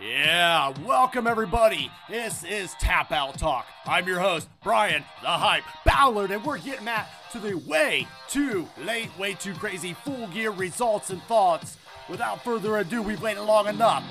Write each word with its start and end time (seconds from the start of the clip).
Yeah, 0.00 0.72
welcome 0.86 1.26
everybody. 1.26 1.90
This 2.08 2.42
is 2.42 2.72
Tap 2.80 3.12
Out 3.12 3.38
Talk. 3.38 3.66
I'm 3.84 4.08
your 4.08 4.18
host, 4.18 4.48
Bryan 4.64 5.04
the 5.20 5.28
Hype 5.28 5.64
Ballard, 5.84 6.30
and 6.30 6.42
we're 6.42 6.56
getting 6.56 6.88
at 6.88 7.06
to 7.32 7.38
the 7.38 7.52
way 7.68 8.08
too 8.26 8.66
late, 8.82 9.10
way 9.18 9.34
too 9.34 9.52
crazy 9.52 9.92
full 9.92 10.26
gear 10.28 10.52
results 10.52 11.10
and 11.10 11.22
thoughts. 11.24 11.76
Without 12.08 12.42
further 12.42 12.78
ado, 12.78 13.02
we've 13.02 13.20
waited 13.20 13.42
long 13.42 13.68
enough. 13.68 14.02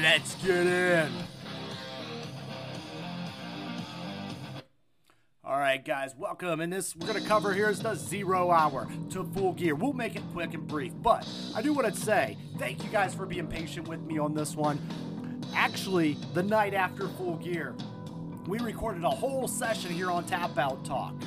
Let's 0.00 0.34
get 0.36 0.66
in. 0.66 1.12
All 5.44 5.58
right, 5.58 5.84
guys, 5.84 6.14
welcome. 6.16 6.60
And 6.60 6.72
this 6.72 6.96
we're 6.96 7.06
gonna 7.06 7.20
cover 7.20 7.52
here 7.52 7.68
is 7.68 7.80
the 7.80 7.94
zero 7.96 8.50
hour 8.50 8.88
to 9.10 9.24
full 9.34 9.52
gear. 9.52 9.74
We'll 9.74 9.92
make 9.92 10.16
it 10.16 10.22
quick 10.32 10.54
and 10.54 10.66
brief, 10.66 10.94
but 11.02 11.28
I 11.54 11.60
do 11.60 11.74
want 11.74 11.94
to 11.94 12.00
say 12.00 12.38
thank 12.58 12.82
you 12.82 12.88
guys 12.88 13.14
for 13.14 13.26
being 13.26 13.46
patient 13.46 13.86
with 13.86 14.00
me 14.00 14.18
on 14.18 14.32
this 14.32 14.56
one. 14.56 14.78
Actually, 15.74 16.16
the 16.34 16.42
night 16.44 16.72
after 16.72 17.08
full 17.08 17.34
gear, 17.38 17.74
we 18.46 18.60
recorded 18.60 19.02
a 19.02 19.10
whole 19.10 19.48
session 19.48 19.90
here 19.90 20.08
on 20.08 20.24
Tap 20.24 20.56
Out 20.56 20.84
Talk. 20.84 21.20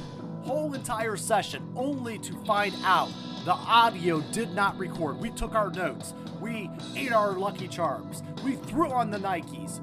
Whole 0.44 0.74
entire 0.74 1.18
session 1.18 1.70
only 1.76 2.18
to 2.20 2.34
find 2.46 2.74
out 2.86 3.10
the 3.44 3.52
audio 3.52 4.22
did 4.32 4.56
not 4.56 4.80
record. 4.80 5.18
We 5.18 5.32
took 5.32 5.54
our 5.54 5.70
notes, 5.70 6.14
we 6.40 6.70
ate 6.96 7.12
our 7.12 7.34
Lucky 7.34 7.68
Charms, 7.68 8.24
we 8.42 8.54
threw 8.56 8.90
on 8.90 9.12
the 9.12 9.18
Nikes, 9.18 9.82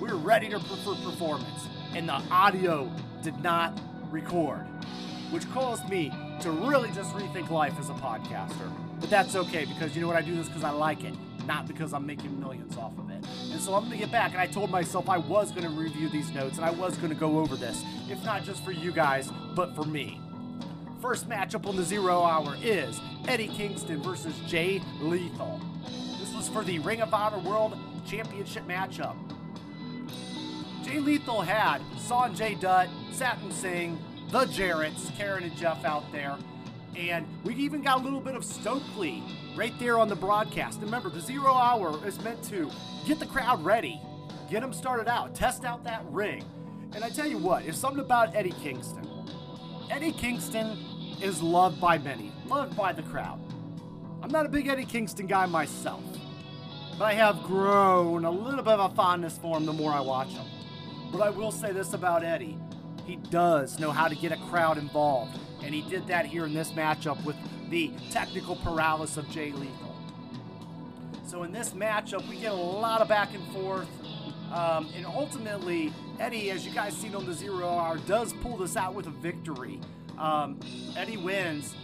we 0.00 0.08
were 0.08 0.16
ready 0.16 0.48
to 0.48 0.58
for 0.58 0.94
performance, 0.94 1.68
and 1.94 2.08
the 2.08 2.22
audio 2.30 2.90
did 3.22 3.38
not 3.42 3.78
record, 4.10 4.66
which 5.30 5.46
caused 5.50 5.86
me 5.90 6.10
to 6.40 6.50
really 6.50 6.90
just 6.92 7.14
rethink 7.14 7.50
life 7.50 7.74
as 7.78 7.90
a 7.90 7.94
podcaster. 7.94 8.72
But 9.00 9.10
that's 9.10 9.36
okay 9.36 9.66
because 9.66 9.94
you 9.94 10.00
know 10.00 10.08
what? 10.08 10.16
I 10.16 10.22
do 10.22 10.34
this 10.34 10.46
because 10.46 10.64
I 10.64 10.70
like 10.70 11.04
it, 11.04 11.12
not 11.46 11.68
because 11.68 11.92
I'm 11.92 12.06
making 12.06 12.40
millions 12.40 12.74
off 12.78 12.98
of 12.98 13.07
it. 13.07 13.07
And 13.52 13.60
so 13.60 13.74
I'm 13.74 13.84
going 13.84 13.92
to 13.92 13.98
get 13.98 14.12
back, 14.12 14.32
and 14.32 14.40
I 14.40 14.46
told 14.46 14.70
myself 14.70 15.08
I 15.08 15.18
was 15.18 15.50
going 15.52 15.64
to 15.64 15.70
review 15.70 16.08
these 16.08 16.30
notes 16.32 16.56
and 16.56 16.66
I 16.66 16.70
was 16.70 16.96
going 16.98 17.10
to 17.10 17.18
go 17.18 17.38
over 17.38 17.56
this, 17.56 17.82
if 18.08 18.22
not 18.24 18.44
just 18.44 18.64
for 18.64 18.72
you 18.72 18.92
guys, 18.92 19.30
but 19.54 19.74
for 19.74 19.84
me. 19.84 20.20
First 21.00 21.28
matchup 21.28 21.66
on 21.66 21.76
the 21.76 21.84
zero 21.84 22.22
hour 22.22 22.56
is 22.62 23.00
Eddie 23.26 23.48
Kingston 23.48 24.02
versus 24.02 24.34
Jay 24.46 24.82
Lethal. 25.00 25.60
This 26.18 26.34
was 26.34 26.48
for 26.48 26.64
the 26.64 26.78
Ring 26.80 27.00
of 27.00 27.14
Honor 27.14 27.38
World 27.38 27.78
Championship 28.06 28.66
matchup. 28.66 29.16
Jay 30.84 30.98
Lethal 30.98 31.40
had 31.40 31.80
Sanjay 31.96 32.58
Dutt, 32.58 32.88
Satnam 33.12 33.52
Singh, 33.52 33.98
the 34.30 34.46
Jarretts, 34.46 35.16
Karen 35.16 35.44
and 35.44 35.56
Jeff 35.56 35.84
out 35.84 36.10
there. 36.12 36.36
And 36.96 37.26
we 37.44 37.54
even 37.54 37.82
got 37.82 38.00
a 38.00 38.02
little 38.02 38.20
bit 38.20 38.34
of 38.34 38.44
Stokely 38.44 39.22
right 39.56 39.72
there 39.78 39.98
on 39.98 40.08
the 40.08 40.16
broadcast. 40.16 40.80
Remember, 40.80 41.10
the 41.10 41.20
zero 41.20 41.54
hour 41.54 42.04
is 42.06 42.20
meant 42.22 42.42
to 42.44 42.70
get 43.06 43.18
the 43.18 43.26
crowd 43.26 43.64
ready, 43.64 44.00
get 44.50 44.60
them 44.60 44.72
started 44.72 45.08
out, 45.08 45.34
test 45.34 45.64
out 45.64 45.84
that 45.84 46.04
ring. 46.06 46.44
And 46.94 47.04
I 47.04 47.10
tell 47.10 47.26
you 47.26 47.38
what, 47.38 47.64
it's 47.64 47.78
something 47.78 48.00
about 48.00 48.34
Eddie 48.34 48.54
Kingston. 48.62 49.06
Eddie 49.90 50.12
Kingston 50.12 50.78
is 51.22 51.42
loved 51.42 51.80
by 51.80 51.98
many, 51.98 52.32
loved 52.46 52.76
by 52.76 52.92
the 52.92 53.02
crowd. 53.02 53.40
I'm 54.22 54.30
not 54.30 54.46
a 54.46 54.48
big 54.48 54.66
Eddie 54.66 54.84
Kingston 54.84 55.26
guy 55.26 55.46
myself, 55.46 56.02
but 56.98 57.04
I 57.04 57.14
have 57.14 57.42
grown 57.42 58.24
a 58.24 58.30
little 58.30 58.62
bit 58.62 58.74
of 58.74 58.92
a 58.92 58.94
fondness 58.94 59.38
for 59.38 59.56
him 59.56 59.66
the 59.66 59.72
more 59.72 59.92
I 59.92 60.00
watch 60.00 60.28
him. 60.28 60.46
But 61.12 61.20
I 61.20 61.30
will 61.30 61.52
say 61.52 61.72
this 61.72 61.92
about 61.92 62.24
Eddie 62.24 62.58
he 63.08 63.16
does 63.16 63.78
know 63.78 63.90
how 63.90 64.06
to 64.06 64.14
get 64.14 64.32
a 64.32 64.36
crowd 64.50 64.76
involved, 64.76 65.38
and 65.62 65.74
he 65.74 65.82
did 65.82 66.06
that 66.06 66.26
here 66.26 66.46
in 66.46 66.54
this 66.54 66.72
matchup 66.72 67.22
with 67.24 67.36
the 67.70 67.90
technical 68.10 68.56
paralysis 68.56 69.16
of 69.16 69.28
Jay 69.30 69.52
Lethal. 69.52 69.96
So 71.26 71.42
in 71.42 71.52
this 71.52 71.70
matchup, 71.70 72.26
we 72.28 72.36
get 72.36 72.52
a 72.52 72.56
lot 72.56 73.00
of 73.00 73.08
back 73.08 73.34
and 73.34 73.46
forth. 73.52 73.88
Um, 74.52 74.88
and 74.96 75.04
ultimately, 75.04 75.92
Eddie, 76.18 76.50
as 76.50 76.64
you 76.64 76.72
guys 76.72 76.96
seen 76.96 77.14
on 77.14 77.26
the 77.26 77.34
zero 77.34 77.68
hour, 77.68 77.98
does 77.98 78.32
pull 78.32 78.56
this 78.56 78.76
out 78.76 78.94
with 78.94 79.06
a 79.06 79.10
victory. 79.10 79.78
Um, 80.16 80.58
Eddie 80.96 81.18
wins 81.18 81.74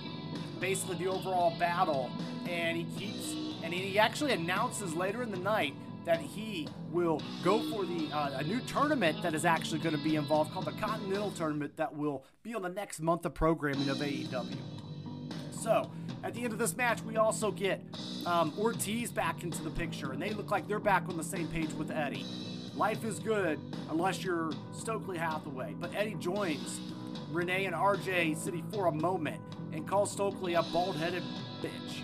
basically 0.61 0.97
the 0.97 1.09
overall 1.09 1.55
battle, 1.59 2.11
and 2.49 2.77
he 2.77 2.85
keeps, 2.99 3.35
and 3.63 3.73
he 3.75 3.99
actually 3.99 4.33
announces 4.33 4.95
later 4.95 5.23
in 5.23 5.31
the 5.31 5.37
night 5.37 5.75
that 6.05 6.21
he 6.21 6.69
will 6.91 7.21
go 7.43 7.59
for 7.71 7.85
the 7.85 8.11
uh, 8.13 8.39
a 8.39 8.45
new 8.45 8.61
tournament 8.61 9.23
that 9.23 9.35
is 9.35 9.45
actually 9.45 9.79
going 9.79 9.97
to 9.97 10.03
be 10.03 10.17
involved 10.17 10.53
called 10.53 10.67
the 10.67 10.73
Continental 10.73 11.31
Tournament 11.31 11.77
that 11.77 11.95
will 11.95 12.25
be 12.43 12.55
on 12.55 12.63
the 12.63 12.69
next 12.69 13.01
month 13.01 13.25
of 13.25 13.35
programming 13.35 13.89
of 13.89 13.99
AEW. 13.99 14.57
So 15.51 15.91
at 16.23 16.35
the 16.35 16.45
end 16.45 16.53
of 16.53 16.59
this 16.59 16.77
match, 16.77 17.03
we 17.03 17.17
also 17.17 17.51
get 17.51 17.83
um, 18.27 18.53
Ortiz 18.59 19.11
back 19.11 19.43
into 19.43 19.63
the 19.63 19.71
picture, 19.71 20.13
and 20.13 20.21
they 20.21 20.31
look 20.31 20.51
like 20.51 20.69
they're 20.69 20.79
back 20.79 21.09
on 21.09 21.17
the 21.17 21.25
same 21.25 21.49
page 21.49 21.73
with 21.73 21.91
Eddie. 21.91 22.27
Life 22.75 23.05
is 23.05 23.19
good 23.19 23.59
unless 23.89 24.23
you're 24.25 24.51
Stokely 24.73 25.17
Hathaway, 25.17 25.75
but 25.79 25.95
Eddie 25.95 26.17
joins 26.19 26.81
Renee 27.31 27.67
and 27.67 27.75
RJ 27.75 28.37
City 28.37 28.63
for 28.73 28.87
a 28.87 28.93
moment 28.93 29.41
and 29.73 29.89
calls 29.89 30.11
Stokely 30.11 30.55
a 30.55 30.63
bald-headed 30.65 31.23
bitch. 31.63 32.03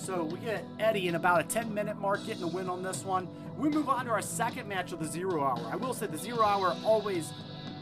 So 0.00 0.24
we 0.24 0.38
get 0.38 0.64
Eddie 0.78 1.08
in 1.08 1.14
about 1.14 1.40
a 1.40 1.44
10 1.44 1.74
minute 1.74 1.98
mark 2.00 2.24
getting 2.24 2.42
a 2.42 2.46
win 2.46 2.70
on 2.70 2.82
this 2.82 3.04
one. 3.04 3.28
We 3.58 3.68
move 3.68 3.90
on 3.90 4.06
to 4.06 4.10
our 4.10 4.22
second 4.22 4.66
match 4.66 4.92
of 4.92 4.98
the 4.98 5.06
Zero 5.06 5.42
Hour. 5.44 5.70
I 5.70 5.76
will 5.76 5.92
say 5.92 6.06
the 6.06 6.16
Zero 6.16 6.42
Hour 6.42 6.74
always 6.84 7.30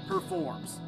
performs. 0.08 0.80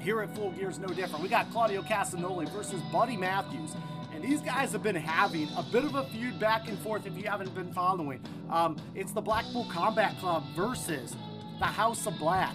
Here 0.00 0.22
at 0.22 0.34
Full 0.34 0.52
Gear 0.52 0.70
is 0.70 0.78
no 0.78 0.88
different. 0.88 1.22
We 1.22 1.28
got 1.28 1.50
Claudio 1.50 1.82
Castagnoli 1.82 2.50
versus 2.50 2.80
Buddy 2.90 3.16
Matthews. 3.16 3.72
And 4.14 4.24
these 4.24 4.40
guys 4.40 4.72
have 4.72 4.82
been 4.82 4.96
having 4.96 5.48
a 5.56 5.62
bit 5.62 5.84
of 5.84 5.94
a 5.96 6.04
feud 6.04 6.40
back 6.40 6.66
and 6.66 6.78
forth 6.78 7.06
if 7.06 7.16
you 7.16 7.24
haven't 7.24 7.54
been 7.54 7.72
following. 7.74 8.20
Um, 8.50 8.76
it's 8.94 9.12
the 9.12 9.20
Blackpool 9.20 9.66
Combat 9.70 10.18
Club 10.18 10.44
versus 10.56 11.14
the 11.58 11.66
House 11.66 12.06
of 12.06 12.18
Black. 12.18 12.54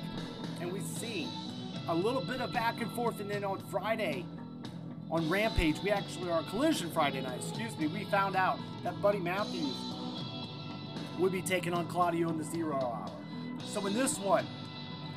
And 0.62 0.74
we 0.74 0.80
see 0.80 1.28
a 1.88 1.96
little 1.96 2.22
bit 2.22 2.42
of 2.42 2.52
back 2.52 2.82
and 2.82 2.92
forth. 2.94 3.20
And 3.20 3.30
then 3.30 3.44
on 3.44 3.60
Friday, 3.70 4.26
on 5.10 5.30
Rampage, 5.30 5.80
we 5.84 5.90
actually, 5.90 6.30
on 6.30 6.46
Collision 6.46 6.90
Friday 6.92 7.22
night, 7.22 7.40
excuse 7.40 7.78
me, 7.78 7.88
we 7.88 8.04
found 8.06 8.36
out 8.36 8.60
that 8.84 9.02
Buddy 9.02 9.20
Matthews 9.20 9.76
would 11.18 11.32
be 11.32 11.42
taking 11.42 11.74
on 11.74 11.88
Claudio 11.88 12.30
in 12.30 12.38
the 12.38 12.44
zero 12.44 12.76
hour. 12.76 13.12
So 13.66 13.86
in 13.86 13.94
this 13.94 14.20
one, 14.20 14.46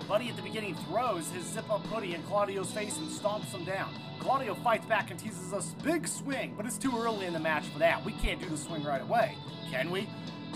Buddy 0.09 0.29
at 0.29 0.37
the 0.37 0.43
beginning 0.43 0.75
throws 0.89 1.29
his 1.31 1.45
zip 1.45 1.71
up 1.71 1.85
hoodie 1.87 2.15
in 2.15 2.23
Claudio's 2.23 2.73
face 2.73 2.97
and 2.99 3.09
stomps 3.09 3.53
him 3.53 3.65
down. 3.65 3.95
Claudio 4.19 4.55
fights 4.55 4.87
back 4.87 5.11
and 5.11 5.19
teases 5.19 5.53
us 5.53 5.75
big 5.83 6.07
swing, 6.07 6.55
but 6.57 6.67
it's 6.67 6.79
too 6.79 6.93
early 6.99 7.27
in 7.27 7.33
the 7.33 7.41
match 7.41 7.65
for 7.67 7.79
that. 7.79 8.05
We 8.05 8.13
can't 8.13 8.41
do 8.41 8.49
the 8.49 8.57
swing 8.57 8.83
right 8.83 9.03
away, 9.03 9.37
can 9.71 9.91
we? 9.91 10.09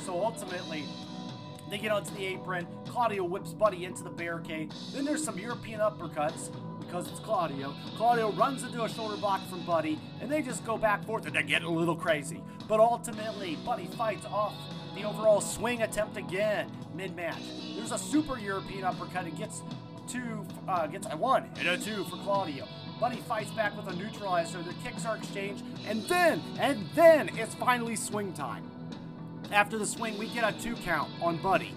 So 0.04 0.22
ultimately, 0.22 0.84
they 1.70 1.78
get 1.78 1.92
onto 1.92 2.14
the 2.14 2.26
apron. 2.26 2.66
Claudio 2.86 3.24
whips 3.24 3.52
Buddy 3.52 3.84
into 3.84 4.02
the 4.02 4.10
barricade. 4.10 4.72
Then 4.92 5.04
there's 5.04 5.24
some 5.24 5.38
European 5.38 5.80
uppercuts 5.80 6.50
because 6.94 7.10
it's 7.10 7.18
Claudio. 7.18 7.74
Claudio 7.96 8.30
runs 8.34 8.62
into 8.62 8.84
a 8.84 8.88
shoulder 8.88 9.16
block 9.16 9.44
from 9.48 9.64
Buddy, 9.66 9.98
and 10.20 10.30
they 10.30 10.42
just 10.42 10.64
go 10.64 10.78
back 10.78 10.98
and 10.98 11.06
forth, 11.08 11.26
and 11.26 11.34
they 11.34 11.42
get 11.42 11.64
a 11.64 11.68
little 11.68 11.96
crazy. 11.96 12.40
But 12.68 12.78
ultimately, 12.78 13.56
Buddy 13.64 13.86
fights 13.86 14.24
off 14.26 14.54
the 14.94 15.02
overall 15.02 15.40
swing 15.40 15.82
attempt 15.82 16.16
again 16.16 16.70
mid-match. 16.94 17.42
There's 17.74 17.90
a 17.90 17.98
super 17.98 18.38
European 18.38 18.84
uppercut. 18.84 19.26
It 19.26 19.36
gets 19.36 19.60
two, 20.06 20.46
uh, 20.68 20.86
gets 20.86 21.08
a 21.10 21.16
one 21.16 21.50
and 21.58 21.66
a 21.66 21.76
two 21.76 22.04
for 22.04 22.16
Claudio. 22.18 22.64
Buddy 23.00 23.16
fights 23.16 23.50
back 23.50 23.76
with 23.76 23.92
a 23.92 23.96
neutralizer. 23.96 24.62
The 24.62 24.74
kicks 24.84 25.04
are 25.04 25.16
exchanged, 25.16 25.64
and 25.88 26.04
then, 26.04 26.40
and 26.60 26.86
then 26.94 27.28
it's 27.36 27.56
finally 27.56 27.96
swing 27.96 28.32
time. 28.34 28.70
After 29.50 29.78
the 29.78 29.86
swing, 29.86 30.16
we 30.16 30.28
get 30.28 30.44
a 30.44 30.56
two 30.56 30.76
count 30.76 31.10
on 31.20 31.38
Buddy. 31.38 31.74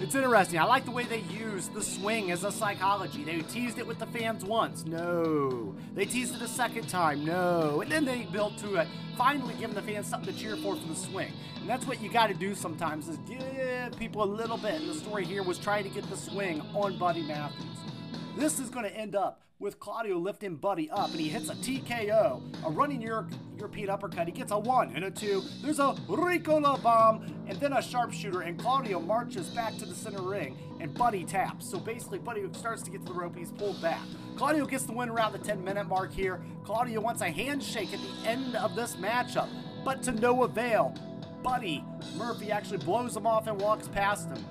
It's 0.00 0.14
interesting. 0.14 0.60
I 0.60 0.64
like 0.64 0.84
the 0.84 0.92
way 0.92 1.04
they 1.04 1.20
use 1.22 1.66
the 1.68 1.82
swing 1.82 2.30
as 2.30 2.44
a 2.44 2.52
psychology. 2.52 3.24
They 3.24 3.40
teased 3.40 3.78
it 3.78 3.86
with 3.86 3.98
the 3.98 4.06
fans 4.06 4.44
once. 4.44 4.86
No. 4.86 5.74
They 5.94 6.04
teased 6.04 6.36
it 6.36 6.42
a 6.42 6.46
second 6.46 6.88
time. 6.88 7.24
No. 7.24 7.80
And 7.80 7.90
then 7.90 8.04
they 8.04 8.22
built 8.22 8.56
to 8.58 8.76
it, 8.76 8.86
finally 9.16 9.54
giving 9.54 9.74
the 9.74 9.82
fans 9.82 10.06
something 10.06 10.32
to 10.32 10.40
cheer 10.40 10.56
for 10.56 10.76
for 10.76 10.86
the 10.86 10.94
swing. 10.94 11.32
And 11.60 11.68
that's 11.68 11.84
what 11.84 12.00
you 12.00 12.10
got 12.10 12.28
to 12.28 12.34
do 12.34 12.54
sometimes 12.54 13.08
is 13.08 13.18
give 13.28 13.98
people 13.98 14.22
a 14.22 14.30
little 14.30 14.56
bit. 14.56 14.80
And 14.80 14.88
the 14.88 14.94
story 14.94 15.24
here 15.24 15.42
was 15.42 15.58
trying 15.58 15.82
to 15.82 15.90
get 15.90 16.08
the 16.08 16.16
swing 16.16 16.60
on 16.74 16.96
Buddy 16.96 17.22
Matthews. 17.22 17.66
This 18.36 18.60
is 18.60 18.70
going 18.70 18.84
to 18.84 18.96
end 18.96 19.16
up 19.16 19.42
with 19.60 19.80
Claudio 19.80 20.18
lifting 20.18 20.54
Buddy 20.54 20.88
up, 20.90 21.10
and 21.10 21.18
he 21.18 21.28
hits 21.28 21.50
a 21.50 21.54
TKO, 21.54 22.40
a 22.64 22.70
running 22.70 23.02
Euro- 23.02 23.26
European 23.56 23.90
uppercut. 23.90 24.28
He 24.28 24.32
gets 24.32 24.52
a 24.52 24.58
one 24.58 24.92
and 24.94 25.04
a 25.04 25.10
two. 25.10 25.42
There's 25.62 25.80
a 25.80 25.94
Ricola 26.08 26.80
bomb, 26.80 27.24
and 27.48 27.58
then 27.58 27.72
a 27.72 27.82
sharpshooter, 27.82 28.42
and 28.42 28.56
Claudio 28.56 29.00
marches 29.00 29.48
back 29.48 29.76
to 29.78 29.84
the 29.84 29.96
center 29.96 30.22
ring, 30.22 30.56
and 30.80 30.94
Buddy 30.94 31.24
taps. 31.24 31.68
So 31.68 31.80
basically, 31.80 32.20
Buddy 32.20 32.44
starts 32.52 32.82
to 32.82 32.90
get 32.92 33.04
to 33.04 33.12
the 33.12 33.18
rope, 33.18 33.36
he's 33.36 33.50
pulled 33.50 33.82
back. 33.82 34.00
Claudio 34.36 34.64
gets 34.64 34.84
the 34.84 34.92
win 34.92 35.08
around 35.08 35.32
the 35.32 35.38
10 35.38 35.64
minute 35.64 35.88
mark 35.88 36.12
here. 36.12 36.40
Claudio 36.64 37.00
wants 37.00 37.20
a 37.22 37.28
handshake 37.30 37.92
at 37.92 37.98
the 38.00 38.28
end 38.28 38.54
of 38.54 38.76
this 38.76 38.94
matchup, 38.94 39.48
but 39.84 40.04
to 40.04 40.12
no 40.12 40.44
avail. 40.44 40.94
Buddy 41.42 41.84
Murphy 42.16 42.52
actually 42.52 42.78
blows 42.78 43.16
him 43.16 43.26
off 43.26 43.48
and 43.48 43.60
walks 43.60 43.88
past 43.88 44.28
him. 44.28 44.44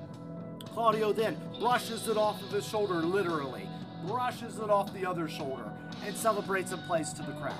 Claudio 0.73 1.13
then 1.13 1.37
brushes 1.61 2.07
it 2.09 2.17
off 2.17 2.41
of 2.43 2.49
his 2.51 2.67
shoulder, 2.67 2.95
literally, 2.95 3.67
brushes 4.07 4.57
it 4.57 4.69
off 4.69 4.93
the 4.93 5.05
other 5.05 5.27
shoulder, 5.27 5.69
and 6.05 6.15
celebrates 6.15 6.71
and 6.71 6.81
plays 6.83 7.13
to 7.13 7.21
the 7.21 7.33
crowd. 7.33 7.53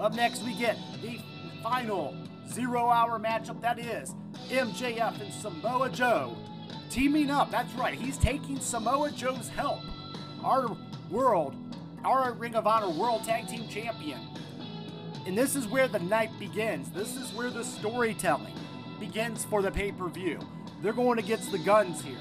Up 0.00 0.14
next, 0.14 0.42
we 0.42 0.54
get 0.54 0.78
the 1.02 1.20
final 1.62 2.16
zero 2.48 2.88
hour 2.88 3.18
matchup 3.18 3.60
that 3.60 3.78
is 3.78 4.14
MJF 4.48 5.20
and 5.20 5.32
Samoa 5.32 5.90
Joe 5.90 6.36
teaming 6.90 7.30
up. 7.30 7.50
That's 7.50 7.72
right, 7.74 7.94
he's 7.94 8.16
taking 8.16 8.58
Samoa 8.60 9.10
Joe's 9.10 9.48
help. 9.48 9.80
Our 10.42 10.76
world, 11.10 11.54
our 12.04 12.32
Ring 12.32 12.54
of 12.54 12.66
Honor 12.66 12.90
World 12.90 13.24
Tag 13.24 13.48
Team 13.48 13.68
Champion. 13.68 14.20
And 15.26 15.36
this 15.36 15.56
is 15.56 15.66
where 15.66 15.88
the 15.88 15.98
night 15.98 16.30
begins. 16.38 16.90
This 16.90 17.16
is 17.16 17.32
where 17.34 17.50
the 17.50 17.64
storytelling 17.64 18.54
begins 18.98 19.44
for 19.44 19.60
the 19.60 19.70
pay 19.70 19.92
per 19.92 20.08
view. 20.08 20.38
They're 20.80 20.92
going 20.92 21.18
against 21.18 21.50
the 21.50 21.58
Gunns 21.58 22.00
here. 22.00 22.16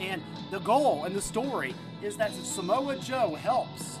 And 0.00 0.22
the 0.50 0.60
goal 0.60 1.04
and 1.04 1.14
the 1.14 1.20
story 1.20 1.74
is 2.02 2.16
that 2.16 2.32
Samoa 2.32 2.96
Joe 2.96 3.34
helps 3.34 3.98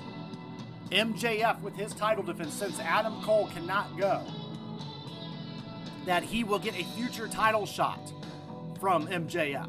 MJF 0.90 1.60
with 1.60 1.76
his 1.76 1.92
title 1.92 2.24
defense 2.24 2.54
since 2.54 2.80
Adam 2.80 3.20
Cole 3.22 3.48
cannot 3.48 3.96
go. 3.98 4.22
That 6.06 6.22
he 6.22 6.42
will 6.42 6.58
get 6.58 6.74
a 6.74 6.84
future 6.96 7.28
title 7.28 7.66
shot 7.66 8.12
from 8.80 9.06
MJF. 9.08 9.68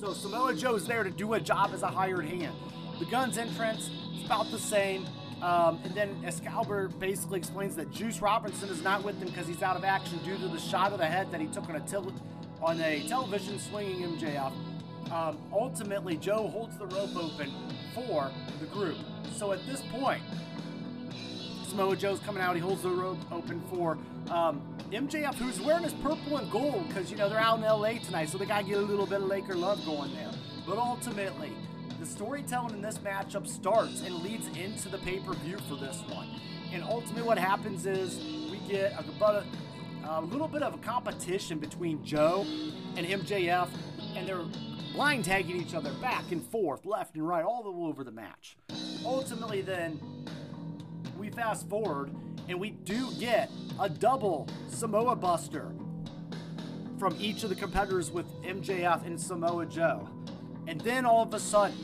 So 0.00 0.14
Samoa 0.14 0.54
Joe's 0.54 0.86
there 0.86 1.04
to 1.04 1.10
do 1.10 1.34
a 1.34 1.40
job 1.40 1.72
as 1.74 1.82
a 1.82 1.88
hired 1.88 2.24
hand. 2.24 2.56
The 2.98 3.04
Gunns 3.04 3.36
entrance 3.36 3.90
is 4.16 4.24
about 4.24 4.50
the 4.50 4.58
same. 4.58 5.06
Um, 5.42 5.80
and 5.84 5.94
then 5.94 6.22
Excalibur 6.24 6.88
basically 6.88 7.38
explains 7.38 7.76
that 7.76 7.90
Juice 7.90 8.20
Robinson 8.20 8.68
is 8.70 8.82
not 8.82 9.04
with 9.04 9.18
him 9.18 9.28
because 9.28 9.46
he's 9.46 9.62
out 9.62 9.76
of 9.76 9.84
action 9.84 10.18
due 10.24 10.36
to 10.38 10.48
the 10.48 10.58
shot 10.58 10.92
of 10.92 10.98
the 10.98 11.06
head 11.06 11.30
that 11.32 11.40
he 11.40 11.46
took 11.46 11.68
on 11.68 11.76
a, 11.76 11.80
til- 11.80 12.12
on 12.62 12.80
a 12.80 13.06
television 13.08 13.58
swinging 13.58 14.16
MJF. 14.16 14.52
Um, 15.12 15.38
ultimately, 15.52 16.16
Joe 16.16 16.48
holds 16.48 16.76
the 16.78 16.86
rope 16.86 17.16
open 17.16 17.52
for 17.94 18.30
the 18.60 18.66
group. 18.66 18.96
So 19.34 19.52
at 19.52 19.64
this 19.66 19.82
point, 19.92 20.22
Samoa 21.68 21.96
Joe's 21.96 22.20
coming 22.20 22.42
out. 22.42 22.54
He 22.54 22.60
holds 22.60 22.82
the 22.82 22.90
rope 22.90 23.18
open 23.32 23.62
for 23.70 23.98
um, 24.30 24.60
MJF, 24.90 25.34
who's 25.36 25.60
wearing 25.60 25.84
his 25.84 25.94
purple 25.94 26.36
and 26.36 26.50
gold 26.50 26.86
because, 26.88 27.10
you 27.10 27.16
know, 27.16 27.28
they're 27.28 27.38
out 27.38 27.58
in 27.58 27.64
LA 27.64 27.94
tonight, 28.04 28.28
so 28.28 28.38
they 28.38 28.44
got 28.44 28.62
to 28.62 28.68
get 28.68 28.78
a 28.78 28.82
little 28.82 29.06
bit 29.06 29.20
of 29.20 29.28
Laker 29.28 29.54
love 29.54 29.84
going 29.84 30.12
there. 30.14 30.30
But 30.66 30.78
ultimately, 30.78 31.52
the 31.98 32.06
storytelling 32.06 32.74
in 32.74 32.82
this 32.82 32.98
matchup 32.98 33.46
starts 33.46 34.02
and 34.02 34.14
leads 34.22 34.48
into 34.56 34.88
the 34.88 34.98
pay 34.98 35.18
per 35.18 35.32
view 35.34 35.58
for 35.68 35.76
this 35.76 36.02
one. 36.08 36.28
And 36.72 36.82
ultimately, 36.84 37.22
what 37.22 37.38
happens 37.38 37.86
is 37.86 38.18
we 38.50 38.58
get 38.68 38.92
a, 38.92 39.44
a 40.08 40.22
little 40.22 40.48
bit 40.48 40.62
of 40.62 40.74
a 40.74 40.78
competition 40.78 41.58
between 41.58 42.04
Joe 42.04 42.44
and 42.96 43.06
MJF, 43.06 43.68
and 44.16 44.26
they're 44.26 44.44
blind 44.92 45.24
tagging 45.24 45.60
each 45.60 45.74
other 45.74 45.92
back 45.94 46.30
and 46.30 46.42
forth, 46.42 46.84
left 46.84 47.14
and 47.14 47.26
right, 47.26 47.44
all 47.44 47.62
the 47.62 47.70
way 47.70 47.88
over 47.88 48.04
the 48.04 48.10
match. 48.10 48.56
Ultimately, 49.04 49.62
then, 49.62 50.00
we 51.18 51.30
fast 51.30 51.68
forward 51.68 52.10
and 52.48 52.58
we 52.58 52.70
do 52.70 53.12
get 53.18 53.48
a 53.78 53.88
double 53.88 54.48
Samoa 54.68 55.14
Buster 55.14 55.72
from 56.98 57.16
each 57.18 57.44
of 57.44 57.48
the 57.48 57.54
competitors 57.54 58.10
with 58.10 58.26
MJF 58.42 59.06
and 59.06 59.18
Samoa 59.20 59.66
Joe. 59.66 60.08
And 60.66 60.80
then 60.80 61.06
all 61.06 61.22
of 61.22 61.32
a 61.32 61.38
sudden, 61.38 61.76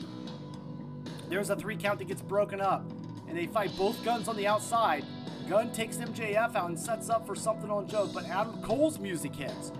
there's 1.28 1.50
a 1.50 1.56
three 1.56 1.76
count 1.76 2.00
that 2.00 2.08
gets 2.08 2.20
broken 2.20 2.60
up, 2.60 2.84
and 3.28 3.38
they 3.38 3.46
fight 3.46 3.70
both 3.76 4.02
Gunns 4.04 4.28
on 4.28 4.36
the 4.36 4.46
outside. 4.46 5.04
Gunn 5.48 5.72
takes 5.72 5.98
MJF 5.98 6.56
out 6.56 6.68
and 6.68 6.78
sets 6.78 7.08
up 7.08 7.26
for 7.26 7.36
something 7.36 7.70
on 7.70 7.86
Joe, 7.88 8.10
but 8.12 8.24
Adam 8.26 8.60
Cole's 8.62 8.98
music 8.98 9.34
hits. 9.34 9.70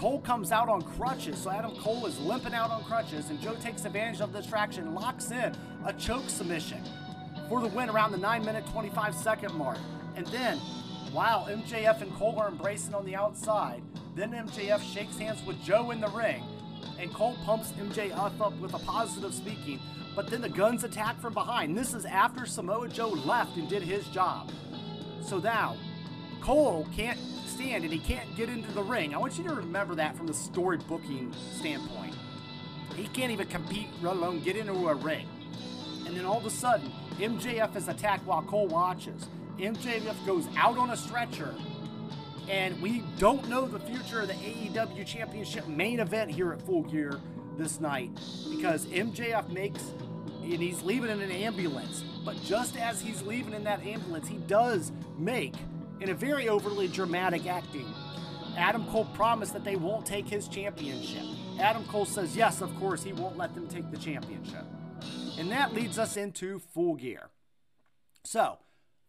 Cole 0.00 0.20
comes 0.22 0.50
out 0.50 0.70
on 0.70 0.80
crutches, 0.80 1.36
so 1.36 1.50
Adam 1.50 1.76
Cole 1.76 2.06
is 2.06 2.18
limping 2.20 2.54
out 2.54 2.70
on 2.70 2.82
crutches, 2.84 3.28
and 3.28 3.38
Joe 3.38 3.54
takes 3.56 3.84
advantage 3.84 4.22
of 4.22 4.32
the 4.32 4.40
distraction 4.40 4.94
locks 4.94 5.30
in 5.30 5.54
a 5.84 5.92
choke 5.92 6.30
submission 6.30 6.82
for 7.50 7.60
the 7.60 7.66
win 7.68 7.90
around 7.90 8.12
the 8.12 8.16
9 8.16 8.42
minute 8.42 8.64
25 8.68 9.14
second 9.14 9.52
mark. 9.52 9.76
And 10.16 10.26
then, 10.28 10.56
while 11.12 11.44
MJF 11.48 12.00
and 12.00 12.10
Cole 12.14 12.38
are 12.38 12.48
embracing 12.48 12.94
on 12.94 13.04
the 13.04 13.14
outside, 13.14 13.82
then 14.16 14.30
MJF 14.30 14.80
shakes 14.80 15.18
hands 15.18 15.44
with 15.44 15.62
Joe 15.62 15.90
in 15.90 16.00
the 16.00 16.08
ring, 16.08 16.42
and 16.98 17.12
Cole 17.12 17.36
pumps 17.44 17.72
MJF 17.72 18.40
up 18.40 18.58
with 18.58 18.72
a 18.72 18.78
positive 18.78 19.34
speaking, 19.34 19.80
but 20.16 20.28
then 20.28 20.40
the 20.40 20.48
Gunns 20.48 20.82
attack 20.82 21.20
from 21.20 21.34
behind. 21.34 21.76
This 21.76 21.92
is 21.92 22.06
after 22.06 22.46
Samoa 22.46 22.88
Joe 22.88 23.10
left 23.10 23.58
and 23.58 23.68
did 23.68 23.82
his 23.82 24.06
job. 24.08 24.50
So 25.20 25.40
now, 25.40 25.76
Cole 26.40 26.88
can't 26.96 27.18
stand 27.60 27.84
and 27.84 27.92
he 27.92 27.98
can't 27.98 28.34
get 28.36 28.48
into 28.48 28.70
the 28.72 28.82
ring. 28.82 29.14
I 29.14 29.18
want 29.18 29.36
you 29.36 29.44
to 29.44 29.54
remember 29.54 29.94
that 29.96 30.16
from 30.16 30.26
the 30.26 30.34
story 30.34 30.78
booking 30.88 31.32
standpoint. 31.52 32.14
He 32.96 33.06
can't 33.08 33.30
even 33.30 33.46
compete, 33.48 33.88
let 34.02 34.16
alone 34.16 34.40
get 34.40 34.56
into 34.56 34.72
a 34.88 34.94
ring. 34.94 35.28
And 36.06 36.16
then 36.16 36.24
all 36.24 36.38
of 36.38 36.46
a 36.46 36.50
sudden, 36.50 36.90
MJF 37.18 37.76
is 37.76 37.88
attacked 37.88 38.26
while 38.26 38.42
Cole 38.42 38.66
watches. 38.66 39.28
MJF 39.58 40.26
goes 40.26 40.48
out 40.56 40.78
on 40.78 40.90
a 40.90 40.96
stretcher, 40.96 41.54
and 42.48 42.80
we 42.80 43.02
don't 43.18 43.46
know 43.48 43.66
the 43.66 43.78
future 43.78 44.22
of 44.22 44.28
the 44.28 44.34
AEW 44.34 45.04
Championship 45.06 45.68
main 45.68 46.00
event 46.00 46.30
here 46.30 46.52
at 46.52 46.62
Full 46.62 46.82
Gear 46.84 47.20
this 47.58 47.78
night 47.78 48.10
because 48.50 48.86
MJF 48.86 49.50
makes, 49.50 49.82
and 50.42 50.60
he's 50.60 50.82
leaving 50.82 51.10
in 51.10 51.20
an 51.20 51.30
ambulance. 51.30 52.02
But 52.24 52.42
just 52.42 52.76
as 52.76 53.00
he's 53.00 53.22
leaving 53.22 53.52
in 53.52 53.64
that 53.64 53.84
ambulance, 53.84 54.26
he 54.26 54.38
does 54.38 54.92
make, 55.18 55.54
in 56.00 56.10
a 56.10 56.14
very 56.14 56.48
overly 56.48 56.88
dramatic 56.88 57.46
acting, 57.46 57.86
Adam 58.56 58.84
Cole 58.86 59.06
promised 59.14 59.52
that 59.52 59.64
they 59.64 59.76
won't 59.76 60.06
take 60.06 60.28
his 60.28 60.48
championship. 60.48 61.24
Adam 61.58 61.84
Cole 61.84 62.06
says, 62.06 62.36
yes, 62.36 62.62
of 62.62 62.74
course, 62.76 63.02
he 63.02 63.12
won't 63.12 63.36
let 63.36 63.54
them 63.54 63.68
take 63.68 63.90
the 63.90 63.96
championship. 63.96 64.64
And 65.38 65.50
that 65.50 65.74
leads 65.74 65.98
us 65.98 66.16
into 66.16 66.58
Full 66.58 66.94
Gear. 66.94 67.30
So, 68.24 68.58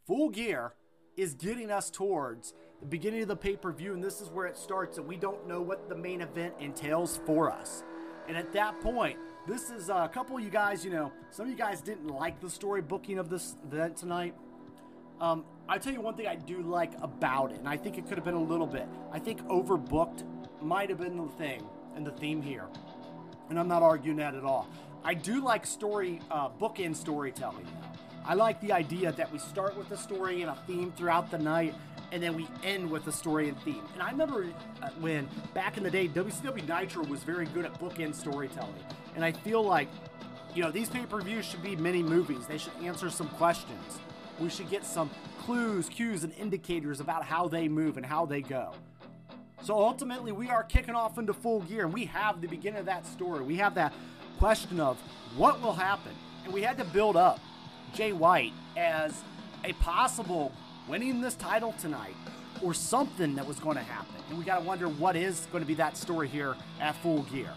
Full 0.06 0.30
Gear 0.30 0.74
is 1.18 1.34
getting 1.34 1.72
us 1.72 1.90
towards 1.90 2.54
the 2.80 2.86
beginning 2.86 3.22
of 3.22 3.28
the 3.28 3.36
pay 3.36 3.56
per 3.56 3.72
view, 3.72 3.94
and 3.94 4.04
this 4.04 4.22
is 4.22 4.30
where 4.30 4.48
it 4.48 4.58
starts, 4.58 4.98
and 4.98 5.08
we 5.08 5.16
don't 5.16 5.48
know 5.48 5.62
what 5.62 5.90
the 5.90 5.96
main 5.96 6.22
event 6.22 6.54
entails 6.60 7.20
for 7.26 7.52
us. 7.52 7.84
And 8.28 8.38
at 8.38 8.54
that 8.54 8.80
point, 8.82 9.18
this 9.48 9.70
is 9.70 9.90
uh, 9.90 9.96
a 10.06 10.10
couple 10.10 10.38
of 10.38 10.44
you 10.44 10.50
guys, 10.50 10.86
you 10.86 10.92
know, 10.92 11.12
some 11.32 11.46
of 11.46 11.52
you 11.52 11.58
guys 11.58 11.82
didn't 11.82 12.08
like 12.08 12.40
the 12.40 12.50
story 12.50 12.82
booking 12.82 13.18
of 13.18 13.30
this 13.30 13.56
event 13.64 13.98
tonight. 13.98 14.36
Um, 15.22 15.46
I 15.70 15.78
tell 15.78 15.94
you 15.94 16.02
one 16.02 16.16
thing 16.16 16.26
I 16.26 16.36
do 16.36 16.64
like 16.64 16.92
about 17.00 17.52
it, 17.52 17.60
and 17.60 17.70
I 17.70 17.78
think 17.78 18.00
it 18.00 18.08
could 18.08 18.18
have 18.18 18.26
been 18.26 18.34
a 18.34 18.44
little 18.44 18.66
bit. 18.66 18.88
I 19.12 19.20
think 19.20 19.46
overbooked 19.48 20.24
might 20.62 20.90
have 20.90 20.98
been 20.98 21.16
the 21.16 21.28
thing 21.38 21.64
and 21.96 22.06
the 22.06 22.12
theme 22.12 22.42
here, 22.42 22.66
and 23.50 23.60
I'm 23.60 23.68
not 23.68 23.84
arguing 23.84 24.18
that 24.18 24.34
at 24.34 24.44
all. 24.44 24.68
I 25.04 25.14
do 25.14 25.44
like 25.44 25.68
story 25.68 26.20
uh, 26.32 26.50
bookend 26.50 26.96
storytelling. 26.96 27.68
I 28.26 28.34
like 28.34 28.60
the 28.62 28.72
idea 28.72 29.12
that 29.12 29.32
we 29.32 29.38
start 29.38 29.78
with 29.78 29.92
a 29.92 29.98
story 29.98 30.42
and 30.42 30.50
a 30.50 30.56
theme 30.66 30.92
throughout 30.98 31.30
the 31.30 31.38
night, 31.38 31.76
and 32.12 32.22
then 32.22 32.36
we 32.36 32.48
end 32.64 32.90
with 32.90 33.06
a 33.06 33.12
story 33.12 33.48
and 33.48 33.60
theme. 33.62 33.84
And 33.94 34.02
I 34.02 34.10
remember 34.10 34.48
uh, 34.82 34.90
when 35.00 35.30
back 35.54 35.78
in 35.78 35.84
the 35.84 35.92
day, 35.92 36.08
WCW 36.08 36.68
Nitro 36.68 37.06
was 37.06 37.22
very 37.24 37.46
good 37.46 37.66
at 37.66 37.80
bookend 37.80 38.16
storytelling, 38.16 38.74
and 39.16 39.24
I 39.24 39.34
feel 39.34 39.62
like 39.62 39.88
you 40.56 40.64
know 40.64 40.72
these 40.72 40.90
pay-per-views 40.90 41.46
should 41.46 41.62
be 41.62 41.76
mini 41.76 42.02
movies. 42.02 42.48
They 42.48 42.58
should 42.58 42.74
answer 42.82 43.12
some 43.12 43.28
questions. 43.30 44.00
We 44.40 44.50
should 44.50 44.70
get 44.70 44.86
some 44.86 45.10
clues, 45.40 45.90
cues, 45.90 46.24
and 46.24 46.34
indicators 46.34 47.00
about 47.00 47.24
how 47.24 47.48
they 47.48 47.68
move 47.68 47.98
and 47.98 48.06
how 48.06 48.26
they 48.26 48.42
go. 48.42 48.74
So 49.64 49.78
ultimately, 49.78 50.32
we 50.32 50.50
are 50.50 50.64
kicking 50.64 50.96
off 50.96 51.18
into 51.18 51.34
full 51.34 51.62
gear, 51.62 51.86
and 51.86 51.94
we 51.94 52.06
have 52.06 52.42
the 52.42 52.48
beginning 52.48 52.80
of 52.80 52.86
that 52.88 53.06
story. 53.06 53.44
We 53.44 53.58
have 53.58 53.76
that 53.76 53.94
question 54.40 54.80
of 54.80 55.00
what 55.38 55.62
will 55.62 55.74
happen, 55.74 56.14
and 56.46 56.54
we 56.54 56.64
had 56.64 56.78
to 56.80 56.84
build 56.84 57.16
up 57.16 57.40
Jay 57.94 58.12
White 58.12 58.54
as 58.76 59.22
a 59.64 59.74
possible 59.74 60.52
winning 60.88 61.22
this 61.22 61.36
title 61.36 61.74
tonight 61.80 62.16
or 62.64 62.74
something 62.74 63.36
that 63.36 63.46
was 63.46 63.60
going 63.60 63.78
to 63.78 63.84
happen. 63.84 64.16
And 64.30 64.38
we 64.38 64.46
got 64.46 64.60
to 64.60 64.66
wonder 64.66 64.88
what 64.88 65.16
is 65.16 65.48
going 65.52 65.64
to 65.64 65.68
be 65.68 65.76
that 65.76 65.98
story 65.98 66.28
here 66.28 66.56
at 66.80 66.96
Full 66.98 67.24
Gear. 67.24 67.52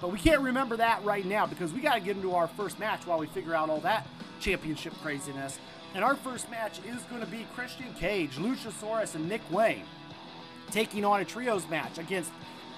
But 0.00 0.12
we 0.12 0.18
can't 0.18 0.40
remember 0.40 0.76
that 0.76 1.04
right 1.04 1.24
now 1.24 1.46
because 1.46 1.72
we 1.72 1.80
got 1.80 1.94
to 1.94 2.00
get 2.00 2.16
into 2.16 2.34
our 2.34 2.46
first 2.46 2.78
match 2.78 3.06
while 3.06 3.18
we 3.18 3.26
figure 3.26 3.54
out 3.54 3.68
all 3.68 3.80
that 3.80 4.06
championship 4.40 4.92
craziness. 5.02 5.58
And 5.94 6.04
our 6.04 6.16
first 6.16 6.50
match 6.50 6.78
is 6.86 7.02
going 7.04 7.20
to 7.20 7.26
be 7.26 7.46
Christian 7.54 7.92
Cage, 7.94 8.32
Luchasaurus, 8.32 9.14
and 9.14 9.28
Nick 9.28 9.40
Wayne 9.50 9.84
taking 10.70 11.04
on 11.04 11.20
a 11.20 11.24
trios 11.24 11.68
match 11.68 11.98
against 11.98 12.30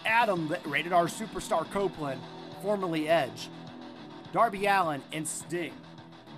Adam, 0.07 0.55
rated 0.65 0.93
R 0.93 1.07
superstar 1.07 1.71
Copeland, 1.71 2.21
formerly 2.63 3.09
Edge, 3.09 3.49
Darby 4.33 4.67
Allin, 4.67 5.03
and 5.13 5.27
Sting. 5.27 5.73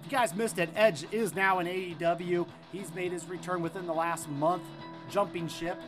If 0.00 0.10
you 0.10 0.18
guys 0.18 0.34
missed 0.34 0.58
it, 0.58 0.70
Edge 0.74 1.06
is 1.12 1.34
now 1.34 1.60
in 1.60 1.66
AEW. 1.66 2.46
He's 2.72 2.92
made 2.94 3.12
his 3.12 3.26
return 3.28 3.62
within 3.62 3.86
the 3.86 3.92
last 3.92 4.28
month, 4.28 4.62
jumping 5.10 5.46
ship, 5.46 5.80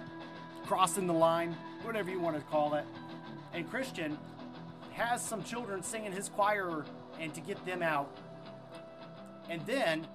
crossing 0.67 1.07
the 1.07 1.15
line, 1.15 1.57
whatever 1.83 2.11
you 2.11 2.21
want 2.21 2.37
to 2.37 2.43
call 2.43 2.75
it. 2.75 2.85
And 3.53 3.69
Christian 3.69 4.19
has 4.93 5.23
some 5.23 5.43
children 5.43 5.83
singing 5.83 6.13
his 6.13 6.29
choir 6.29 6.85
and 7.19 7.35
to 7.35 7.41
get 7.41 7.65
them 7.67 7.83
out. 7.83 8.17
And 9.49 9.65
then 9.67 10.07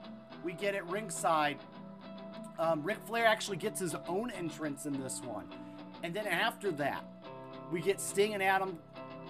we 0.43 0.53
get 0.53 0.75
at 0.75 0.89
ringside. 0.89 1.58
Um, 2.58 2.84
Ric 2.84 2.98
Flair 3.05 3.25
actually 3.25 3.58
gets 3.58 3.79
his 3.79 3.96
own 4.08 4.31
entrance 4.31 4.86
in 4.86 5.01
this 5.01 5.22
one. 5.22 5.48
And 6.03 6.13
then 6.13 6.27
after 6.27 6.72
that, 6.74 7.03
we 7.72 7.81
get 7.81 8.00
Sting 8.01 8.34
and 8.34 8.43
Adam 8.43 8.77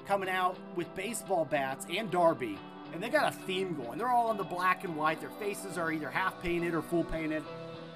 coming 0.08 0.30
out 0.30 0.58
with 0.76 0.94
baseball 0.96 1.46
bats 1.46 1.86
and 1.96 2.10
Darby. 2.10 2.58
And 2.94 3.04
they 3.04 3.10
got 3.10 3.32
a 3.32 3.36
theme 3.36 3.76
going. 3.76 4.00
They're 4.00 4.10
all 4.10 4.32
in 4.32 4.38
the 4.38 4.44
black 4.44 4.84
and 4.84 4.96
white. 4.96 5.20
Their 5.20 5.30
faces 5.32 5.78
are 5.78 5.92
either 5.92 6.10
half 6.10 6.42
painted 6.42 6.74
or 6.74 6.82
full 6.82 7.04
painted. 7.04 7.44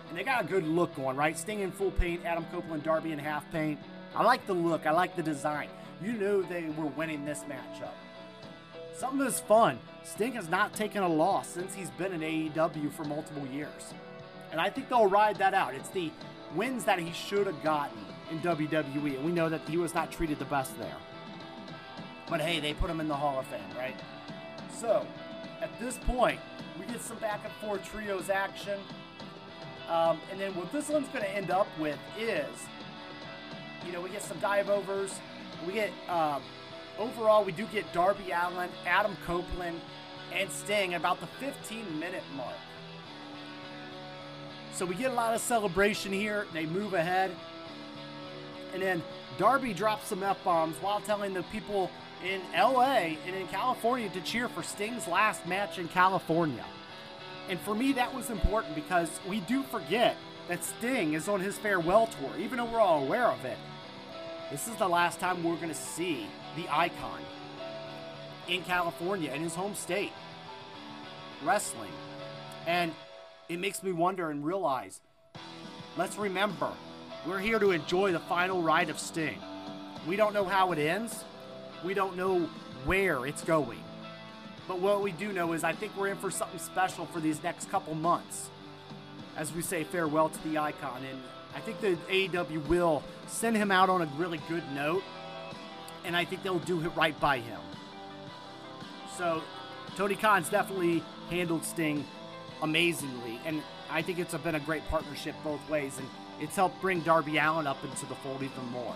and 0.09 0.17
they 0.17 0.23
got 0.23 0.43
a 0.43 0.47
good 0.47 0.67
look 0.67 0.95
going, 0.95 1.17
right? 1.17 1.35
Sting 1.37 1.61
in 1.61 1.71
full 1.71 1.89
paint, 1.91 2.23
Adam 2.25 2.45
Copeland, 2.51 2.83
Darby 2.83 3.11
in 3.11 3.17
half 3.19 3.49
paint. 3.51 3.79
I 4.15 4.23
like 4.23 4.45
the 4.45 4.53
look. 4.53 4.85
I 4.85 4.91
like 4.91 5.15
the 5.15 5.23
design. 5.23 5.69
You 6.03 6.13
knew 6.13 6.43
they 6.43 6.65
were 6.77 6.85
winning 6.85 7.25
this 7.25 7.43
matchup. 7.49 7.93
Something 8.93 9.19
that's 9.19 9.39
fun. 9.39 9.79
Sting 10.03 10.33
has 10.33 10.49
not 10.49 10.73
taken 10.73 11.01
a 11.01 11.07
loss 11.07 11.47
since 11.47 11.73
he's 11.73 11.89
been 11.91 12.13
in 12.13 12.21
AEW 12.21 12.91
for 12.91 13.03
multiple 13.03 13.45
years. 13.47 13.93
And 14.51 14.61
I 14.61 14.69
think 14.69 14.89
they'll 14.89 15.07
ride 15.07 15.37
that 15.37 15.53
out. 15.53 15.73
It's 15.73 15.89
the 15.89 16.11
wins 16.55 16.83
that 16.85 16.99
he 16.99 17.11
should 17.11 17.47
have 17.47 17.61
gotten 17.63 17.97
in 18.29 18.39
WWE, 18.39 19.15
and 19.15 19.25
we 19.25 19.31
know 19.31 19.49
that 19.49 19.67
he 19.67 19.77
was 19.77 19.95
not 19.95 20.11
treated 20.11 20.37
the 20.37 20.45
best 20.45 20.77
there. 20.77 20.95
But 22.29 22.41
hey, 22.41 22.59
they 22.59 22.73
put 22.73 22.89
him 22.89 22.99
in 22.99 23.07
the 23.07 23.15
Hall 23.15 23.39
of 23.39 23.47
Fame, 23.47 23.61
right? 23.75 23.99
So, 24.79 25.05
at 25.61 25.69
this 25.79 25.97
point, 25.97 26.39
we 26.79 26.85
get 26.85 27.01
some 27.01 27.17
back 27.17 27.41
and 27.43 27.53
forth 27.53 27.83
trios 27.83 28.29
action. 28.29 28.79
Um, 29.89 30.19
and 30.31 30.39
then 30.39 30.55
what 30.55 30.71
this 30.71 30.89
one's 30.89 31.07
going 31.09 31.23
to 31.23 31.31
end 31.31 31.51
up 31.51 31.67
with 31.79 31.97
is, 32.17 32.47
you 33.85 33.91
know, 33.91 34.01
we 34.01 34.09
get 34.09 34.21
some 34.21 34.39
dive 34.39 34.69
overs. 34.69 35.19
We 35.65 35.73
get, 35.73 35.91
um, 36.07 36.41
overall, 36.99 37.43
we 37.43 37.51
do 37.51 37.65
get 37.67 37.91
Darby 37.93 38.31
Allin, 38.31 38.69
Adam 38.85 39.15
Copeland, 39.25 39.79
and 40.33 40.49
Sting 40.49 40.95
about 40.95 41.19
the 41.19 41.27
15 41.27 41.99
minute 41.99 42.23
mark. 42.35 42.55
So 44.73 44.85
we 44.85 44.95
get 44.95 45.11
a 45.11 45.13
lot 45.13 45.35
of 45.35 45.41
celebration 45.41 46.11
here. 46.11 46.47
They 46.51 46.65
move 46.65 46.93
ahead. 46.93 47.31
And 48.73 48.81
then 48.81 49.03
Darby 49.37 49.73
drops 49.73 50.07
some 50.07 50.23
F 50.23 50.43
bombs 50.43 50.75
while 50.81 50.99
telling 51.01 51.33
the 51.33 51.43
people 51.43 51.91
in 52.23 52.41
LA 52.55 53.15
and 53.25 53.35
in 53.35 53.47
California 53.47 54.09
to 54.09 54.21
cheer 54.21 54.47
for 54.47 54.63
Sting's 54.63 55.07
last 55.07 55.45
match 55.45 55.77
in 55.77 55.87
California. 55.87 56.65
And 57.49 57.59
for 57.59 57.75
me, 57.75 57.91
that 57.93 58.13
was 58.13 58.29
important 58.29 58.73
because 58.73 59.19
we 59.27 59.41
do 59.41 59.61
forget 59.63 60.15
that 60.47 60.63
Sting 60.63 61.13
is 61.13 61.27
on 61.27 61.39
his 61.39 61.57
farewell 61.57 62.07
tour, 62.07 62.31
even 62.39 62.57
though 62.57 62.65
we're 62.65 62.79
all 62.79 63.03
aware 63.03 63.27
of 63.27 63.43
it. 63.45 63.57
This 64.51 64.67
is 64.67 64.75
the 64.75 64.87
last 64.87 65.19
time 65.19 65.43
we're 65.43 65.55
going 65.55 65.69
to 65.69 65.75
see 65.75 66.27
the 66.55 66.67
icon 66.69 67.21
in 68.47 68.63
California, 68.63 69.31
in 69.31 69.41
his 69.41 69.55
home 69.55 69.75
state, 69.75 70.11
wrestling. 71.43 71.91
And 72.67 72.93
it 73.49 73.59
makes 73.59 73.83
me 73.83 73.91
wonder 73.91 74.29
and 74.29 74.45
realize 74.45 75.01
let's 75.97 76.17
remember, 76.17 76.71
we're 77.27 77.39
here 77.39 77.59
to 77.59 77.71
enjoy 77.71 78.11
the 78.11 78.19
final 78.19 78.61
ride 78.61 78.89
of 78.89 78.99
Sting. 78.99 79.39
We 80.07 80.15
don't 80.15 80.33
know 80.33 80.45
how 80.45 80.71
it 80.71 80.79
ends, 80.79 81.23
we 81.83 81.93
don't 81.93 82.17
know 82.17 82.49
where 82.85 83.25
it's 83.25 83.43
going. 83.43 83.79
But 84.67 84.79
what 84.79 85.01
we 85.01 85.11
do 85.11 85.33
know 85.33 85.53
is 85.53 85.63
I 85.63 85.73
think 85.73 85.95
we're 85.97 86.07
in 86.07 86.17
for 86.17 86.31
something 86.31 86.59
special 86.59 87.05
for 87.05 87.19
these 87.19 87.41
next 87.43 87.69
couple 87.69 87.95
months 87.95 88.49
as 89.35 89.53
we 89.53 89.61
say 89.61 89.83
farewell 89.83 90.29
to 90.29 90.43
the 90.47 90.57
icon. 90.57 91.01
And 91.09 91.19
I 91.55 91.59
think 91.59 91.81
the 91.81 91.97
AEW 92.09 92.67
will 92.67 93.03
send 93.27 93.57
him 93.57 93.71
out 93.71 93.89
on 93.89 94.01
a 94.01 94.05
really 94.17 94.39
good 94.47 94.63
note, 94.73 95.03
and 96.05 96.15
I 96.15 96.25
think 96.25 96.43
they'll 96.43 96.59
do 96.59 96.81
it 96.81 96.89
right 96.95 97.17
by 97.19 97.39
him. 97.39 97.59
So 99.17 99.43
Tony 99.95 100.15
Khan's 100.15 100.49
definitely 100.49 101.03
handled 101.29 101.63
Sting 101.63 102.05
amazingly, 102.61 103.39
and 103.45 103.61
I 103.91 104.01
think 104.01 104.19
it's 104.19 104.35
been 104.35 104.55
a 104.55 104.59
great 104.59 104.87
partnership 104.87 105.35
both 105.43 105.67
ways, 105.69 105.97
and 105.97 106.07
it's 106.39 106.55
helped 106.55 106.81
bring 106.81 107.01
Darby 107.01 107.37
Allin 107.37 107.67
up 107.67 107.83
into 107.83 108.05
the 108.07 108.15
fold 108.15 108.41
even 108.41 108.65
more. 108.71 108.95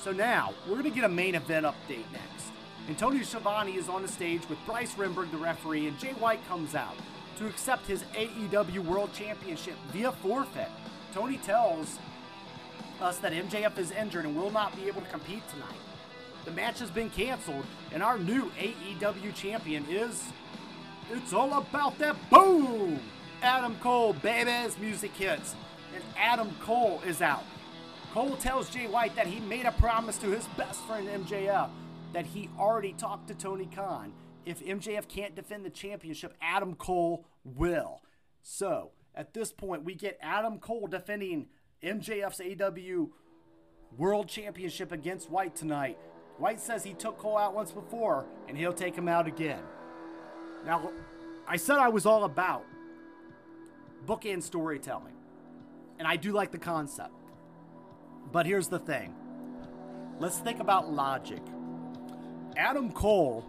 So 0.00 0.12
now, 0.12 0.52
we're 0.66 0.74
going 0.74 0.84
to 0.84 0.90
get 0.90 1.04
a 1.04 1.08
main 1.08 1.34
event 1.34 1.64
update 1.64 2.10
next. 2.12 2.50
Antonio 2.88 3.22
Schiavone 3.22 3.76
is 3.76 3.88
on 3.88 4.02
the 4.02 4.08
stage 4.08 4.42
with 4.48 4.58
Bryce 4.66 4.94
Remsburg, 4.96 5.30
the 5.30 5.36
referee, 5.36 5.86
and 5.86 5.98
Jay 5.98 6.12
White 6.14 6.46
comes 6.48 6.74
out 6.74 6.96
to 7.38 7.46
accept 7.46 7.86
his 7.86 8.02
AEW 8.14 8.80
World 8.80 9.12
Championship 9.14 9.74
via 9.92 10.10
forfeit. 10.10 10.68
Tony 11.14 11.36
tells 11.38 11.98
us 13.02 13.18
that 13.18 13.32
MJF 13.32 13.76
is 13.78 13.90
injured 13.90 14.24
and 14.24 14.36
will 14.36 14.50
not 14.50 14.74
be 14.76 14.86
able 14.86 15.00
to 15.00 15.08
compete 15.08 15.42
tonight. 15.48 15.80
The 16.44 16.52
match 16.52 16.78
has 16.78 16.90
been 16.90 17.10
canceled, 17.10 17.64
and 17.92 18.02
our 18.02 18.18
new 18.18 18.50
AEW 18.52 19.34
champion 19.34 19.84
is. 19.88 20.24
It's 21.10 21.32
all 21.32 21.58
about 21.58 21.98
that 21.98 22.16
boom! 22.30 23.00
Adam 23.42 23.76
Cole, 23.80 24.12
baby's 24.14 24.78
music 24.78 25.12
hits, 25.14 25.54
and 25.94 26.02
Adam 26.16 26.50
Cole 26.60 27.02
is 27.06 27.20
out. 27.20 27.44
Cole 28.12 28.36
tells 28.36 28.70
Jay 28.70 28.86
White 28.86 29.16
that 29.16 29.26
he 29.26 29.40
made 29.40 29.66
a 29.66 29.72
promise 29.72 30.18
to 30.18 30.30
his 30.30 30.46
best 30.56 30.80
friend 30.82 31.08
MJF 31.08 31.70
that 32.12 32.26
he 32.26 32.48
already 32.58 32.92
talked 32.92 33.28
to 33.28 33.34
Tony 33.34 33.68
Khan. 33.74 34.12
If 34.44 34.64
MJF 34.64 35.08
can't 35.08 35.34
defend 35.34 35.64
the 35.64 35.70
championship, 35.70 36.34
Adam 36.40 36.74
Cole 36.74 37.24
will. 37.44 38.02
So, 38.42 38.90
at 39.14 39.34
this 39.34 39.52
point, 39.52 39.84
we 39.84 39.94
get 39.94 40.18
Adam 40.20 40.58
Cole 40.58 40.86
defending 40.88 41.46
MJF's 41.82 42.40
AW 42.40 43.08
World 43.96 44.28
Championship 44.28 44.92
against 44.92 45.30
White 45.30 45.56
tonight. 45.56 45.98
White 46.38 46.60
says 46.60 46.84
he 46.84 46.94
took 46.94 47.18
Cole 47.18 47.36
out 47.36 47.54
once 47.54 47.72
before, 47.72 48.24
and 48.48 48.56
he'll 48.56 48.72
take 48.72 48.94
him 48.94 49.08
out 49.08 49.26
again. 49.26 49.62
Now, 50.64 50.90
I 51.46 51.56
said 51.56 51.78
I 51.78 51.88
was 51.88 52.06
all 52.06 52.24
about 52.24 52.64
bookend 54.06 54.42
storytelling, 54.42 55.14
and 55.98 56.06
I 56.06 56.16
do 56.16 56.32
like 56.32 56.52
the 56.52 56.58
concept. 56.58 57.12
But 58.30 58.46
here's 58.46 58.68
the 58.68 58.78
thing 58.78 59.14
let's 60.20 60.38
think 60.38 60.60
about 60.60 60.90
logic. 60.92 61.42
Adam 62.56 62.92
Cole 62.92 63.44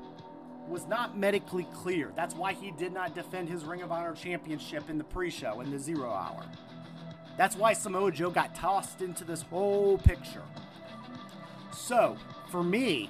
was 0.68 0.88
not 0.88 1.18
medically 1.18 1.68
clear. 1.74 2.12
That's 2.16 2.36
why 2.36 2.54
he 2.54 2.72
did 2.72 2.94
not 2.94 3.13
defend 3.13 3.50
his 3.50 3.63
Ring 3.63 3.82
of 3.82 3.92
Honor 3.92 4.13
championship 4.13 4.90
in 4.90 4.98
the 4.98 5.04
pre 5.04 5.30
show, 5.30 5.62
in 5.62 5.70
the 5.70 5.80
zero 5.80 6.10
hour. 6.10 6.44
That's 7.38 7.56
why 7.56 7.74
Samoa 7.74 8.12
Joe 8.12 8.30
got 8.30 8.56
tossed 8.56 9.02
into 9.02 9.24
this 9.24 9.42
whole 9.44 9.98
picture. 9.98 10.44
So, 11.72 12.18
for 12.50 12.63
me, 12.63 13.10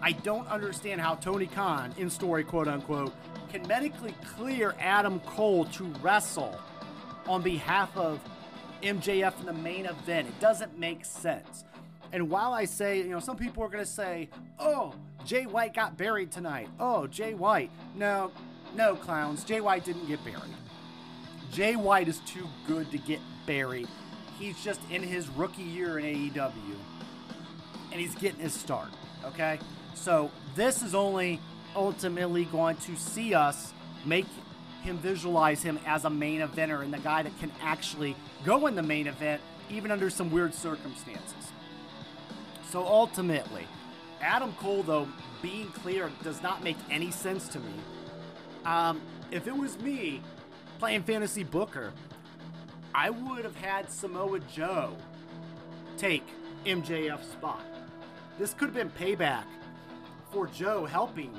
I 0.00 0.12
don't 0.12 0.46
understand 0.48 1.00
how 1.00 1.14
Tony 1.16 1.46
Khan, 1.46 1.94
in 1.96 2.10
story 2.10 2.44
quote 2.44 2.68
unquote, 2.68 3.12
can 3.50 3.66
medically 3.66 4.14
clear 4.36 4.74
Adam 4.78 5.20
Cole 5.20 5.64
to 5.66 5.84
wrestle 6.02 6.58
on 7.26 7.42
behalf 7.42 7.96
of 7.96 8.20
MJF 8.82 9.40
in 9.40 9.46
the 9.46 9.52
main 9.52 9.86
event. 9.86 10.28
It 10.28 10.38
doesn't 10.40 10.78
make 10.78 11.04
sense. 11.04 11.64
And 12.12 12.30
while 12.30 12.52
I 12.52 12.64
say, 12.64 12.98
you 12.98 13.10
know, 13.10 13.20
some 13.20 13.36
people 13.36 13.62
are 13.62 13.68
going 13.68 13.84
to 13.84 13.90
say, 13.90 14.28
oh, 14.58 14.94
Jay 15.24 15.44
White 15.44 15.74
got 15.74 15.96
buried 15.96 16.30
tonight. 16.30 16.68
Oh, 16.78 17.06
Jay 17.06 17.34
White. 17.34 17.70
No, 17.94 18.30
no, 18.74 18.94
clowns. 18.96 19.44
Jay 19.44 19.60
White 19.60 19.84
didn't 19.84 20.06
get 20.06 20.24
buried. 20.24 20.54
Jay 21.50 21.76
White 21.76 22.08
is 22.08 22.18
too 22.20 22.46
good 22.66 22.90
to 22.90 22.98
get 22.98 23.20
buried. 23.48 23.88
He's 24.38 24.62
just 24.62 24.80
in 24.90 25.02
his 25.02 25.26
rookie 25.30 25.62
year 25.62 25.98
in 25.98 26.04
AEW. 26.04 26.76
And 27.90 28.00
he's 28.00 28.14
getting 28.14 28.40
his 28.40 28.52
start. 28.52 28.90
Okay? 29.24 29.58
So 29.94 30.30
this 30.54 30.82
is 30.82 30.94
only 30.94 31.40
ultimately 31.74 32.44
going 32.44 32.76
to 32.76 32.94
see 32.94 33.34
us 33.34 33.72
make 34.04 34.26
him 34.82 34.98
visualize 34.98 35.62
him 35.62 35.78
as 35.86 36.04
a 36.04 36.10
main 36.10 36.40
eventer 36.40 36.82
and 36.82 36.92
the 36.92 36.98
guy 36.98 37.22
that 37.22 37.36
can 37.40 37.50
actually 37.60 38.14
go 38.44 38.66
in 38.66 38.76
the 38.76 38.82
main 38.82 39.06
event 39.06 39.40
even 39.70 39.90
under 39.90 40.08
some 40.08 40.30
weird 40.30 40.54
circumstances. 40.54 41.52
So 42.70 42.86
ultimately, 42.86 43.66
Adam 44.20 44.52
Cole, 44.60 44.82
though, 44.82 45.08
being 45.42 45.68
clear 45.68 46.10
does 46.22 46.42
not 46.42 46.62
make 46.62 46.76
any 46.90 47.10
sense 47.10 47.48
to 47.48 47.60
me. 47.60 47.72
Um, 48.64 49.00
if 49.30 49.46
it 49.46 49.56
was 49.56 49.78
me 49.80 50.22
playing 50.78 51.02
Fantasy 51.02 51.44
Booker, 51.44 51.92
I 52.94 53.10
would 53.10 53.44
have 53.44 53.56
had 53.56 53.90
Samoa 53.90 54.40
Joe 54.40 54.96
take 55.96 56.24
MJF's 56.64 57.30
spot. 57.30 57.62
This 58.38 58.54
could 58.54 58.66
have 58.66 58.74
been 58.74 58.90
payback 58.90 59.44
for 60.32 60.46
Joe 60.46 60.84
helping, 60.84 61.32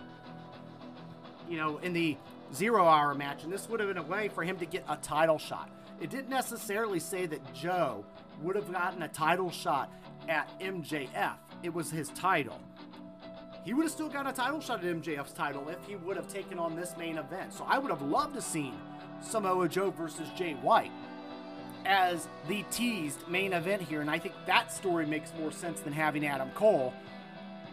you 1.50 1.58
know, 1.58 1.78
in 1.78 1.94
the 1.94 2.18
zero 2.54 2.86
hour 2.86 3.14
match, 3.14 3.44
and 3.44 3.52
this 3.52 3.70
would 3.70 3.80
have 3.80 3.90
been 3.90 3.98
a 3.98 4.04
way 4.04 4.28
for 4.28 4.44
him 4.44 4.58
to 4.58 4.66
get 4.66 4.84
a 4.90 4.98
title 4.98 5.38
shot. 5.38 5.70
It 6.02 6.10
didn't 6.10 6.30
necessarily 6.30 7.00
say 7.00 7.26
that 7.26 7.54
Joe 7.54 8.06
would 8.42 8.56
have 8.56 8.72
gotten 8.72 9.04
a 9.04 9.08
title 9.08 9.52
shot 9.52 9.92
at 10.28 10.60
MJF, 10.60 11.36
it 11.64 11.74
was 11.74 11.90
his 11.90 12.10
title. 12.10 12.60
He 13.66 13.74
would 13.74 13.84
have 13.84 13.92
still 13.92 14.10
got 14.10 14.28
a 14.28 14.32
title 14.32 14.62
shot 14.62 14.84
at 14.84 14.86
MJF's 14.86 15.34
title 15.34 15.68
if 15.70 15.84
he 15.86 15.96
would 15.96 16.16
have 16.16 16.28
taken 16.28 16.58
on 16.58 16.76
this 16.76 16.96
main 16.98 17.18
event. 17.18 17.54
So 17.54 17.66
I 17.68 17.78
would 17.78 17.92
have 17.92 18.02
loved 18.02 18.36
to 18.36 18.42
see 18.42 18.74
Samoa 19.22 19.68
Joe 19.68 19.92
versus 19.92 20.30
Jay 20.38 20.54
White 20.54 20.92
as 21.86 22.28
the 22.48 22.64
teased 22.72 23.28
main 23.28 23.54
event 23.54 23.82
here, 23.82 24.02
and 24.02 24.10
I 24.10 24.20
think 24.20 24.36
that 24.46 24.72
story 24.72 25.06
makes 25.06 25.34
more 25.40 25.52
sense 25.52 25.80
than 25.80 25.94
having 25.94 26.26
Adam 26.26 26.50
Cole 26.52 26.94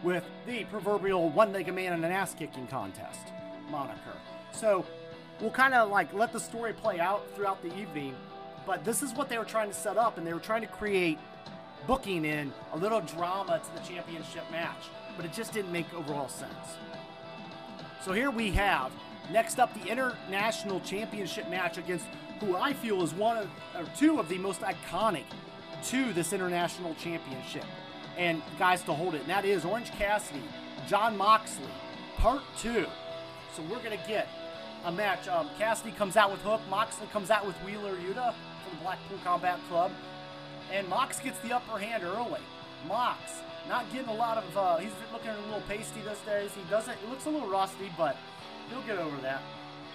with 0.03 0.23
the 0.45 0.63
proverbial 0.65 1.29
one-legged 1.29 1.73
man 1.73 1.93
in 1.93 2.03
an 2.03 2.11
ass-kicking 2.11 2.67
contest 2.67 3.19
moniker. 3.69 4.13
So 4.51 4.85
we'll 5.41 5.51
kind 5.51 5.73
of 5.73 5.89
like 5.89 6.13
let 6.13 6.31
the 6.31 6.39
story 6.39 6.73
play 6.73 6.99
out 6.99 7.27
throughout 7.35 7.61
the 7.61 7.75
evening. 7.77 8.15
But 8.65 8.83
this 8.83 9.01
is 9.01 9.13
what 9.13 9.29
they 9.29 9.37
were 9.37 9.45
trying 9.45 9.69
to 9.69 9.73
set 9.73 9.97
up, 9.97 10.17
and 10.17 10.27
they 10.27 10.33
were 10.33 10.39
trying 10.39 10.61
to 10.61 10.67
create 10.67 11.17
booking 11.85 12.25
in 12.25 12.51
a 12.73 12.77
little 12.77 13.01
drama 13.01 13.59
to 13.63 13.81
the 13.81 13.87
championship 13.87 14.43
match. 14.51 14.89
But 15.15 15.25
it 15.25 15.33
just 15.33 15.53
didn't 15.53 15.71
make 15.71 15.91
overall 15.93 16.27
sense. 16.27 16.51
So 18.03 18.11
here 18.13 18.29
we 18.29 18.51
have 18.51 18.91
next 19.31 19.59
up 19.59 19.73
the 19.73 19.89
international 19.89 20.79
championship 20.81 21.49
match 21.49 21.77
against 21.77 22.05
who 22.39 22.55
I 22.55 22.73
feel 22.73 23.01
is 23.01 23.13
one 23.13 23.37
of, 23.37 23.49
or 23.75 23.85
two 23.97 24.19
of 24.19 24.29
the 24.29 24.37
most 24.37 24.61
iconic 24.61 25.25
to 25.85 26.13
this 26.13 26.33
international 26.33 26.95
championship 26.95 27.65
and 28.17 28.41
guys 28.57 28.83
to 28.83 28.93
hold 28.93 29.15
it. 29.15 29.21
And 29.21 29.29
that 29.29 29.45
is 29.45 29.65
Orange 29.65 29.91
Cassidy, 29.91 30.43
Jon 30.87 31.17
Moxley, 31.17 31.65
part 32.17 32.41
two. 32.57 32.85
So 33.55 33.61
we're 33.63 33.79
going 33.79 33.97
to 33.97 34.07
get 34.07 34.27
a 34.85 34.91
match. 34.91 35.27
Um, 35.27 35.49
Cassidy 35.57 35.91
comes 35.91 36.17
out 36.17 36.31
with 36.31 36.41
Hook, 36.41 36.61
Moxley 36.69 37.07
comes 37.07 37.29
out 37.29 37.45
with 37.45 37.55
Wheeler 37.57 37.95
Yuta 37.95 38.33
from 38.33 38.77
the 38.77 38.83
Blackpool 38.83 39.17
Combat 39.23 39.59
Club. 39.69 39.91
And 40.71 40.87
Mox 40.87 41.19
gets 41.19 41.39
the 41.39 41.55
upper 41.55 41.77
hand 41.77 42.03
early. 42.03 42.41
Mox 42.87 43.41
not 43.67 43.91
getting 43.91 44.09
a 44.09 44.13
lot 44.13 44.37
of. 44.37 44.57
Uh, 44.57 44.77
he's 44.77 44.91
looking 45.11 45.29
a 45.29 45.41
little 45.41 45.63
pasty 45.67 46.01
these 46.01 46.19
days. 46.25 46.51
He 46.53 46.69
doesn't. 46.69 46.97
He 46.99 47.07
looks 47.07 47.25
a 47.25 47.29
little 47.29 47.49
rusty, 47.49 47.91
but 47.97 48.15
he'll 48.69 48.81
get 48.81 48.97
over 48.97 49.15
that. 49.17 49.41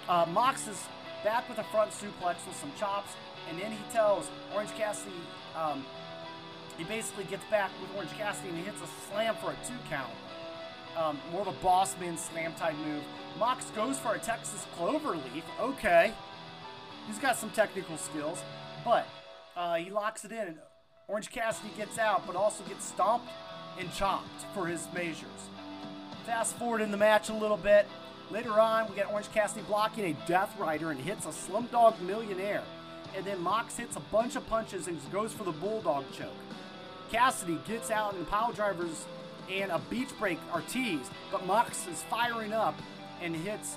Uh, 0.09 0.27
Mox 0.31 0.69
is 0.69 0.85
back 1.25 1.49
with 1.49 1.59
a 1.59 1.65
front 1.65 1.91
suplex 1.91 2.47
with 2.47 2.57
some 2.57 2.73
chops, 2.79 3.13
and 3.49 3.59
then 3.59 3.71
he 3.73 3.79
tells 3.93 4.31
Orange 4.55 4.71
Cassidy. 4.73 5.13
Um, 5.57 5.85
he 6.79 6.85
basically 6.85 7.25
gets 7.25 7.45
back 7.51 7.71
with 7.81 7.95
Orange 7.95 8.13
Cassidy 8.13 8.49
and 8.49 8.59
he 8.59 8.65
hits 8.65 8.81
a 8.81 8.87
slam 9.11 9.35
for 9.37 9.51
a 9.51 9.57
two 9.67 9.75
count. 9.89 10.11
Um, 10.97 11.19
more 11.31 11.43
of 11.43 11.49
a 11.49 11.53
boss 11.63 11.99
man 11.99 12.17
slam 12.17 12.55
type 12.55 12.77
move. 12.77 13.03
Mox 13.39 13.67
goes 13.71 13.99
for 13.99 14.15
a 14.15 14.19
Texas 14.19 14.67
Cloverleaf. 14.79 15.43
Okay. 15.61 16.13
He's 17.07 17.19
got 17.19 17.37
some 17.37 17.51
technical 17.51 17.97
skills, 17.97 18.43
but 18.85 19.07
uh, 19.57 19.75
he 19.77 19.91
locks 19.91 20.25
it 20.25 20.33
in. 20.33 20.49
And 20.49 20.59
Orange 21.09 21.31
Cassidy 21.31 21.71
gets 21.77 21.99
out, 21.99 22.27
but 22.27 22.37
also 22.37 22.63
gets 22.65 22.85
stomped 22.85 23.29
and 23.79 23.93
chopped 23.93 24.45
for 24.55 24.67
his 24.67 24.87
measures. 24.95 25.27
Fast 26.27 26.57
forward 26.57 26.81
in 26.81 26.91
the 26.91 26.97
match 26.97 27.29
a 27.29 27.35
little 27.35 27.57
bit. 27.57 27.87
Later 28.31 28.59
on, 28.59 28.89
we 28.89 28.97
get 28.97 29.11
Orange 29.11 29.31
Cassidy 29.33 29.63
blocking 29.67 30.05
a 30.05 30.27
Death 30.27 30.59
Rider 30.59 30.91
and 30.91 31.01
hits 31.01 31.27
a 31.27 31.31
Slumdog 31.31 32.01
Millionaire. 32.01 32.63
And 33.15 33.25
then 33.25 33.43
Mox 33.43 33.77
hits 33.77 33.97
a 33.97 34.01
bunch 34.01 34.37
of 34.37 34.47
punches 34.49 34.87
and 34.87 34.99
goes 35.11 35.33
for 35.33 35.45
the 35.45 35.53
Bulldog 35.53 36.05
choke. 36.13 36.31
Cassidy 37.11 37.59
gets 37.67 37.91
out 37.91 38.15
and 38.15 38.27
pile 38.27 38.53
drivers 38.53 39.05
and 39.51 39.71
a 39.71 39.79
beach 39.91 40.09
break 40.19 40.39
are 40.53 40.63
teased, 40.63 41.11
but 41.31 41.45
Mox 41.47 41.87
is 41.87 42.03
firing 42.05 42.53
up 42.53 42.75
and 43.21 43.37
hits. 43.37 43.77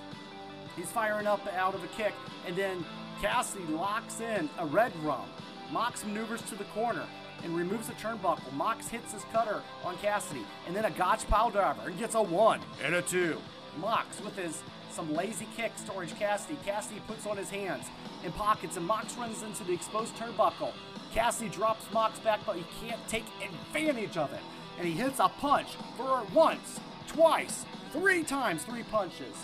He's 0.75 0.91
firing 0.91 1.27
up 1.27 1.45
out 1.53 1.73
of 1.73 1.83
a 1.83 1.87
kick, 1.87 2.13
and 2.47 2.55
then 2.55 2.85
Cassidy 3.21 3.65
locks 3.65 4.19
in 4.19 4.49
a 4.59 4.65
red 4.65 4.91
rum. 5.03 5.25
Mox 5.71 6.05
maneuvers 6.05 6.41
to 6.43 6.55
the 6.55 6.65
corner 6.65 7.05
and 7.43 7.55
removes 7.55 7.87
the 7.87 7.93
turnbuckle. 7.93 8.51
Mox 8.53 8.87
hits 8.87 9.13
his 9.13 9.23
cutter 9.31 9.61
on 9.83 9.97
Cassidy, 9.97 10.45
and 10.67 10.75
then 10.75 10.85
a 10.85 10.91
Gotch 10.91 11.27
pile 11.27 11.49
driver 11.49 11.81
and 11.87 11.97
gets 11.97 12.15
a 12.15 12.21
one 12.21 12.59
and 12.83 12.95
a 12.95 13.01
two. 13.01 13.37
Mox 13.79 14.21
with 14.21 14.35
his 14.35 14.61
some 14.91 15.13
lazy 15.13 15.47
kicks 15.57 15.81
to 15.83 15.91
Orange 15.91 16.17
Cassidy. 16.17 16.57
Cassidy 16.65 17.01
puts 17.05 17.25
on 17.25 17.35
his 17.35 17.49
hands 17.49 17.85
and 18.23 18.33
pockets, 18.33 18.77
and 18.77 18.85
Mox 18.85 19.15
runs 19.17 19.43
into 19.43 19.63
the 19.65 19.73
exposed 19.73 20.15
turnbuckle. 20.15 20.71
Cassidy 21.13 21.49
drops 21.49 21.85
Mox 21.91 22.17
back, 22.19 22.39
but 22.45 22.55
he 22.55 22.63
can't 22.81 23.05
take 23.07 23.25
advantage 23.43 24.15
of 24.15 24.31
it. 24.31 24.39
And 24.77 24.87
he 24.87 24.93
hits 24.93 25.19
a 25.19 25.27
punch 25.27 25.75
for 25.97 26.23
once, 26.33 26.79
twice, 27.07 27.65
three 27.91 28.23
times, 28.23 28.63
three 28.63 28.83
punches. 28.83 29.35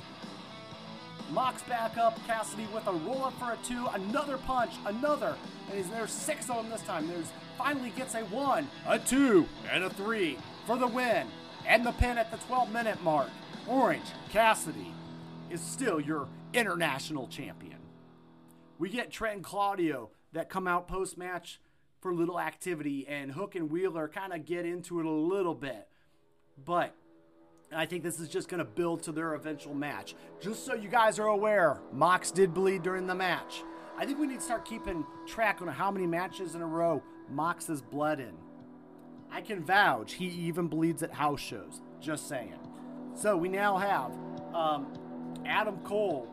Mox 1.32 1.62
back 1.64 1.98
up, 1.98 2.18
Cassidy 2.28 2.68
with 2.74 2.88
a 2.88 2.92
roll 2.92 3.26
up 3.26 3.34
for 3.40 3.52
a 3.52 3.58
two, 3.66 3.88
another 3.94 4.38
punch, 4.38 4.74
another, 4.86 5.36
and 5.72 5.86
there's 5.86 6.12
six 6.12 6.50
of 6.50 6.58
them 6.58 6.70
this 6.70 6.82
time. 6.82 7.08
There's 7.08 7.32
finally 7.58 7.92
gets 7.92 8.16
a 8.16 8.22
one, 8.26 8.68
a 8.88 9.00
two, 9.00 9.48
and 9.72 9.84
a 9.84 9.90
three 9.90 10.38
for 10.66 10.78
the 10.78 10.88
win, 10.88 11.28
and 11.68 11.86
the 11.86 11.92
pin 11.94 12.18
at 12.18 12.32
the 12.32 12.38
12 12.38 12.72
minute 12.72 13.02
mark. 13.04 13.30
Orange 13.67 14.06
Cassidy 14.32 14.93
is 15.50 15.62
still 15.62 16.00
your 16.00 16.28
international 16.54 17.28
champion. 17.28 17.78
We 18.80 18.89
get 18.89 19.12
Trent 19.12 19.36
and 19.36 19.43
Claudio 19.43 20.10
that 20.34 20.50
come 20.50 20.67
out 20.67 20.88
post 20.88 21.17
match 21.17 21.60
for 22.00 22.13
little 22.13 22.39
activity, 22.39 23.06
and 23.08 23.32
Hook 23.32 23.56
and 23.56 23.69
Wheeler 23.69 24.08
kind 24.08 24.34
of 24.34 24.45
get 24.45 24.65
into 24.65 25.00
it 25.00 25.06
a 25.06 25.12
little 25.12 25.54
bit. 25.54 25.88
But 26.65 26.95
I 27.71 27.86
think 27.86 28.04
this 28.04 28.19
is 28.19 28.28
just 28.28 28.50
going 28.50 28.58
to 28.58 28.65
build 28.65 29.04
to 29.04 29.12
their 29.12 29.36
eventual 29.36 29.76
match. 29.76 30.15
Just 30.39 30.65
so 30.65 30.74
you 30.74 30.89
guys 30.89 31.19
are 31.19 31.28
aware, 31.28 31.80
Mox 31.93 32.32
did 32.32 32.56
bleed 32.56 32.82
during 32.82 33.06
the 33.06 33.13
match. 33.15 33.63
I 33.97 34.06
think 34.06 34.17
we 34.17 34.26
need 34.26 34.39
to 34.39 34.45
start 34.45 34.65
keeping 34.65 35.06
track 35.28 35.62
on 35.62 35.67
how 35.67 35.91
many 35.91 36.08
matches 36.08 36.56
in 36.56 36.62
a 36.62 36.65
row 36.65 37.04
Mox 37.30 37.67
has 37.67 37.84
bled 37.84 38.19
in. 38.19 38.34
I 39.32 39.41
can 39.41 39.63
vouch 39.63 40.13
he 40.13 40.26
even 40.26 40.67
bleeds 40.67 41.04
at 41.04 41.13
house 41.13 41.39
shows. 41.39 41.82
Just 42.02 42.28
saying. 42.28 42.58
So 43.15 43.38
we 43.38 43.50
now 43.50 43.78
have 43.78 44.12
um, 44.54 44.88
Adam 45.45 45.78
Cole. 45.84 46.28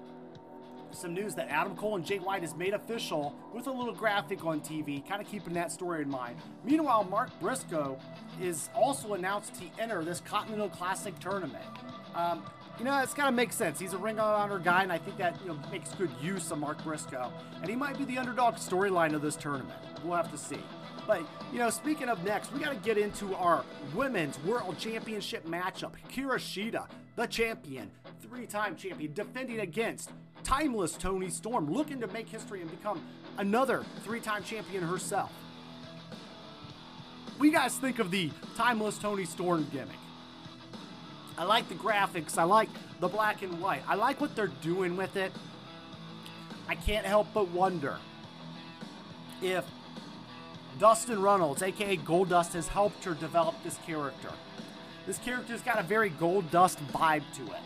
Some 0.90 1.12
news 1.12 1.34
that 1.34 1.48
Adam 1.50 1.76
Cole 1.76 1.96
and 1.96 2.04
Jay 2.04 2.18
White 2.18 2.42
is 2.42 2.54
made 2.54 2.72
official 2.72 3.36
with 3.52 3.66
a 3.66 3.70
little 3.70 3.92
graphic 3.92 4.44
on 4.46 4.60
TV, 4.60 5.06
kind 5.06 5.20
of 5.20 5.28
keeping 5.28 5.52
that 5.52 5.70
story 5.70 6.02
in 6.02 6.08
mind. 6.08 6.36
Meanwhile, 6.64 7.04
Mark 7.04 7.28
Briscoe 7.40 7.98
is 8.40 8.70
also 8.74 9.12
announced 9.12 9.54
to 9.56 9.64
enter 9.78 10.02
this 10.02 10.20
Continental 10.20 10.70
Classic 10.70 11.16
tournament. 11.18 11.64
Um, 12.14 12.42
you 12.78 12.84
know, 12.84 12.98
it's 13.02 13.12
kind 13.12 13.28
of 13.28 13.34
makes 13.34 13.56
sense. 13.56 13.78
He's 13.78 13.92
a 13.92 13.98
Ring 13.98 14.18
Honor 14.18 14.58
guy, 14.58 14.82
and 14.82 14.92
I 14.92 14.98
think 14.98 15.18
that 15.18 15.38
you 15.42 15.48
know 15.48 15.58
makes 15.70 15.92
good 15.94 16.10
use 16.22 16.50
of 16.52 16.58
Mark 16.58 16.82
Briscoe. 16.84 17.32
And 17.60 17.68
he 17.68 17.76
might 17.76 17.98
be 17.98 18.04
the 18.04 18.16
underdog 18.16 18.54
storyline 18.54 19.14
of 19.14 19.20
this 19.20 19.36
tournament. 19.36 19.78
We'll 20.04 20.16
have 20.16 20.30
to 20.30 20.38
see. 20.38 20.60
But, 21.08 21.22
you 21.54 21.58
know, 21.58 21.70
speaking 21.70 22.10
of 22.10 22.22
next, 22.22 22.52
we 22.52 22.60
got 22.60 22.68
to 22.68 22.76
get 22.76 22.98
into 22.98 23.34
our 23.34 23.64
Women's 23.94 24.38
World 24.44 24.78
Championship 24.78 25.46
matchup. 25.46 25.92
Hikaru 26.06 26.34
Shida, 26.34 26.86
the 27.16 27.26
champion, 27.26 27.90
three 28.20 28.44
time 28.44 28.76
champion, 28.76 29.14
defending 29.14 29.60
against 29.60 30.10
timeless 30.44 30.92
Toni 30.92 31.30
Storm, 31.30 31.72
looking 31.72 31.98
to 32.00 32.06
make 32.08 32.28
history 32.28 32.60
and 32.60 32.70
become 32.70 33.02
another 33.38 33.86
three 34.04 34.20
time 34.20 34.44
champion 34.44 34.82
herself. 34.82 35.32
We 37.38 37.52
guys 37.52 37.78
think 37.78 38.00
of 38.00 38.10
the 38.10 38.30
timeless 38.54 38.98
Toni 38.98 39.24
Storm 39.24 39.66
gimmick. 39.72 39.96
I 41.38 41.44
like 41.44 41.70
the 41.70 41.74
graphics, 41.74 42.36
I 42.36 42.42
like 42.42 42.68
the 43.00 43.08
black 43.08 43.40
and 43.40 43.58
white, 43.62 43.80
I 43.88 43.94
like 43.94 44.20
what 44.20 44.36
they're 44.36 44.48
doing 44.60 44.94
with 44.94 45.16
it. 45.16 45.32
I 46.68 46.74
can't 46.74 47.06
help 47.06 47.28
but 47.32 47.48
wonder 47.48 47.96
if 49.40 49.64
Dustin 50.78 51.20
Runnels, 51.20 51.60
aka 51.62 51.96
Goldust, 51.96 52.52
has 52.52 52.68
helped 52.68 53.02
her 53.04 53.14
develop 53.14 53.56
this 53.64 53.76
character. 53.84 54.30
This 55.06 55.18
character's 55.18 55.62
got 55.62 55.80
a 55.80 55.82
very 55.82 56.10
Goldust 56.10 56.76
vibe 56.92 57.24
to 57.34 57.42
it, 57.46 57.60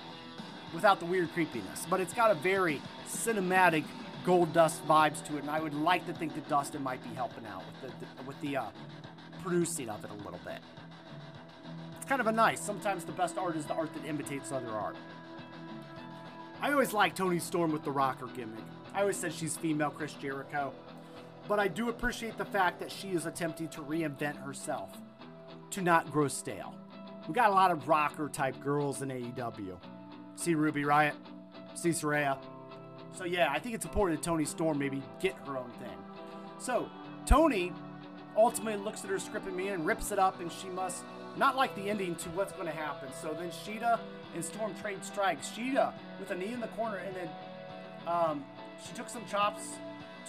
without 0.73 0.99
the 0.99 1.05
weird 1.05 1.31
creepiness, 1.33 1.87
but 1.91 2.01
it's 2.01 2.15
got 2.15 2.31
a 2.31 2.35
very 2.35 2.81
cinematic 3.07 3.85
Goldust 4.25 4.81
vibes 4.87 5.23
to 5.27 5.37
it, 5.37 5.41
and 5.41 5.51
I 5.51 5.61
would 5.61 5.75
like 5.75 6.07
to 6.07 6.15
think 6.15 6.35
that 6.35 6.49
Dustin 6.49 6.83
might 6.83 7.03
be 7.03 7.11
helping 7.15 7.45
out 7.47 7.63
with 7.83 7.91
the, 7.91 8.07
the 8.07 8.23
with 8.23 8.41
the 8.41 8.57
uh, 8.57 8.65
producing 9.43 9.91
of 9.91 10.03
it 10.05 10.11
a 10.11 10.15
little 10.15 10.41
bit. 10.45 10.61
It's 11.97 12.07
kind 12.07 12.21
of 12.21 12.29
a 12.29 12.33
nice. 12.33 12.61
Sometimes 12.61 13.05
the 13.05 13.13
best 13.13 13.37
art 13.37 13.57
is 13.57 13.67
the 13.67 13.75
art 13.75 13.93
that 13.95 14.09
imitates 14.09 14.53
other 14.53 14.71
art. 14.71 14.97
I 16.63 16.73
always 16.73 16.93
liked 16.93 17.17
Toni 17.17 17.41
Storm 17.41 17.73
with 17.73 17.85
the 17.85 17.91
rocker 17.91 18.29
gimmick. 18.29 18.65
I 18.95 19.01
always 19.01 19.17
said 19.17 19.33
she's 19.33 19.57
female 19.57 19.91
Chris 19.91 20.15
Jericho 20.15 20.73
but 21.49 21.59
I 21.59 21.69
do 21.69 21.89
appreciate 21.89 22.39
the 22.39 22.45
fact 22.45 22.81
that 22.81 22.91
she 22.91 23.09
is 23.11 23.27
attempting 23.27 23.69
to 23.69 23.81
reinvent 23.81 24.43
herself 24.45 24.91
to 25.71 25.83
not 25.83 26.11
grow 26.11 26.29
stale. 26.29 26.75
We 27.29 27.35
got 27.35 27.51
a 27.51 27.55
lot 27.55 27.71
of 27.71 27.89
rocker 27.89 28.29
type 28.29 28.61
girls 28.61 29.03
in 29.03 29.09
AEW. 29.09 29.79
See 30.37 30.55
Ruby 30.55 30.83
Riott, 30.83 31.15
see 31.75 31.91
Saraya. 31.91 32.39
So 33.15 33.25
yeah, 33.25 33.49
I 33.51 33.59
think 33.59 33.75
it's 33.75 33.85
important 33.85 34.21
that 34.21 34.25
Toni 34.25 34.45
Storm 34.45 34.79
maybe 34.79 35.03
get 35.21 35.35
her 35.47 35.57
own 35.57 35.71
thing. 35.73 35.99
So 36.59 36.89
Toni 37.27 37.73
ultimately 38.37 38.83
looks 38.83 39.05
at 39.05 39.11
her 39.11 39.19
script 39.19 39.47
and 39.47 39.57
me 39.57 39.69
and 39.69 39.87
rips 39.87 40.13
it 40.13 40.19
up, 40.19 40.41
and 40.41 40.51
she 40.51 40.69
must 40.69 41.05
not 41.37 41.57
like 41.57 41.75
the 41.75 41.89
ending 41.89 42.15
to 42.17 42.29
what's 42.31 42.53
going 42.53 42.67
to 42.67 42.73
happen. 42.73 43.09
So 43.21 43.35
then 43.39 43.51
Shida 43.51 43.99
and 44.35 44.45
Storm 44.45 44.75
trade 44.81 45.05
strikes. 45.05 45.51
Shida 45.51 45.93
with 46.19 46.31
a 46.31 46.35
knee 46.35 46.53
in 46.53 46.61
the 46.61 46.69
corner, 46.69 46.97
and 46.97 47.15
then 47.15 47.29
um, 48.07 48.45
she 48.87 48.95
took 48.95 49.09
some 49.09 49.25
chops 49.27 49.63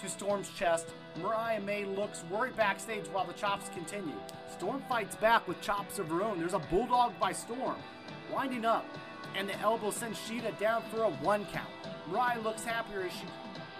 to 0.00 0.08
Storm's 0.08 0.50
chest. 0.50 0.86
Mariah 1.20 1.60
May 1.60 1.84
looks 1.84 2.24
worried 2.30 2.56
backstage 2.56 3.06
while 3.08 3.24
the 3.24 3.32
chops 3.34 3.68
continue. 3.70 4.14
Storm 4.52 4.82
fights 4.88 5.16
back 5.16 5.46
with 5.46 5.60
chops 5.60 5.98
of 5.98 6.08
her 6.08 6.22
own. 6.22 6.38
There's 6.38 6.54
a 6.54 6.58
bulldog 6.58 7.18
by 7.18 7.32
Storm, 7.32 7.76
winding 8.32 8.64
up, 8.64 8.86
and 9.36 9.48
the 9.48 9.58
elbow 9.60 9.90
sends 9.90 10.18
Shida 10.18 10.58
down 10.58 10.82
for 10.90 11.02
a 11.02 11.10
one 11.10 11.46
count. 11.46 11.68
Mariah 12.10 12.40
looks 12.40 12.64
happier 12.64 13.02
as 13.02 13.12
she 13.12 13.26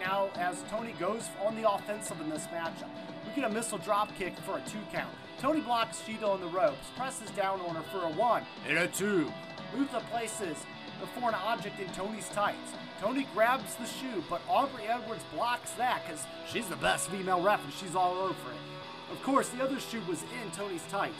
now 0.00 0.28
as 0.34 0.62
Toni 0.70 0.92
goes 0.98 1.28
on 1.44 1.54
the 1.60 1.70
offensive 1.70 2.20
in 2.20 2.28
this 2.28 2.46
matchup. 2.48 2.90
We 3.26 3.40
get 3.40 3.50
a 3.50 3.54
missile 3.54 3.78
drop 3.78 4.14
kick 4.16 4.36
for 4.38 4.58
a 4.58 4.60
two 4.62 4.80
count. 4.92 5.14
Toni 5.40 5.60
blocks 5.60 6.00
Shida 6.00 6.24
on 6.24 6.40
the 6.40 6.48
ropes, 6.48 6.88
presses 6.96 7.30
down 7.30 7.60
on 7.60 7.76
her 7.76 7.82
for 7.82 8.04
a 8.04 8.10
one 8.10 8.44
and 8.68 8.78
a 8.78 8.88
two. 8.88 9.32
Luther 9.76 10.00
places 10.10 10.56
before 11.00 11.28
an 11.28 11.34
object 11.34 11.80
in 11.80 11.88
Toni's 11.88 12.28
tights. 12.30 12.72
Toni 13.00 13.26
grabs 13.34 13.74
the 13.76 13.86
shoe, 13.86 14.22
but 14.28 14.40
Aubrey 14.48 14.84
Edwards 14.86 15.24
blocks 15.34 15.70
that 15.72 16.02
because 16.06 16.24
she's 16.50 16.66
the 16.66 16.76
best 16.76 17.10
female 17.10 17.42
ref 17.42 17.62
and 17.64 17.72
she's 17.74 17.94
all 17.94 18.14
over 18.14 18.30
it. 18.32 19.12
Of 19.12 19.22
course, 19.22 19.48
the 19.50 19.62
other 19.62 19.78
shoe 19.78 20.02
was 20.08 20.22
in 20.22 20.50
Toni's 20.52 20.84
tights. 20.90 21.14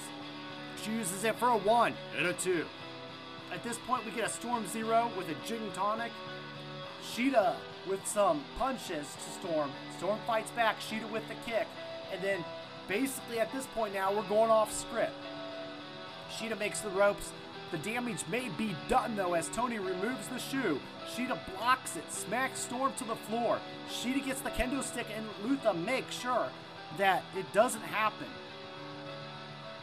She 0.83 0.93
uses 0.93 1.25
it 1.25 1.37
for 1.37 1.49
a 1.49 1.57
one 1.57 1.95
and 2.17 2.27
a 2.27 2.33
two. 2.33 2.65
At 3.53 3.63
this 3.63 3.79
point, 3.87 4.05
we 4.05 4.11
get 4.13 4.27
a 4.27 4.31
Storm 4.31 4.67
Zero 4.67 5.11
with 5.17 5.29
a 5.29 5.35
Gin 5.47 5.71
Tonic. 5.75 6.11
Shida 7.13 7.55
with 7.89 8.05
some 8.07 8.43
punches 8.59 9.07
to 9.15 9.31
Storm. 9.41 9.71
Storm 9.99 10.19
fights 10.27 10.51
back, 10.53 10.81
Shida 10.81 11.09
with 11.11 11.27
the 11.29 11.35
kick, 11.49 11.67
and 12.13 12.23
then 12.23 12.45
basically 12.89 13.39
at 13.39 13.53
this 13.53 13.67
point 13.67 13.95
now 13.95 14.13
we're 14.13 14.29
going 14.29 14.51
off 14.51 14.73
script. 14.73 15.13
Shida 16.31 16.59
makes 16.59 16.81
the 16.81 16.91
ropes. 16.91 17.31
The 17.71 17.79
damage 17.79 18.25
may 18.31 18.49
be 18.51 18.77
done 18.89 19.17
though 19.17 19.35
as 19.35 19.49
Toni 19.49 19.79
removes 19.79 20.29
the 20.29 20.39
shoe. 20.39 20.81
Shida 21.15 21.39
blocks 21.57 21.97
it, 21.97 22.13
smacks 22.13 22.61
Storm 22.61 22.93
to 22.99 23.05
the 23.05 23.17
floor. 23.17 23.59
Shida 23.91 24.25
gets 24.25 24.41
the 24.41 24.51
kendo 24.51 24.83
stick 24.83 25.07
and 25.17 25.27
Luther 25.43 25.75
makes 25.75 26.15
sure 26.15 26.49
that 26.99 27.23
it 27.37 27.51
doesn't 27.53 27.83
happen. 27.83 28.29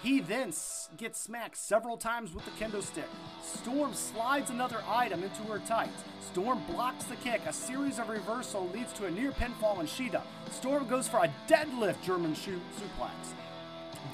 He 0.03 0.19
then 0.19 0.51
gets 0.97 1.19
smacked 1.19 1.57
several 1.57 1.95
times 1.95 2.33
with 2.33 2.43
the 2.45 2.51
kendo 2.51 2.81
stick. 2.81 3.07
Storm 3.43 3.93
slides 3.93 4.49
another 4.49 4.81
item 4.87 5.23
into 5.23 5.43
her 5.43 5.59
tights. 5.59 6.03
Storm 6.31 6.59
blocks 6.71 7.03
the 7.05 7.15
kick. 7.17 7.41
A 7.45 7.53
series 7.53 7.99
of 7.99 8.09
reversal 8.09 8.67
leads 8.69 8.93
to 8.93 9.05
a 9.05 9.11
near 9.11 9.31
pinfall 9.31 9.77
on 9.77 9.85
Shida. 9.85 10.21
Storm 10.49 10.87
goes 10.87 11.07
for 11.07 11.17
a 11.17 11.33
deadlift 11.47 12.01
German 12.01 12.33
suplex. 12.33 13.33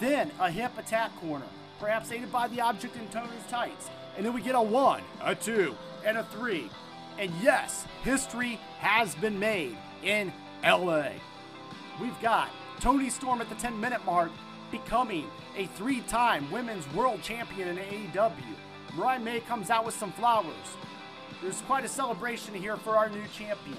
Then 0.01 0.29
a 0.39 0.51
hip 0.51 0.77
attack 0.77 1.15
corner, 1.21 1.47
perhaps 1.79 2.11
aided 2.11 2.31
by 2.31 2.47
the 2.47 2.61
object 2.61 2.95
in 2.95 3.07
Toni's 3.09 3.45
tights. 3.49 3.89
And 4.15 4.25
then 4.25 4.33
we 4.33 4.41
get 4.41 4.55
a 4.55 4.61
one, 4.61 5.03
a 5.21 5.35
two, 5.35 5.75
and 6.05 6.17
a 6.17 6.23
three. 6.25 6.69
And 7.19 7.31
yes, 7.41 7.85
history 8.03 8.59
has 8.79 9.15
been 9.15 9.39
made 9.39 9.77
in 10.03 10.31
LA. 10.63 11.09
We've 11.99 12.19
got 12.21 12.49
Toni 12.79 13.09
Storm 13.09 13.41
at 13.41 13.49
the 13.49 13.55
10 13.55 13.79
minute 13.79 14.05
mark 14.05 14.31
becoming 14.71 15.27
a 15.55 15.65
three 15.67 16.01
time 16.01 16.49
women's 16.51 16.91
world 16.93 17.21
champion 17.21 17.69
in 17.69 17.77
AEW. 17.77 18.31
Mariah 18.95 19.19
May 19.19 19.39
comes 19.41 19.69
out 19.69 19.85
with 19.85 19.95
some 19.95 20.11
flowers. 20.11 20.55
There's 21.41 21.61
quite 21.61 21.85
a 21.85 21.87
celebration 21.87 22.53
here 22.53 22.77
for 22.77 22.97
our 22.97 23.09
new 23.09 23.23
champion. 23.33 23.77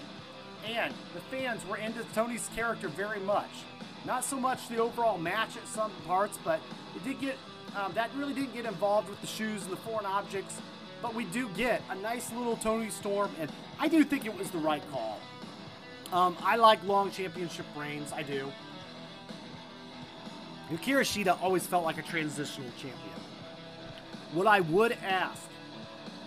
And 0.67 0.93
the 1.15 1.21
fans 1.21 1.67
were 1.67 1.77
into 1.77 2.05
Toni's 2.15 2.49
character 2.55 2.89
very 2.89 3.21
much. 3.21 3.51
Not 4.05 4.25
so 4.25 4.39
much 4.39 4.69
the 4.69 4.79
overall 4.79 5.19
match 5.19 5.57
at 5.57 5.67
some 5.67 5.91
parts, 6.07 6.39
but 6.45 6.61
it 6.95 7.05
did 7.05 7.21
get 7.21 7.37
um, 7.77 7.93
that 7.95 8.11
really 8.17 8.35
didn't 8.35 8.55
get 8.55 8.65
involved 8.65 9.09
with 9.09 9.21
the 9.21 9.27
shoes 9.27 9.63
and 9.63 9.73
the 9.73 9.77
foreign 9.77 10.07
objects. 10.07 10.61
But 11.01 11.15
we 11.15 11.25
do 11.27 11.49
get 11.51 11.83
a 11.91 11.95
nice 11.95 12.33
little 12.33 12.57
Toni 12.57 12.91
Storm, 12.91 13.31
and 13.39 13.51
I 13.79 13.89
do 13.89 14.03
think 14.05 14.27
it 14.27 14.37
was 14.37 14.51
the 14.51 14.59
right 14.59 14.83
call. 14.91 15.21
Um, 16.13 16.37
I 16.43 16.57
like 16.57 16.83
long 16.85 17.11
championship 17.11 17.67
reigns, 17.77 18.13
I 18.13 18.23
do. 18.23 18.51
Hikaru 20.71 21.01
Shida 21.01 21.41
always 21.43 21.67
felt 21.67 21.85
like 21.85 21.99
a 21.99 22.03
transitional 22.03 22.71
champion. 22.73 23.21
What 24.33 24.47
I 24.47 24.61
would 24.61 24.93
ask 25.05 25.43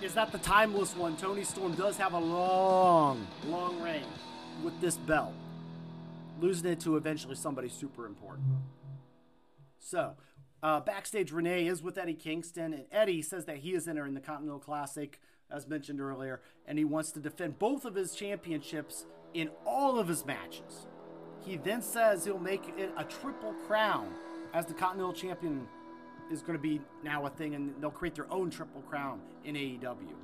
is 0.02 0.14
that 0.16 0.32
the 0.32 0.40
timeless 0.40 0.96
one, 0.96 1.16
Toni 1.18 1.44
Storm, 1.44 1.74
does 1.74 1.98
have 1.98 2.14
a 2.14 2.20
long, 2.20 3.28
long 3.46 3.80
reign 3.82 4.06
with 4.64 4.80
this 4.82 4.98
belt, 4.98 5.34
losing 6.40 6.72
it 6.72 6.80
to 6.82 6.98
eventually 6.98 7.36
somebody 7.36 7.70
super 7.70 8.06
important. 8.08 8.48
So, 9.80 10.16
uh, 10.64 10.80
backstage, 10.80 11.32
Renee 11.32 11.68
is 11.68 11.82
with 11.82 11.98
Eddie 11.98 12.14
Kingston, 12.14 12.74
and 12.74 12.86
Eddie 12.92 13.22
says 13.22 13.46
that 13.46 13.58
he 13.58 13.74
is 13.74 13.88
entering 13.88 14.14
the 14.14 14.22
Continental 14.22 14.60
Classic, 14.60 15.20
as 15.50 15.68
mentioned 15.68 16.00
earlier, 16.00 16.42
and 16.66 16.78
he 16.78 16.86
wants 16.86 17.12
to 17.12 17.20
defend 17.20 17.60
both 17.60 17.86
of 17.86 17.96
his 17.96 18.14
championships 18.14 19.06
in 19.34 19.50
all 19.66 20.00
of 20.00 20.08
his 20.08 20.26
matches. 20.26 20.86
He 21.44 21.58
then 21.58 21.82
says 21.82 22.26
he'll 22.26 22.38
make 22.38 22.70
it 22.78 22.92
a 22.98 23.04
triple 23.04 23.54
crown 23.66 24.14
as 24.54 24.66
the 24.66 24.74
Continental 24.74 25.14
Champion 25.14 25.68
is 26.32 26.42
going 26.42 26.58
to 26.58 26.62
be 26.62 26.82
now 27.04 27.26
a 27.26 27.30
thing, 27.30 27.56
and 27.56 27.74
they'll 27.82 27.92
create 27.92 28.16
their 28.16 28.32
own 28.32 28.50
Triple 28.50 28.82
Crown 28.82 29.20
in 29.44 29.56
AEW. 29.56 30.16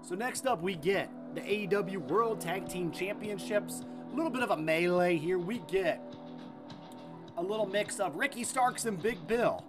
So 0.00 0.14
next 0.14 0.46
up, 0.46 0.62
we 0.62 0.74
get 0.74 1.10
the 1.34 1.40
AEW 1.40 1.98
World 2.08 2.40
Tag 2.40 2.68
Team 2.68 2.90
Championships. 2.90 3.82
A 4.12 4.16
little 4.16 4.30
bit 4.30 4.42
of 4.42 4.50
a 4.50 4.56
melee 4.56 5.16
here. 5.16 5.38
We 5.38 5.58
get 5.60 6.11
a 7.36 7.42
little 7.42 7.66
mix 7.66 8.00
of 8.00 8.16
Ricky 8.16 8.44
Starks 8.44 8.84
and 8.84 9.00
Big 9.00 9.26
Bill. 9.26 9.64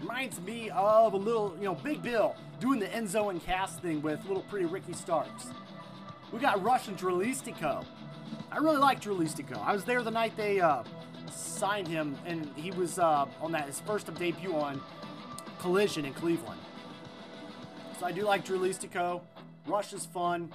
Reminds 0.00 0.40
me 0.40 0.70
of 0.70 1.12
a 1.12 1.16
little, 1.16 1.54
you 1.58 1.64
know, 1.64 1.74
Big 1.74 2.02
Bill 2.02 2.34
doing 2.60 2.80
the 2.80 2.86
Enzo 2.86 3.30
and 3.30 3.42
Cass 3.42 3.76
thing 3.76 4.02
with 4.02 4.24
little 4.26 4.42
pretty 4.44 4.66
Ricky 4.66 4.92
Starks. 4.92 5.48
We 6.32 6.38
got 6.38 6.62
Rush 6.62 6.88
and 6.88 6.96
Dralistico. 6.96 7.84
I 8.50 8.58
really 8.58 8.78
like 8.78 9.00
Dralistico. 9.00 9.58
I 9.64 9.72
was 9.72 9.84
there 9.84 10.02
the 10.02 10.10
night 10.10 10.36
they 10.36 10.60
uh, 10.60 10.82
signed 11.30 11.86
him, 11.86 12.16
and 12.26 12.50
he 12.56 12.70
was 12.70 12.98
uh, 12.98 13.26
on 13.40 13.52
that 13.52 13.66
his 13.66 13.80
first 13.80 14.12
debut 14.14 14.54
on 14.54 14.80
Collision 15.58 16.04
in 16.04 16.14
Cleveland. 16.14 16.60
So 18.00 18.06
I 18.06 18.12
do 18.12 18.22
like 18.22 18.44
Dralistico. 18.44 19.20
Rush 19.66 19.92
is 19.92 20.06
fun. 20.06 20.50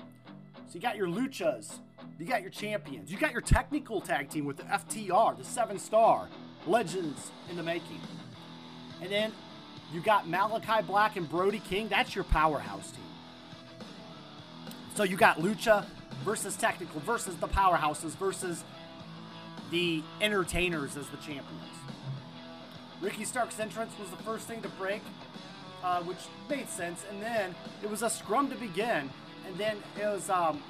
So 0.68 0.74
you 0.74 0.82
got 0.82 0.98
your 0.98 1.08
luchas, 1.08 1.80
you 2.20 2.26
got 2.26 2.42
your 2.42 2.52
champions, 2.52 3.12
you 3.12 3.18
got 3.18 3.32
your 3.32 3.42
technical 3.42 4.02
tag 4.02 4.30
team 4.30 4.46
with 4.46 4.58
the 4.58 4.64
FTR, 4.64 5.38
the 5.38 5.44
seven 5.44 5.80
star 5.80 6.28
legends 6.66 7.32
in 7.50 7.56
the 7.56 7.64
making, 7.64 8.02
and 9.02 9.12
then 9.12 9.32
you 9.94 10.02
got 10.02 10.28
Malachi 10.28 10.82
Black 10.86 11.16
and 11.16 11.30
Brody 11.30 11.60
King. 11.60 11.88
That's 11.88 12.14
your 12.14 12.26
powerhouse 12.26 12.92
team. 12.92 13.02
So 14.96 15.04
you 15.04 15.16
got 15.16 15.38
lucha 15.38 15.86
versus 16.26 16.56
technical 16.56 17.00
versus 17.02 17.36
the 17.38 17.48
powerhouses 17.48 18.18
versus 18.18 18.64
the 19.72 20.04
entertainers 20.22 20.98
as 20.98 21.08
the 21.10 21.18
champions. 21.18 21.64
Ricky 23.02 23.26
Stark's 23.26 23.60
entrance 23.60 23.94
was 24.00 24.10
the 24.10 24.18
first 24.18 24.48
thing 24.48 24.62
to 24.64 24.70
break, 24.70 25.02
uh, 25.84 26.02
which 26.02 26.18
made 26.50 26.68
sense, 26.68 27.06
and 27.12 27.22
then 27.22 27.54
it 27.84 27.90
was 27.90 28.02
a 28.02 28.10
scrum 28.10 28.50
to 28.50 28.56
begin, 28.56 29.10
and 29.46 29.58
then 29.58 29.78
it 30.02 30.06
was 30.06 30.30
um, 30.30 30.64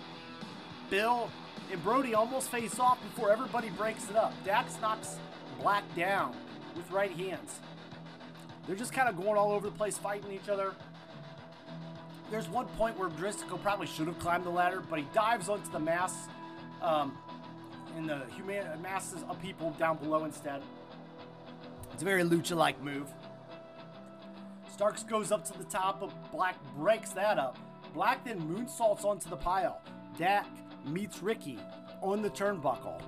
Bill 0.90 1.30
and 1.72 1.84
Brody 1.84 2.14
almost 2.14 2.50
face 2.50 2.80
off 2.80 3.02
before 3.02 3.32
everybody 3.32 3.70
breaks 3.72 4.10
it 4.10 4.16
up. 4.16 4.34
Dax 4.46 4.80
knocks 4.82 5.18
Black 5.60 5.84
down 5.96 6.36
with 6.76 6.90
right 6.92 7.12
hands. 7.12 7.60
They're 8.66 8.76
just 8.76 8.94
kind 8.94 9.10
of 9.10 9.18
going 9.18 9.38
all 9.38 9.52
over 9.52 9.70
the 9.70 9.76
place, 9.76 9.98
fighting 9.98 10.32
each 10.32 10.50
other. 10.50 10.74
There's 12.30 12.50
one 12.50 12.66
point 12.78 12.98
where 13.00 13.10
Driscoll 13.10 13.58
probably 13.60 13.88
should 13.88 14.08
have 14.08 14.20
climbed 14.20 14.44
the 14.44 14.50
ladder, 14.50 14.84
but 14.90 15.00
he 15.00 15.06
dives 15.14 15.48
onto 15.48 15.72
the 15.72 15.80
mass 15.80 16.14
um, 16.82 17.18
and 17.96 18.08
the 18.08 18.22
human 18.36 18.66
masses 18.82 19.24
of 19.30 19.42
people 19.42 19.72
down 19.80 19.98
below 19.98 20.26
instead. 20.26 20.62
It's 21.94 22.02
a 22.02 22.06
very 22.06 22.24
lucha-like 22.24 22.82
move. 22.84 23.10
Starks 24.72 25.04
goes 25.04 25.32
up 25.32 25.46
to 25.46 25.58
the 25.58 25.64
top, 25.64 26.02
but 26.02 26.32
Black 26.32 26.56
breaks 26.76 27.12
that 27.12 27.40
up. 27.40 27.58
Black 27.94 28.24
then 28.26 28.40
moonsaults 28.42 29.06
onto 29.06 29.30
the 29.30 29.38
pile. 29.38 29.82
Dax 30.18 30.48
meets 30.88 31.22
Ricky 31.22 31.60
on 32.02 32.22
the 32.22 32.30
turnbuckle. 32.30 33.02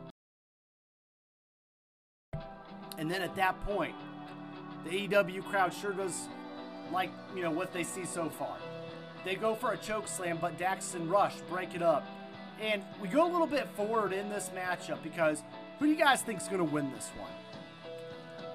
And 2.98 3.10
then 3.10 3.22
at 3.22 3.36
that 3.36 3.60
point, 3.66 3.96
the 4.84 5.08
AEW 5.08 5.44
crowd 5.46 5.74
sure 5.74 5.94
does 5.94 6.28
like, 6.92 7.12
you 7.36 7.42
know, 7.42 7.52
what 7.52 7.72
they 7.74 7.84
see 7.84 8.06
so 8.06 8.30
far. 8.30 8.58
They 9.24 9.36
go 9.36 9.56
for 9.56 9.74
a 9.74 9.78
choke 9.78 10.08
slam, 10.08 10.38
but 10.40 10.58
Dax 10.58 10.94
and 10.96 11.10
Rush 11.10 11.36
break 11.50 11.76
it 11.76 11.82
up. 11.82 12.06
And 12.62 12.84
we 13.02 13.08
go 13.08 13.26
a 13.26 13.32
little 13.32 13.48
bit 13.48 13.70
forward 13.76 14.12
in 14.12 14.30
this 14.30 14.52
matchup 14.56 15.02
because 15.02 15.44
who 15.78 15.86
do 15.86 15.92
you 15.92 15.98
guys 15.98 16.22
think 16.22 16.42
is 16.42 16.48
going 16.48 16.60
to 16.60 16.64
win 16.66 16.92
this 16.92 17.10
one? 17.18 17.32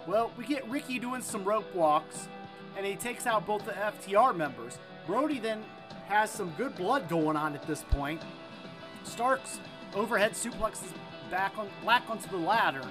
Well, 0.07 0.31
we 0.37 0.45
get 0.45 0.69
Ricky 0.69 0.99
doing 0.99 1.23
some 1.23 1.45
rope 1.45 1.75
walks, 1.75 2.29
and 2.77 2.85
he 2.85 2.97
takes 2.97 3.27
out 3.27 3.47
both 3.47 3.65
the 3.65 3.73
FTR 3.73 4.37
members. 4.37 4.79
Brody 5.07 5.39
then 5.39 5.63
has 6.07 6.31
some 6.31 6.51
good 6.59 6.75
blood 6.77 7.09
going 7.09 7.37
on 7.37 7.55
at 7.55 7.67
this 7.67 7.83
point. 7.83 8.21
Starks 9.05 9.61
overhead 9.95 10.33
suplexes 10.33 10.93
back 11.31 11.57
on 11.59 11.69
Black 11.83 12.03
onto 12.09 12.29
the 12.29 12.37
ladder, 12.37 12.83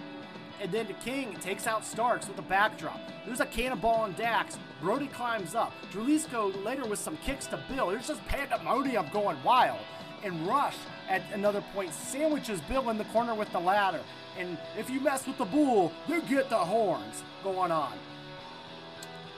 and 0.62 0.72
then 0.72 0.88
the 0.88 0.94
King 0.94 1.36
takes 1.42 1.68
out 1.68 1.84
Starks 1.86 2.28
with 2.28 2.38
a 2.38 2.44
backdrop. 2.44 3.00
There's 3.26 3.40
a 3.40 3.46
cannonball 3.46 4.02
on 4.02 4.14
Dax. 4.14 4.58
Brody 4.82 5.08
climbs 5.08 5.56
up. 5.56 5.74
Dralistico 5.92 6.64
later 6.64 6.86
with 6.86 7.00
some 7.00 7.18
kicks 7.18 7.48
to 7.48 7.60
Bill. 7.70 7.88
There's 7.88 8.08
just 8.08 8.26
pandemonium 8.28 9.08
going 9.12 9.42
wild. 9.44 9.80
And 10.24 10.48
Rush 10.48 10.78
at 11.10 11.22
another 11.34 11.62
point 11.74 11.94
sandwiches 11.94 12.62
Bill 12.62 12.90
in 12.90 12.98
the 12.98 13.04
corner 13.06 13.36
with 13.36 13.52
the 13.52 13.60
ladder. 13.60 14.02
And 14.38 14.58
if 14.78 14.90
you 14.90 15.02
mess 15.02 15.28
with 15.28 15.38
the 15.38 15.46
bull, 15.46 15.92
you 16.08 16.22
get 16.22 16.50
the 16.50 16.58
horns 16.58 17.24
going 17.44 17.72
on. 17.72 17.94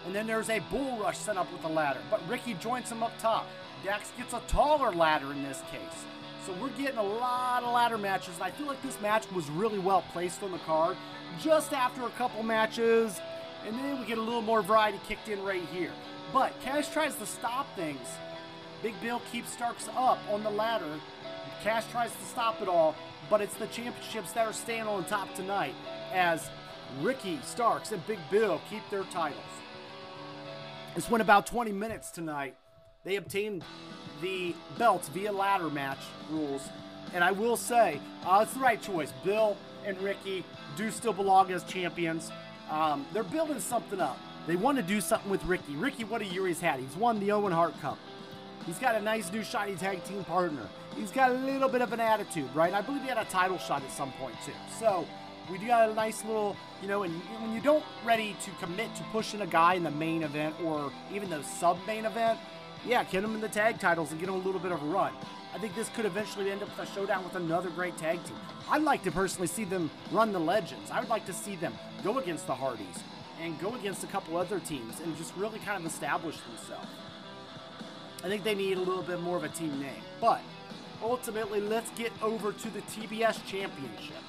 And 0.06 0.14
then 0.14 0.28
there's 0.28 0.50
a 0.50 0.60
bull 0.72 0.98
rush 0.98 1.18
set 1.18 1.38
up 1.38 1.52
with 1.52 1.64
the 1.64 1.70
ladder, 1.70 2.00
but 2.12 2.22
Ricky 2.30 2.54
joins 2.56 2.92
him 2.92 3.02
up 3.02 3.12
top. 3.18 3.48
Dax 3.84 4.12
gets 4.18 4.34
a 4.34 4.42
taller 4.48 4.92
ladder 4.92 5.32
in 5.32 5.42
this 5.44 5.64
case. 5.72 6.06
So 6.46 6.54
we're 6.62 6.70
getting 6.70 6.98
a 7.00 7.04
lot 7.04 7.64
of 7.64 7.74
ladder 7.74 7.98
matches, 7.98 8.36
and 8.36 8.44
I 8.44 8.52
feel 8.52 8.68
like 8.68 8.82
this 8.84 9.00
match 9.02 9.30
was 9.32 9.50
really 9.50 9.80
well 9.80 10.04
placed 10.14 10.44
on 10.44 10.52
the 10.52 10.60
card. 10.60 10.96
Just 11.42 11.74
after 11.74 12.04
a 12.04 12.10
couple 12.12 12.44
matches, 12.44 13.20
and 13.66 13.76
then 13.80 14.00
we 14.00 14.06
get 14.06 14.20
a 14.20 14.22
little 14.22 14.44
more 14.44 14.62
variety 14.62 15.00
kicked 15.08 15.28
in 15.28 15.42
right 15.44 15.66
here. 15.74 15.92
But 16.32 16.54
Cash 16.62 16.90
tries 16.90 17.16
to 17.16 17.26
stop 17.26 17.66
things. 17.76 18.08
Big 18.84 18.94
Bill 19.02 19.22
keeps 19.32 19.52
Starks 19.52 19.90
up 19.96 20.20
on 20.30 20.44
the 20.44 20.50
ladder, 20.52 21.00
Cash 21.64 21.86
tries 21.92 22.12
to 22.12 22.26
stop 22.26 22.62
it 22.62 22.68
all, 22.68 22.96
but 23.28 23.42
it's 23.42 23.56
the 23.56 23.66
championships 23.68 24.32
that 24.34 24.46
are 24.46 24.54
staying 24.54 24.84
on 24.84 25.04
top 25.06 25.34
tonight 25.34 25.74
as 26.14 26.48
Ricky 27.02 27.40
Starks 27.44 27.92
and 27.92 28.06
Big 28.06 28.20
Bill 28.30 28.62
keep 28.70 28.88
their 28.92 29.04
titles. 29.06 29.42
This 30.94 31.10
went 31.10 31.24
about 31.24 31.48
20 31.48 31.72
minutes 31.72 32.12
tonight. 32.12 32.56
They 33.06 33.18
obtained 33.18 33.64
the 34.22 34.56
belts 34.78 35.08
via 35.10 35.32
ladder 35.32 35.70
match 35.70 36.00
rules. 36.30 36.68
And 37.14 37.24
I 37.24 37.32
will 37.32 37.56
say, 37.56 38.02
uh, 38.26 38.40
it's 38.44 38.54
the 38.54 38.60
right 38.60 38.82
choice. 38.82 39.14
Bill 39.24 39.56
and 39.86 39.98
Ricky 40.02 40.44
do 40.76 40.90
still 40.90 41.14
belong 41.14 41.52
as 41.52 41.64
champions. 41.64 42.32
Um, 42.70 43.06
they're 43.14 43.24
building 43.24 43.60
something 43.60 44.02
up. 44.02 44.18
They 44.48 44.56
want 44.56 44.78
to 44.78 44.84
do 44.84 45.00
something 45.00 45.30
with 45.30 45.44
Ricky. 45.46 45.76
Ricky, 45.76 46.04
what 46.04 46.22
a 46.22 46.26
year 46.26 46.48
he's 46.48 46.60
had. 46.60 46.80
He's 46.80 46.96
won 46.96 47.20
the 47.20 47.32
Owen 47.32 47.54
Hart 47.54 47.80
Cup. 47.80 48.00
He's 48.66 48.80
got 48.80 48.96
a 48.96 49.02
nice 49.02 49.32
new 49.32 49.44
shiny 49.44 49.76
tag 49.76 50.04
team 50.04 50.24
partner. 50.24 50.68
He's 50.96 51.12
got 51.12 51.30
a 51.30 51.36
little 51.36 51.70
bit 51.70 51.82
of 51.82 51.94
an 51.94 52.00
attitude, 52.00 52.50
right? 52.56 52.74
I 52.74 52.82
believe 52.82 53.04
he 53.04 53.08
had 53.08 53.20
a 53.20 53.26
title 53.26 53.60
shot 53.60 53.84
at 53.84 53.92
some 53.92 54.12
point 54.14 54.36
too. 54.44 54.52
So 54.80 55.08
we 55.52 55.60
do 55.60 55.68
got 55.68 55.90
a 55.90 55.94
nice 55.94 56.26
little, 56.26 56.56
you 56.82 56.88
know, 56.88 57.04
and 57.04 57.14
when 57.40 57.54
you 57.54 57.62
don't 57.62 57.84
ready 58.04 58.36
to 58.44 58.52
commit 58.66 58.96
to 58.96 59.04
pushing 59.12 59.42
a 59.42 59.48
guy 59.48 59.76
in 59.76 59.84
the 59.84 59.92
main 59.92 60.24
event 60.24 60.56
or 60.64 60.92
even 61.14 61.30
the 61.30 61.44
sub 61.44 61.78
main 61.86 62.06
event, 62.06 62.40
yeah, 62.86 63.04
get 63.04 63.22
them 63.22 63.36
in 63.36 63.42
the 63.42 63.50
tag 63.50 63.80
titles 63.80 64.12
and 64.12 64.20
get 64.20 64.28
them 64.28 64.36
a 64.36 64.40
little 64.40 64.60
bit 64.60 64.72
of 64.72 64.82
a 64.82 64.86
run. 64.86 65.14
I 65.54 65.58
think 65.58 65.76
this 65.76 65.90
could 65.90 66.06
eventually 66.06 66.52
end 66.52 66.62
up 66.62 66.70
with 66.78 66.90
a 66.90 66.94
showdown 66.94 67.24
with 67.24 67.36
another 67.36 67.70
great 67.70 67.98
tag 67.98 68.24
team. 68.26 68.36
I'd 68.70 68.84
like 68.84 69.04
to 69.04 69.12
personally 69.12 69.48
see 69.48 69.64
them 69.64 69.90
run 70.12 70.32
the 70.32 70.40
Legends. 70.40 70.92
I 70.92 71.00
would 71.00 71.10
like 71.10 71.26
to 71.28 71.34
see 71.34 71.56
them 71.56 71.74
go 72.04 72.20
against 72.20 72.46
the 72.46 72.54
Hardys 72.54 73.04
and 73.42 73.60
go 73.60 73.74
against 73.76 74.04
a 74.04 74.08
couple 74.08 74.38
other 74.38 74.60
teams 74.60 75.00
and 75.00 75.16
just 75.18 75.36
really 75.36 75.60
kind 75.60 75.84
of 75.84 75.92
establish 75.92 76.38
themselves. 76.42 76.88
I 78.24 78.28
think 78.28 78.44
they 78.44 78.56
need 78.56 78.78
a 78.78 78.82
little 78.82 79.04
bit 79.04 79.22
more 79.22 79.38
of 79.38 79.44
a 79.44 79.50
team 79.50 79.80
name. 79.80 80.02
But 80.20 80.42
ultimately, 81.02 81.62
let's 81.62 81.90
get 81.92 82.12
over 82.22 82.52
to 82.52 82.70
the 82.72 82.82
TBS 82.82 83.46
Championship. 83.46 84.24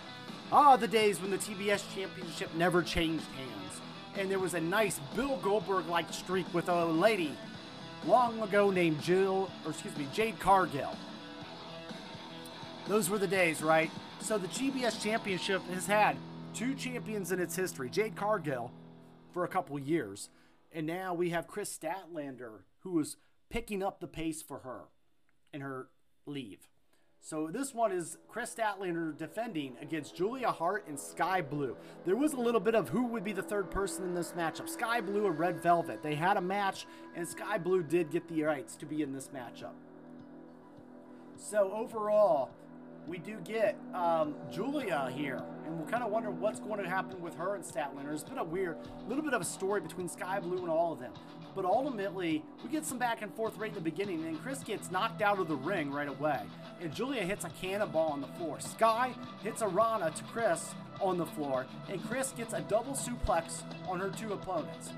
Ah, 0.52 0.76
the 0.76 0.88
days 0.88 1.20
when 1.20 1.30
the 1.30 1.38
TBS 1.38 1.82
Championship 1.94 2.54
never 2.54 2.82
changed 2.82 3.24
hands. 3.36 3.80
And 4.16 4.30
there 4.30 4.38
was 4.38 4.54
a 4.54 4.60
nice 4.60 5.00
Bill 5.14 5.36
Goldberg 5.38 5.88
like 5.88 6.12
streak 6.12 6.52
with 6.54 6.68
a 6.68 6.84
lady 6.84 7.36
long 8.04 8.40
ago 8.42 8.70
named 8.70 9.00
Jill, 9.00 9.50
or 9.64 9.70
excuse 9.70 9.96
me, 9.96 10.06
Jade 10.12 10.38
Cargill. 10.38 10.96
Those 12.88 13.10
were 13.10 13.18
the 13.18 13.26
days, 13.26 13.62
right? 13.62 13.90
So 14.20 14.38
the 14.38 14.48
TBS 14.48 15.02
Championship 15.02 15.62
has 15.70 15.86
had 15.86 16.16
two 16.54 16.74
champions 16.74 17.32
in 17.32 17.40
its 17.40 17.56
history 17.56 17.90
Jade 17.90 18.16
Cargill 18.16 18.72
for 19.32 19.44
a 19.44 19.48
couple 19.48 19.78
years. 19.78 20.30
And 20.72 20.86
now 20.86 21.14
we 21.14 21.30
have 21.30 21.46
Kris 21.46 21.76
Statlander, 21.76 22.60
who 22.80 22.98
is 23.00 23.16
picking 23.50 23.82
up 23.82 24.00
the 24.00 24.06
pace 24.06 24.42
for 24.42 24.58
her 24.58 24.84
in 25.52 25.60
her 25.60 25.88
leave. 26.26 26.68
So 27.28 27.48
this 27.52 27.74
one 27.74 27.90
is 27.90 28.18
Kris 28.28 28.54
Statlander 28.54 29.18
defending 29.18 29.72
against 29.82 30.14
Julia 30.14 30.52
Hart 30.52 30.84
and 30.86 30.96
Skye 30.96 31.42
Blue. 31.42 31.76
There 32.04 32.14
was 32.14 32.34
a 32.34 32.40
little 32.40 32.60
bit 32.60 32.76
of 32.76 32.88
who 32.88 33.04
would 33.08 33.24
be 33.24 33.32
the 33.32 33.42
third 33.42 33.68
person 33.68 34.04
in 34.04 34.14
this 34.14 34.30
matchup. 34.30 34.68
Skye 34.68 35.00
Blue 35.00 35.26
or 35.26 35.32
Red 35.32 35.60
Velvet. 35.60 36.04
They 36.04 36.14
had 36.14 36.36
a 36.36 36.40
match, 36.40 36.86
and 37.16 37.26
Skye 37.26 37.58
Blue 37.58 37.82
did 37.82 38.12
get 38.12 38.28
the 38.28 38.44
rights 38.44 38.76
to 38.76 38.86
be 38.86 39.02
in 39.02 39.12
this 39.12 39.30
matchup. 39.34 39.72
So 41.36 41.72
overall, 41.72 42.50
we 43.08 43.18
do 43.18 43.38
get 43.40 43.76
um, 43.92 44.36
Julia 44.48 45.10
here, 45.12 45.42
and 45.64 45.80
we're 45.80 45.90
kind 45.90 46.04
of 46.04 46.12
wondering 46.12 46.38
what's 46.38 46.60
going 46.60 46.80
to 46.80 46.88
happen 46.88 47.20
with 47.20 47.34
her 47.34 47.56
and 47.56 47.64
Statlander. 47.64 48.12
It's 48.12 48.22
been 48.22 48.38
a 48.38 48.44
weird, 48.44 48.78
little 49.08 49.24
bit 49.24 49.34
of 49.34 49.40
a 49.40 49.44
story 49.44 49.80
between 49.80 50.08
Skye 50.08 50.38
Blue 50.38 50.58
and 50.58 50.68
all 50.68 50.92
of 50.92 51.00
them. 51.00 51.12
But 51.56 51.64
ultimately, 51.64 52.44
we 52.62 52.68
get 52.68 52.84
some 52.84 52.98
back 52.98 53.22
and 53.22 53.32
forth 53.34 53.56
right 53.56 53.70
in 53.70 53.74
the 53.74 53.80
beginning, 53.80 54.26
and 54.26 54.40
Kris 54.42 54.62
gets 54.62 54.90
knocked 54.90 55.22
out 55.22 55.38
of 55.38 55.48
the 55.48 55.56
ring 55.56 55.90
right 55.90 56.06
away. 56.06 56.42
And 56.82 56.94
Julia 56.94 57.22
hits 57.22 57.46
a 57.46 57.48
cannonball 57.48 58.12
on 58.12 58.20
the 58.20 58.26
floor. 58.26 58.60
Skye 58.60 59.14
hits 59.42 59.62
a 59.62 59.68
Rana 59.68 60.10
to 60.10 60.24
Kris 60.24 60.74
on 61.00 61.16
the 61.16 61.24
floor, 61.24 61.66
and 61.88 62.04
Kris 62.06 62.32
gets 62.32 62.52
a 62.52 62.60
double 62.60 62.92
suplex 62.92 63.62
on 63.88 64.00
her 64.00 64.10
two 64.10 64.34
opponents. 64.34 64.92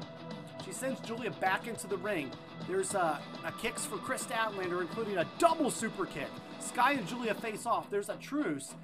She 0.64 0.72
sends 0.72 1.00
Julia 1.00 1.30
back 1.30 1.68
into 1.68 1.86
the 1.86 1.96
ring. 1.96 2.30
There's 2.66 2.94
a, 2.94 3.20
a 3.44 3.52
kicks 3.52 3.86
for 3.86 3.96
Kris 3.96 4.24
Statlander, 4.24 4.80
including 4.80 5.16
a 5.16 5.26
double 5.38 5.70
super 5.70 6.06
kick. 6.06 6.28
Skye 6.58 6.94
and 6.94 7.06
Julia 7.06 7.34
face 7.34 7.66
off. 7.66 7.88
There's 7.88 8.08
a 8.08 8.16
truce 8.16 8.74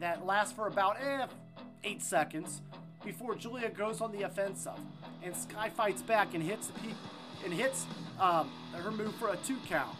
that 0.00 0.26
lasts 0.26 0.52
for 0.52 0.66
about 0.66 0.98
eh, 1.00 1.26
eight 1.82 2.02
seconds 2.02 2.60
before 3.06 3.34
Julia 3.34 3.70
goes 3.70 4.00
on 4.00 4.12
the 4.12 4.22
offensive, 4.22 4.78
and 5.26 5.36
Skye 5.36 5.70
fights 5.70 6.02
back 6.02 6.34
and 6.34 6.42
hits 6.42 6.70
and 7.44 7.52
hits 7.52 7.86
um, 8.20 8.50
her 8.72 8.90
move 8.90 9.14
for 9.16 9.28
a 9.30 9.36
two 9.38 9.56
count. 9.68 9.96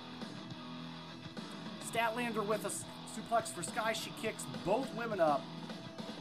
Statlander 1.93 2.45
with 2.47 2.65
a 2.65 2.71
suplex 3.19 3.53
for 3.53 3.62
Skye. 3.62 3.93
She 3.93 4.11
kicks 4.23 4.45
both 4.65 4.93
women 4.95 5.21
up. 5.21 5.43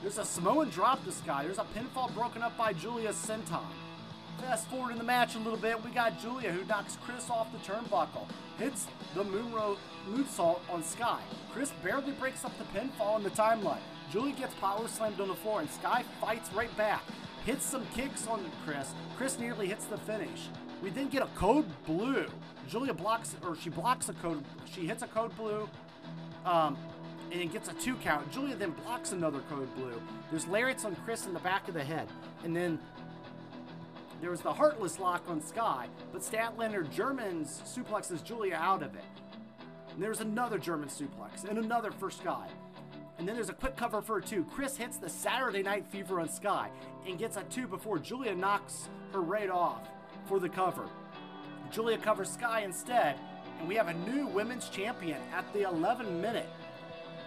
There's 0.02 0.18
a 0.18 0.26
Samoan 0.26 0.70
drop 0.70 1.04
to 1.06 1.12
Skye. 1.12 1.44
There's 1.44 1.58
a 1.58 1.66
pinfall 1.76 2.14
broken 2.14 2.42
up 2.42 2.58
by 2.58 2.74
Julia 2.74 3.10
Senton. 3.10 3.64
Fast 4.42 4.68
forward 4.68 4.92
in 4.92 4.98
the 4.98 5.04
match 5.04 5.36
a 5.36 5.40
little 5.40 5.58
bit, 5.58 5.82
we 5.84 5.92
got 5.92 6.20
Julia 6.20 6.52
who 6.52 6.66
knocks 6.66 6.98
Kris 7.06 7.30
off 7.30 7.48
the 7.54 7.58
turnbuckle, 7.60 8.28
hits 8.60 8.86
the 9.14 9.24
moonro- 9.24 9.78
moonsault 10.10 10.60
on 10.70 10.84
Skye. 10.84 11.22
Kris 11.54 11.72
barely 11.82 12.12
breaks 12.14 12.44
up 12.44 12.52
the 12.58 12.66
pinfall 12.78 13.18
in 13.18 13.24
the 13.24 13.30
timeline. 13.30 13.80
Julia 14.12 14.36
gets 14.36 14.54
power 14.56 14.88
slammed 14.90 15.22
on 15.22 15.30
the 15.30 15.36
floor, 15.36 15.62
and 15.62 15.70
Skye 15.70 16.04
fights 16.20 16.52
right 16.54 16.76
back, 16.76 17.02
hits 17.46 17.64
some 17.64 17.86
kicks 17.94 18.28
on 18.28 18.44
Kris. 18.66 18.94
Kris 19.18 19.40
nearly 19.40 19.68
hits 19.68 19.86
the 19.86 19.98
finish. 20.00 20.50
We 20.82 20.90
then 20.90 21.08
get 21.08 21.22
a 21.22 21.28
code 21.36 21.68
blue. 21.86 22.26
Julia 22.68 22.94
blocks, 22.94 23.36
or 23.46 23.56
she 23.56 23.70
blocks 23.70 24.10
a 24.10 24.14
code. 24.14 24.44
She 24.66 24.88
hits 24.88 25.04
a 25.04 25.08
code 25.08 25.36
blue, 25.38 25.70
um, 26.44 26.76
and 27.32 27.40
it 27.40 27.54
gets 27.54 27.70
a 27.70 27.74
two 27.74 27.96
count. 27.96 28.32
Julia 28.32 28.56
then 28.56 28.72
blocks 28.72 29.12
another 29.12 29.40
code 29.50 29.74
blue. 29.76 30.02
There's 30.32 30.48
lariats 30.48 30.84
on 30.84 30.96
Kris 30.98 31.28
in 31.28 31.34
the 31.34 31.40
back 31.40 31.68
of 31.68 31.76
the 31.76 31.84
head, 31.84 32.08
and 32.44 32.56
then 32.56 32.80
there 34.22 34.32
was 34.32 34.42
the 34.42 34.54
Heartless 34.54 35.00
lock 35.00 35.24
on 35.30 35.42
Skye, 35.42 35.88
but 36.12 36.22
Statlander 36.22 36.90
Germans 36.92 37.62
suplexes 37.66 38.24
Julia 38.24 38.56
out 38.56 38.82
of 38.82 38.96
it. 38.96 39.04
And 39.94 40.02
there's 40.02 40.20
another 40.20 40.58
German 40.58 40.90
suplex, 40.90 41.48
and 41.48 41.60
another 41.60 41.92
for 41.92 42.10
Skye. 42.10 42.50
And 43.18 43.28
then 43.28 43.36
there's 43.36 43.50
a 43.50 43.54
quick 43.54 43.78
cover 43.78 44.02
for 44.02 44.18
a 44.18 44.22
two. 44.22 44.44
Kris 44.44 44.76
hits 44.76 44.98
the 44.98 45.10
Saturday 45.10 45.64
Night 45.64 45.86
Fever 45.88 46.20
on 46.20 46.30
Skye 46.30 46.70
and 47.08 47.18
gets 47.18 47.38
a 47.38 47.44
two 47.44 47.68
before 47.68 47.98
Julia 47.98 48.36
knocks 48.36 48.90
her 49.14 49.22
right 49.22 49.50
off 49.50 49.88
for 50.28 50.40
the 50.40 50.50
cover. 50.50 50.88
Julia 51.72 51.98
covers 51.98 52.30
Skye 52.30 52.62
instead, 52.62 53.18
and 53.60 53.68
we 53.68 53.76
have 53.76 53.88
a 53.88 53.94
new 53.94 54.28
women's 54.28 54.70
champion 54.70 55.22
at 55.34 55.52
the 55.54 55.62
11 55.62 56.22
minute 56.22 56.50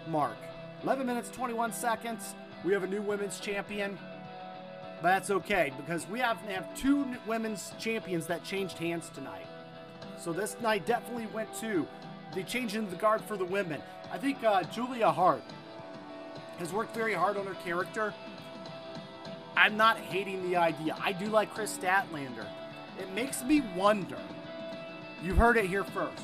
mark. 0.07 0.37
11 0.83 1.05
minutes 1.05 1.29
21 1.29 1.73
seconds. 1.73 2.35
We 2.63 2.73
have 2.73 2.83
a 2.83 2.87
new 2.87 3.01
women's 3.01 3.39
champion. 3.39 3.97
But 5.01 5.09
that's 5.09 5.31
okay 5.31 5.71
because 5.77 6.07
we 6.07 6.19
have, 6.19 6.37
have 6.41 6.75
two 6.77 7.05
women's 7.25 7.73
champions 7.79 8.27
that 8.27 8.43
changed 8.43 8.77
hands 8.77 9.09
tonight. 9.13 9.45
So 10.19 10.33
this 10.33 10.57
night 10.61 10.85
definitely 10.85 11.27
went 11.27 11.53
to 11.61 11.87
the 12.35 12.43
changing 12.43 12.89
the 12.89 12.95
guard 12.95 13.21
for 13.21 13.37
the 13.37 13.45
women. 13.45 13.81
I 14.11 14.17
think 14.17 14.43
uh, 14.43 14.63
Julia 14.63 15.09
Hart 15.09 15.41
has 16.59 16.73
worked 16.73 16.93
very 16.95 17.13
hard 17.13 17.37
on 17.37 17.45
her 17.45 17.55
character. 17.65 18.13
I'm 19.55 19.75
not 19.75 19.97
hating 19.97 20.49
the 20.49 20.57
idea. 20.57 20.95
I 21.01 21.11
do 21.11 21.25
like 21.25 21.53
Kris 21.53 21.77
Statlander. 21.77 22.45
It 22.99 23.11
makes 23.13 23.43
me 23.43 23.61
wonder. 23.75 24.17
You 25.23 25.33
heard 25.33 25.57
it 25.57 25.65
here 25.65 25.83
first. 25.83 26.23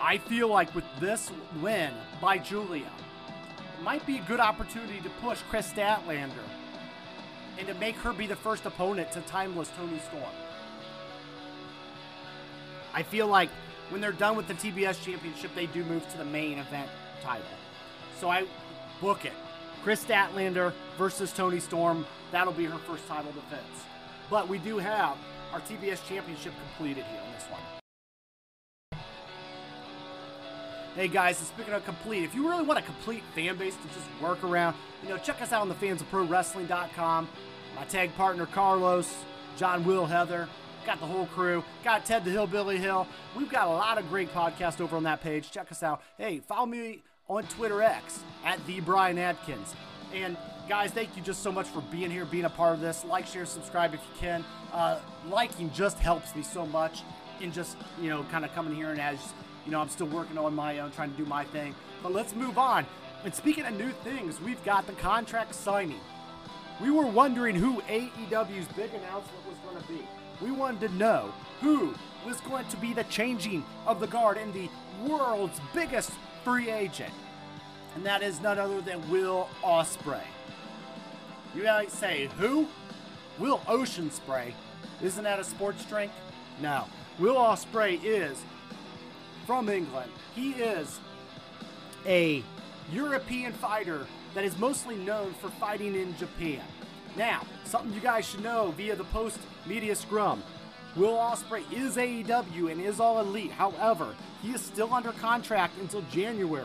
I 0.00 0.18
feel 0.18 0.48
like 0.48 0.74
with 0.74 0.84
this 1.00 1.30
win 1.60 1.92
by 2.20 2.38
Julia, 2.38 2.90
it 3.58 3.82
might 3.82 4.04
be 4.06 4.18
a 4.18 4.22
good 4.22 4.40
opportunity 4.40 5.00
to 5.00 5.10
push 5.20 5.40
Kris 5.50 5.72
Statlander 5.72 6.46
and 7.58 7.66
to 7.66 7.74
make 7.74 7.96
her 7.96 8.12
be 8.12 8.26
the 8.26 8.36
first 8.36 8.66
opponent 8.66 9.10
to 9.12 9.20
timeless 9.22 9.70
Toni 9.76 9.98
Storm. 9.98 10.24
I 12.94 13.02
feel 13.02 13.26
like 13.26 13.50
when 13.90 14.00
they're 14.00 14.12
done 14.12 14.36
with 14.36 14.46
the 14.46 14.54
TBS 14.54 15.02
Championship, 15.02 15.54
they 15.54 15.66
do 15.66 15.84
move 15.84 16.08
to 16.10 16.18
the 16.18 16.24
main 16.24 16.58
event 16.58 16.88
title. 17.20 17.46
So 18.20 18.28
I 18.28 18.46
book 19.00 19.24
it. 19.24 19.32
Kris 19.82 20.04
Statlander 20.04 20.72
versus 20.96 21.32
Toni 21.32 21.60
Storm. 21.60 22.04
That'll 22.32 22.52
be 22.52 22.64
her 22.64 22.78
first 22.78 23.06
title 23.06 23.32
defense. 23.32 23.62
But 24.30 24.48
we 24.48 24.58
do 24.58 24.78
have 24.78 25.16
our 25.52 25.60
TBS 25.60 26.06
Championship 26.06 26.52
completed 26.66 27.04
here 27.04 27.20
on 27.20 27.32
this 27.32 27.44
one. 27.44 27.60
Hey 30.94 31.06
guys, 31.06 31.38
speaking 31.38 31.72
of 31.74 31.84
complete, 31.84 32.24
if 32.24 32.34
you 32.34 32.48
really 32.48 32.64
want 32.64 32.78
a 32.80 32.82
complete 32.82 33.22
fan 33.34 33.56
base 33.56 33.76
to 33.76 33.82
just 33.94 34.06
work 34.20 34.42
around, 34.42 34.74
you 35.02 35.08
know, 35.08 35.16
check 35.16 35.40
us 35.40 35.52
out 35.52 35.62
on 35.62 35.68
the 35.68 35.74
fans 35.76 36.00
of 36.00 36.10
pro 36.10 36.24
wrestling.com. 36.24 37.28
My 37.76 37.84
tag 37.84 38.12
partner 38.16 38.46
Carlos, 38.46 39.14
John 39.56 39.84
Will 39.84 40.06
Heather, 40.06 40.48
got 40.84 40.98
the 40.98 41.06
whole 41.06 41.26
crew, 41.26 41.62
got 41.84 42.04
Ted 42.04 42.24
the 42.24 42.32
Hillbilly 42.32 42.78
Hill. 42.78 43.06
We've 43.36 43.48
got 43.48 43.68
a 43.68 43.70
lot 43.70 43.98
of 43.98 44.08
great 44.08 44.34
podcasts 44.34 44.80
over 44.80 44.96
on 44.96 45.04
that 45.04 45.20
page. 45.20 45.52
Check 45.52 45.70
us 45.70 45.84
out. 45.84 46.02
Hey, 46.16 46.40
follow 46.40 46.66
me 46.66 47.04
on 47.28 47.44
Twitter 47.44 47.82
X 47.82 48.20
at 48.44 48.64
the 48.66 48.80
Bryan 48.80 49.18
Adkins. 49.18 49.74
And 50.14 50.36
guys, 50.68 50.90
thank 50.90 51.16
you 51.16 51.22
just 51.22 51.42
so 51.42 51.52
much 51.52 51.66
for 51.66 51.80
being 51.82 52.10
here, 52.10 52.24
being 52.24 52.46
a 52.46 52.50
part 52.50 52.74
of 52.74 52.80
this. 52.80 53.04
Like, 53.04 53.26
share, 53.26 53.44
subscribe 53.44 53.94
if 53.94 54.00
you 54.00 54.20
can. 54.20 54.44
Uh, 54.72 54.98
liking 55.28 55.70
just 55.72 55.98
helps 55.98 56.34
me 56.34 56.42
so 56.42 56.66
much 56.66 57.02
in 57.40 57.52
just, 57.52 57.76
you 58.00 58.08
know, 58.08 58.24
kind 58.24 58.44
of 58.44 58.54
coming 58.54 58.74
here 58.74 58.90
and 58.90 59.00
as 59.00 59.18
you 59.66 59.72
know, 59.72 59.80
I'm 59.80 59.90
still 59.90 60.06
working 60.06 60.38
on 60.38 60.54
my 60.54 60.78
own, 60.78 60.90
trying 60.92 61.10
to 61.10 61.16
do 61.16 61.26
my 61.26 61.44
thing. 61.44 61.74
But 62.02 62.12
let's 62.12 62.34
move 62.34 62.56
on. 62.56 62.86
And 63.24 63.34
speaking 63.34 63.66
of 63.66 63.76
new 63.76 63.90
things, 63.90 64.40
we've 64.40 64.62
got 64.64 64.86
the 64.86 64.94
contract 64.94 65.54
signing 65.54 66.00
we 66.80 66.90
were 66.90 67.06
wondering 67.06 67.56
who 67.56 67.80
AEW's 67.82 68.68
big 68.68 68.94
announcement 68.94 69.46
was 69.48 69.58
going 69.64 69.82
to 69.82 69.88
be. 69.88 70.06
We 70.40 70.52
wanted 70.52 70.88
to 70.88 70.94
know 70.94 71.32
who 71.60 71.94
was 72.24 72.40
going 72.42 72.66
to 72.68 72.76
be 72.76 72.92
the 72.92 73.04
changing 73.04 73.64
of 73.86 74.00
the 74.00 74.06
guard 74.06 74.36
in 74.36 74.52
the 74.52 74.68
world's 75.04 75.60
biggest 75.74 76.12
free 76.48 76.70
agent. 76.70 77.12
And 77.94 78.06
that 78.06 78.22
is 78.22 78.40
none 78.40 78.58
other 78.58 78.80
than 78.80 79.06
Will 79.10 79.50
Ospreay. 79.62 80.24
You 81.54 81.64
might 81.64 81.90
say, 81.90 82.30
who? 82.38 82.66
Will 83.38 83.60
Ocean 83.68 84.10
Spray. 84.10 84.54
Isn't 85.02 85.24
that 85.24 85.38
a 85.38 85.44
sports 85.44 85.84
drink? 85.84 86.10
No. 86.62 86.86
Will 87.18 87.34
Ospreay 87.34 88.02
is 88.02 88.42
from 89.46 89.68
England. 89.68 90.10
He 90.34 90.52
is 90.52 91.00
a 92.06 92.42
European 92.90 93.52
fighter 93.52 94.06
that 94.34 94.44
is 94.44 94.56
mostly 94.58 94.96
known 94.96 95.34
for 95.34 95.50
fighting 95.50 95.94
in 95.94 96.16
Japan. 96.16 96.62
Now, 97.14 97.42
something 97.64 97.92
you 97.92 98.00
guys 98.00 98.24
should 98.26 98.42
know 98.42 98.72
via 98.74 98.96
the 98.96 99.04
post 99.04 99.38
media 99.66 99.94
scrum. 99.94 100.42
Will 100.96 101.16
Ospreay 101.16 101.62
is 101.72 101.96
AEW 101.96 102.72
and 102.72 102.80
is 102.80 102.98
all 102.98 103.20
elite. 103.20 103.52
However, 103.52 104.14
he 104.42 104.52
is 104.52 104.60
still 104.60 104.92
under 104.92 105.12
contract 105.12 105.78
until 105.78 106.02
January 106.10 106.64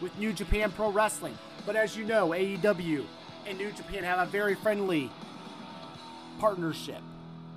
with 0.00 0.16
New 0.18 0.32
Japan 0.32 0.72
Pro 0.72 0.90
Wrestling. 0.90 1.36
But 1.66 1.76
as 1.76 1.96
you 1.96 2.04
know, 2.04 2.30
AEW 2.30 3.04
and 3.46 3.58
New 3.58 3.70
Japan 3.72 4.02
have 4.02 4.26
a 4.26 4.30
very 4.30 4.54
friendly 4.54 5.10
partnership 6.38 7.00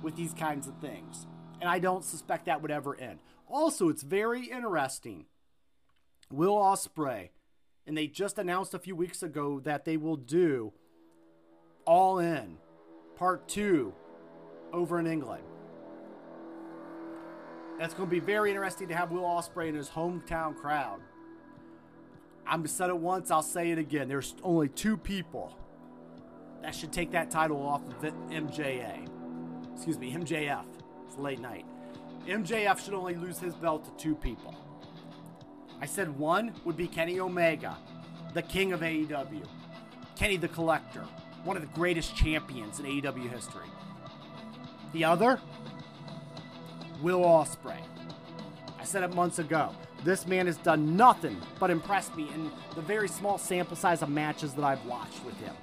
with 0.02 0.14
these 0.14 0.34
kinds 0.34 0.66
of 0.66 0.74
things. 0.76 1.26
And 1.60 1.68
I 1.68 1.78
don't 1.78 2.04
suspect 2.04 2.46
that 2.46 2.62
would 2.62 2.70
ever 2.70 2.94
end. 2.94 3.18
Also, 3.48 3.88
it's 3.88 4.02
very 4.02 4.44
interesting. 4.44 5.26
Will 6.30 6.54
Ospreay, 6.54 7.30
and 7.86 7.96
they 7.96 8.06
just 8.06 8.38
announced 8.38 8.74
a 8.74 8.78
few 8.78 8.94
weeks 8.94 9.22
ago 9.22 9.60
that 9.60 9.84
they 9.84 9.96
will 9.96 10.16
do 10.16 10.72
All 11.86 12.18
In 12.18 12.58
Part 13.16 13.48
2 13.48 13.92
over 14.72 15.00
in 15.00 15.06
England. 15.06 15.47
That's 17.78 17.94
going 17.94 18.08
to 18.08 18.10
be 18.10 18.20
very 18.20 18.50
interesting 18.50 18.88
to 18.88 18.96
have 18.96 19.12
Will 19.12 19.22
Ospreay 19.22 19.68
in 19.68 19.74
his 19.74 19.88
hometown 19.88 20.56
crowd. 20.56 21.00
I'm 22.46 22.66
said 22.66 22.90
it 22.90 22.96
once, 22.98 23.30
I'll 23.30 23.42
say 23.42 23.70
it 23.70 23.78
again. 23.78 24.08
There's 24.08 24.34
only 24.42 24.68
two 24.68 24.96
people 24.96 25.54
that 26.62 26.74
should 26.74 26.92
take 26.92 27.12
that 27.12 27.30
title 27.30 27.60
off 27.60 27.82
of 27.86 28.12
MJA. 28.30 29.08
Excuse 29.74 29.98
me, 29.98 30.12
MJF. 30.12 30.64
It's 31.06 31.16
late 31.18 31.40
night. 31.40 31.66
MJF 32.26 32.84
should 32.84 32.94
only 32.94 33.14
lose 33.14 33.38
his 33.38 33.54
belt 33.54 33.84
to 33.84 34.02
two 34.02 34.14
people. 34.14 34.56
I 35.80 35.86
said 35.86 36.18
one 36.18 36.52
would 36.64 36.76
be 36.76 36.88
Kenny 36.88 37.20
Omega, 37.20 37.76
the 38.34 38.42
king 38.42 38.72
of 38.72 38.80
AEW. 38.80 39.46
Kenny 40.16 40.36
the 40.36 40.48
Collector, 40.48 41.04
one 41.44 41.56
of 41.56 41.62
the 41.62 41.68
greatest 41.68 42.16
champions 42.16 42.80
in 42.80 42.86
AEW 42.86 43.30
history. 43.30 43.68
The 44.92 45.04
other, 45.04 45.40
Will 47.02 47.20
Ospreay. 47.20 47.80
I 48.78 48.84
said 48.84 49.02
it 49.02 49.14
months 49.14 49.38
ago. 49.38 49.74
This 50.04 50.26
man 50.26 50.46
has 50.46 50.56
done 50.58 50.96
nothing 50.96 51.36
but 51.58 51.70
impress 51.70 52.14
me 52.14 52.28
in 52.34 52.50
the 52.74 52.82
very 52.82 53.08
small 53.08 53.38
sample 53.38 53.76
size 53.76 54.02
of 54.02 54.08
matches 54.08 54.54
that 54.54 54.64
I've 54.64 54.84
watched 54.86 55.24
with 55.24 55.36
him. 55.40 55.54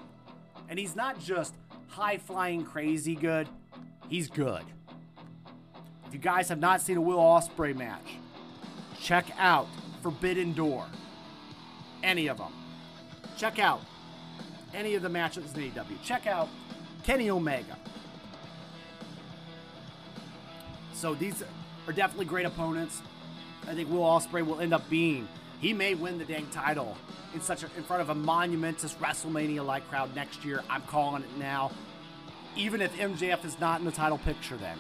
And 0.70 0.78
he's 0.78 0.96
not 0.96 1.20
just 1.20 1.54
high 1.88 2.18
flying 2.18 2.64
crazy 2.64 3.16
good, 3.16 3.48
he's 4.10 4.30
good. 4.30 4.64
If 6.08 6.14
you 6.14 6.20
guys 6.20 6.50
have 6.50 6.60
not 6.60 6.82
seen 6.82 6.98
a 6.98 7.02
Will 7.02 7.18
Ospreay 7.18 7.76
match, 7.76 8.18
check 9.00 9.26
out 9.38 9.68
Forbidden 10.04 10.54
Door. 10.54 10.86
Any 12.04 12.28
of 12.28 12.38
them. 12.38 12.54
Check 13.38 13.60
out 13.60 13.82
any 14.74 14.96
of 14.96 15.02
the 15.02 15.10
matches 15.10 15.54
in 15.54 15.72
AEW. 15.72 16.02
Check 16.04 16.28
out 16.28 16.50
Kenny 17.04 17.30
Omega. 17.30 17.78
So 20.96 21.14
these 21.14 21.44
are 21.88 21.94
definitely 21.94 22.26
great 22.26 22.46
opponents. 22.46 23.02
I 23.68 23.76
think 23.76 23.90
Will 23.90 24.00
Ospreay 24.00 24.46
will 24.46 24.62
end 24.62 24.74
up 24.74 24.90
being. 24.90 25.28
He 25.60 25.74
may 25.74 25.94
win 25.94 26.18
the 26.18 26.26
dang 26.26 26.48
title 26.48 26.98
in 27.34 27.42
such 27.42 27.64
a, 27.64 27.70
in 27.76 27.84
front 27.84 28.02
of 28.02 28.10
a 28.10 28.16
monumentous 28.16 28.94
WrestleMania-like 28.96 29.88
crowd 29.90 30.16
next 30.16 30.46
year. 30.46 30.64
I'm 30.70 30.84
calling 30.84 31.24
it 31.24 31.38
now. 31.38 31.72
Even 32.56 32.82
if 32.82 32.96
MJF 32.96 33.44
is 33.44 33.60
not 33.60 33.80
in 33.80 33.86
the 33.86 33.92
title 33.92 34.18
picture, 34.20 34.56
then 34.56 34.78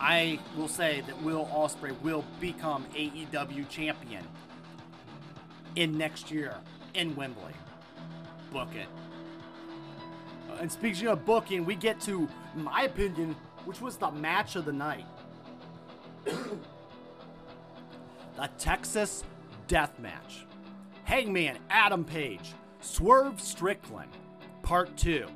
I 0.00 0.38
will 0.56 0.68
say 0.68 1.02
that 1.06 1.22
Will 1.22 1.46
Ospreay 1.52 2.00
will 2.00 2.24
become 2.40 2.86
AEW 2.94 3.68
champion 3.68 4.26
in 5.76 5.98
next 5.98 6.30
year 6.30 6.54
in 6.94 7.14
Wembley. 7.16 7.52
Book 8.50 8.74
it. 8.74 8.86
Uh, 10.50 10.56
and 10.60 10.72
speaking 10.72 11.08
of 11.08 11.26
booking, 11.26 11.66
we 11.66 11.74
get 11.74 12.00
to 12.00 12.26
my 12.54 12.82
opinion, 12.82 13.36
which 13.64 13.80
was 13.80 13.96
the 13.96 14.10
match 14.10 14.56
of 14.56 14.64
the 14.64 14.72
night. 14.72 15.06
the 16.24 16.50
Texas 18.58 19.24
Death 19.68 19.98
Match. 19.98 20.46
Hangman 21.04 21.58
Adam 21.70 22.04
Page, 22.04 22.52
Swerve 22.80 23.40
Strickland, 23.40 24.10
Part 24.62 24.96
2. 24.96 25.26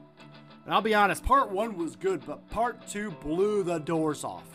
And 0.65 0.73
I'll 0.73 0.81
be 0.81 0.95
honest, 0.95 1.25
Part 1.25 1.51
1 1.51 1.77
was 1.77 1.97
good, 1.97 2.25
but 2.25 2.49
Part 2.49 2.87
2 2.87 3.11
blew 3.11 3.65
the 3.65 3.79
doors 3.79 4.23
off. 4.23 4.47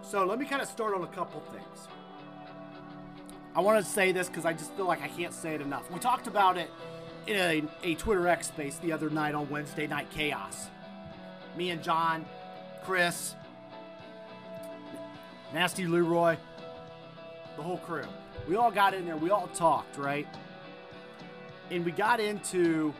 So 0.00 0.24
let 0.24 0.38
me 0.38 0.46
kind 0.46 0.62
of 0.62 0.68
start 0.68 0.94
on 0.94 1.02
a 1.02 1.08
couple 1.08 1.40
things. 1.52 1.88
I 3.54 3.60
want 3.60 3.84
to 3.84 3.90
say 3.90 4.12
this 4.12 4.28
because 4.28 4.46
I 4.46 4.54
just 4.54 4.72
feel 4.72 4.86
like 4.86 5.02
I 5.02 5.08
can't 5.08 5.34
say 5.34 5.54
it 5.54 5.60
enough. 5.60 5.90
We 5.90 5.98
talked 5.98 6.26
about 6.26 6.56
it 6.56 6.70
in 7.26 7.36
a, 7.36 7.62
a 7.82 7.94
Twitter 7.96 8.26
X 8.26 8.48
space 8.48 8.78
the 8.78 8.92
other 8.92 9.10
night 9.10 9.34
on 9.34 9.48
Wednesday 9.50 9.86
Night 9.86 10.10
Chaos. 10.10 10.68
Me 11.56 11.70
and 11.70 11.82
John, 11.82 12.24
Chris, 12.84 13.34
Nasty 15.52 15.86
Leroy, 15.86 16.36
the 17.56 17.62
whole 17.62 17.78
crew. 17.78 18.04
We 18.48 18.56
all 18.56 18.70
got 18.70 18.94
in 18.94 19.04
there, 19.04 19.16
we 19.16 19.30
all 19.30 19.48
talked, 19.48 19.98
right? 19.98 20.26
And 21.70 21.84
we 21.84 21.92
got 21.92 22.20
into 22.20 22.92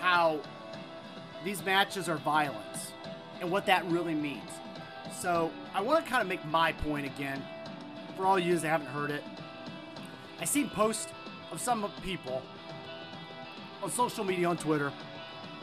how 0.00 0.40
these 1.44 1.64
matches 1.64 2.08
are 2.08 2.16
violence 2.16 2.92
and 3.40 3.50
what 3.50 3.66
that 3.66 3.84
really 3.86 4.14
means. 4.14 4.50
So 5.18 5.50
I 5.74 5.80
want 5.80 6.04
to 6.04 6.10
kind 6.10 6.22
of 6.22 6.28
make 6.28 6.44
my 6.46 6.72
point 6.72 7.06
again 7.06 7.42
for 8.16 8.26
all 8.26 8.38
you 8.38 8.58
that 8.58 8.68
haven't 8.68 8.88
heard 8.88 9.10
it. 9.10 9.22
I 10.40 10.44
seen 10.44 10.68
posts 10.70 11.12
of 11.52 11.60
some 11.60 11.90
people 12.02 12.42
on 13.82 13.90
social 13.90 14.24
media 14.24 14.48
on 14.48 14.56
Twitter, 14.56 14.92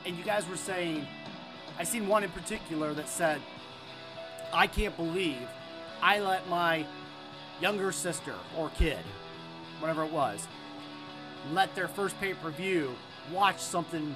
and 0.06 0.18
you 0.18 0.24
guys 0.24 0.48
were 0.48 0.58
saying, 0.58 1.06
I 1.80 1.84
seen 1.84 2.08
one 2.08 2.24
in 2.24 2.32
particular 2.32 2.94
that 2.94 3.08
said, 3.08 3.42
I 4.52 4.68
can't 4.68 4.96
believe 4.98 5.48
I 6.02 6.20
let 6.20 6.48
my 6.50 6.86
younger 7.62 7.92
sister 7.92 8.34
or 8.58 8.70
kid, 8.70 9.04
whatever 9.80 10.04
it 10.04 10.12
was, 10.12 10.48
let 11.52 11.76
their 11.76 11.88
first 11.88 12.20
pay 12.20 12.34
per 12.34 12.50
view 12.50 12.96
watch 13.32 13.60
something 13.60 14.16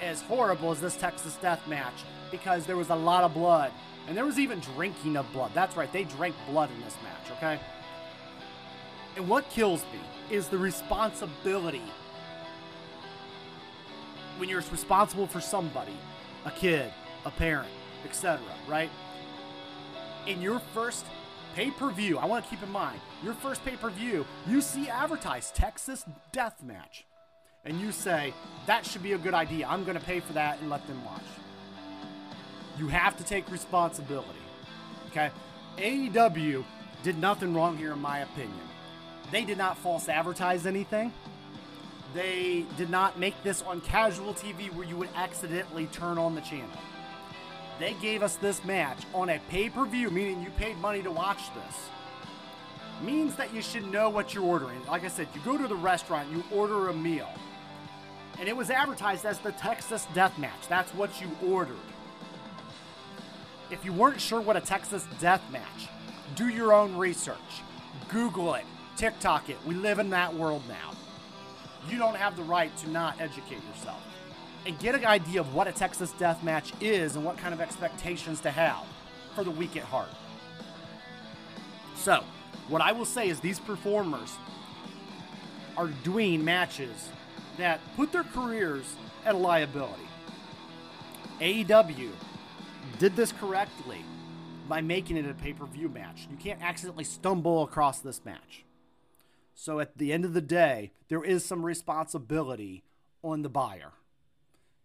as 0.00 0.20
horrible 0.22 0.70
as 0.70 0.80
this 0.80 0.96
Texas 0.96 1.36
Death 1.36 1.66
Match 1.66 2.04
because 2.30 2.66
there 2.66 2.76
was 2.76 2.90
a 2.90 2.94
lot 2.94 3.24
of 3.24 3.34
blood. 3.34 3.72
And 4.06 4.16
there 4.16 4.24
was 4.24 4.38
even 4.38 4.60
drinking 4.60 5.16
of 5.16 5.30
blood. 5.32 5.50
That's 5.54 5.76
right, 5.76 5.92
they 5.92 6.04
drank 6.04 6.34
blood 6.48 6.70
in 6.74 6.80
this 6.80 6.96
match, 7.02 7.36
okay? 7.36 7.60
And 9.16 9.28
what 9.28 9.48
kills 9.50 9.84
me 9.92 10.00
is 10.34 10.48
the 10.48 10.58
responsibility 10.58 11.82
when 14.38 14.48
you're 14.48 14.62
responsible 14.70 15.26
for 15.26 15.40
somebody, 15.40 15.96
a 16.48 16.50
kid, 16.52 16.90
a 17.26 17.30
parent, 17.30 17.68
etc., 18.04 18.40
right? 18.66 18.90
In 20.26 20.40
your 20.40 20.58
first 20.72 21.04
pay 21.54 21.70
per 21.70 21.90
view, 21.90 22.18
I 22.18 22.24
want 22.24 22.44
to 22.44 22.50
keep 22.50 22.62
in 22.62 22.70
mind, 22.70 23.00
your 23.22 23.34
first 23.34 23.64
pay 23.64 23.76
per 23.76 23.90
view, 23.90 24.26
you 24.46 24.60
see 24.60 24.88
advertised 24.88 25.54
Texas 25.54 26.04
Death 26.32 26.62
Match. 26.62 27.04
And 27.64 27.80
you 27.80 27.92
say, 27.92 28.32
that 28.66 28.86
should 28.86 29.02
be 29.02 29.12
a 29.12 29.18
good 29.18 29.34
idea. 29.34 29.66
I'm 29.68 29.84
going 29.84 29.98
to 29.98 30.04
pay 30.04 30.20
for 30.20 30.32
that 30.34 30.58
and 30.60 30.70
let 30.70 30.86
them 30.86 31.04
watch. 31.04 31.20
You 32.78 32.88
have 32.88 33.16
to 33.18 33.24
take 33.24 33.50
responsibility. 33.50 34.38
Okay? 35.10 35.30
AEW 35.76 36.64
did 37.02 37.18
nothing 37.18 37.52
wrong 37.52 37.76
here, 37.76 37.92
in 37.92 37.98
my 37.98 38.20
opinion. 38.20 38.60
They 39.30 39.44
did 39.44 39.58
not 39.58 39.76
false 39.76 40.08
advertise 40.08 40.64
anything. 40.64 41.12
They 42.14 42.64
did 42.76 42.90
not 42.90 43.18
make 43.18 43.42
this 43.42 43.62
on 43.62 43.80
casual 43.80 44.34
TV 44.34 44.72
where 44.74 44.86
you 44.86 44.96
would 44.96 45.10
accidentally 45.14 45.86
turn 45.86 46.18
on 46.18 46.34
the 46.34 46.40
channel. 46.40 46.68
They 47.78 47.94
gave 47.94 48.22
us 48.22 48.36
this 48.36 48.64
match 48.64 48.98
on 49.14 49.28
a 49.28 49.40
pay 49.50 49.68
per 49.68 49.84
view, 49.84 50.10
meaning 50.10 50.42
you 50.42 50.50
paid 50.50 50.76
money 50.78 51.02
to 51.02 51.10
watch 51.10 51.52
this. 51.54 51.88
Means 53.02 53.36
that 53.36 53.54
you 53.54 53.62
should 53.62 53.90
know 53.92 54.08
what 54.08 54.34
you're 54.34 54.44
ordering. 54.44 54.84
Like 54.86 55.04
I 55.04 55.08
said, 55.08 55.28
you 55.34 55.40
go 55.44 55.56
to 55.56 55.68
the 55.68 55.76
restaurant, 55.76 56.28
you 56.32 56.42
order 56.50 56.88
a 56.88 56.92
meal, 56.92 57.28
and 58.40 58.48
it 58.48 58.56
was 58.56 58.70
advertised 58.70 59.24
as 59.24 59.38
the 59.38 59.52
Texas 59.52 60.08
Death 60.14 60.36
Match. 60.38 60.68
That's 60.68 60.92
what 60.94 61.20
you 61.20 61.30
ordered. 61.46 61.76
If 63.70 63.84
you 63.84 63.92
weren't 63.92 64.20
sure 64.20 64.40
what 64.40 64.56
a 64.56 64.60
Texas 64.60 65.06
Death 65.20 65.42
Match, 65.52 65.88
do 66.34 66.48
your 66.48 66.72
own 66.72 66.96
research. 66.96 67.36
Google 68.08 68.54
it, 68.54 68.64
TikTok 68.96 69.50
it. 69.50 69.58
We 69.64 69.74
live 69.74 69.98
in 69.98 70.10
that 70.10 70.34
world 70.34 70.62
now. 70.68 70.97
You 71.90 71.98
don't 71.98 72.16
have 72.16 72.36
the 72.36 72.42
right 72.42 72.74
to 72.78 72.90
not 72.90 73.20
educate 73.20 73.60
yourself 73.68 74.02
and 74.66 74.78
get 74.78 74.94
an 74.94 75.04
idea 75.04 75.40
of 75.40 75.54
what 75.54 75.66
a 75.66 75.72
Texas 75.72 76.12
death 76.12 76.42
match 76.42 76.72
is 76.80 77.16
and 77.16 77.24
what 77.24 77.38
kind 77.38 77.54
of 77.54 77.60
expectations 77.60 78.40
to 78.40 78.50
have 78.50 78.84
for 79.34 79.44
the 79.44 79.50
week 79.50 79.76
at 79.76 79.82
heart. 79.84 80.08
So, 81.96 82.24
what 82.68 82.82
I 82.82 82.92
will 82.92 83.04
say 83.04 83.28
is 83.28 83.40
these 83.40 83.58
performers 83.58 84.34
are 85.76 85.88
doing 86.04 86.44
matches 86.44 87.08
that 87.56 87.80
put 87.96 88.12
their 88.12 88.24
careers 88.24 88.94
at 89.24 89.34
a 89.34 89.38
liability. 89.38 90.02
AEW 91.40 92.10
did 92.98 93.14
this 93.16 93.32
correctly 93.32 94.04
by 94.68 94.80
making 94.80 95.16
it 95.16 95.26
a 95.26 95.34
pay 95.34 95.52
per 95.52 95.66
view 95.66 95.88
match. 95.88 96.26
You 96.30 96.36
can't 96.36 96.62
accidentally 96.62 97.04
stumble 97.04 97.62
across 97.62 98.00
this 98.00 98.20
match. 98.24 98.64
So 99.60 99.80
at 99.80 99.98
the 99.98 100.12
end 100.12 100.24
of 100.24 100.34
the 100.34 100.40
day, 100.40 100.92
there 101.08 101.24
is 101.24 101.44
some 101.44 101.66
responsibility 101.66 102.84
on 103.24 103.42
the 103.42 103.48
buyer 103.48 103.90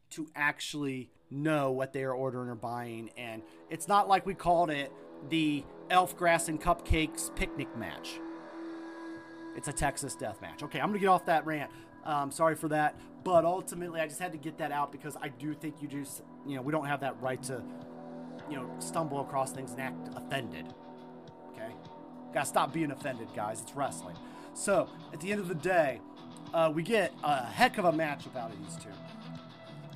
to 0.10 0.28
actually 0.36 1.12
know 1.30 1.70
what 1.72 1.94
they 1.94 2.04
are 2.04 2.12
ordering 2.12 2.50
or 2.50 2.56
buying. 2.56 3.12
And 3.16 3.44
it's 3.70 3.88
not 3.88 4.08
like 4.08 4.26
we 4.26 4.34
called 4.34 4.72
it 4.72 4.92
the 5.30 5.64
elf 5.92 6.18
grass 6.18 6.48
and 6.48 6.60
cupcakes 6.60 7.34
picnic 7.36 7.78
match. 7.78 8.20
It's 9.56 9.68
a 9.68 9.74
Texas 9.74 10.16
death 10.16 10.42
match. 10.42 10.64
Okay, 10.64 10.80
I'm 10.80 10.92
to 10.92 10.98
get 10.98 11.08
off 11.08 11.28
that 11.28 11.46
rant. 11.46 11.70
Um, 12.04 12.32
sorry 12.32 12.56
for 12.56 12.70
that. 12.70 13.00
But 13.24 13.46
ultimately, 13.46 14.02
I 14.02 14.08
just 14.08 14.20
had 14.20 14.32
to 14.32 14.40
get 14.40 14.58
that 14.58 14.72
out 14.72 14.92
because 14.92 15.16
I 15.22 15.28
do 15.28 15.54
think 15.54 15.84
you 15.84 15.88
just, 15.88 16.24
you 16.48 16.56
know, 16.56 16.64
we 16.64 16.72
don't 16.72 16.88
have 16.88 17.02
that 17.02 17.22
right 17.22 17.42
to, 17.44 17.62
you 18.50 18.56
know, 18.56 18.68
stumble 18.80 19.22
across 19.22 19.52
things 19.52 19.74
and 19.74 19.82
act 19.82 20.10
offended. 20.16 20.66
Okay? 21.52 21.72
Gotta 22.34 22.48
stop 22.48 22.74
being 22.74 22.90
offended, 22.90 23.28
guys. 23.36 23.62
It's 23.62 23.76
wrestling. 23.76 24.16
So, 24.54 24.88
at 25.12 25.20
the 25.20 25.32
end 25.32 25.41
of 25.41 25.47
the 25.47 25.56
day, 25.56 25.99
uh, 26.54 26.72
we 26.74 26.84
get 26.84 27.12
a 27.24 27.43
heck 27.45 27.78
of 27.78 27.86
a 27.86 27.91
matchup 27.91 28.36
out 28.36 28.51
of 28.51 28.60
these 28.64 28.76
two. 28.76 28.89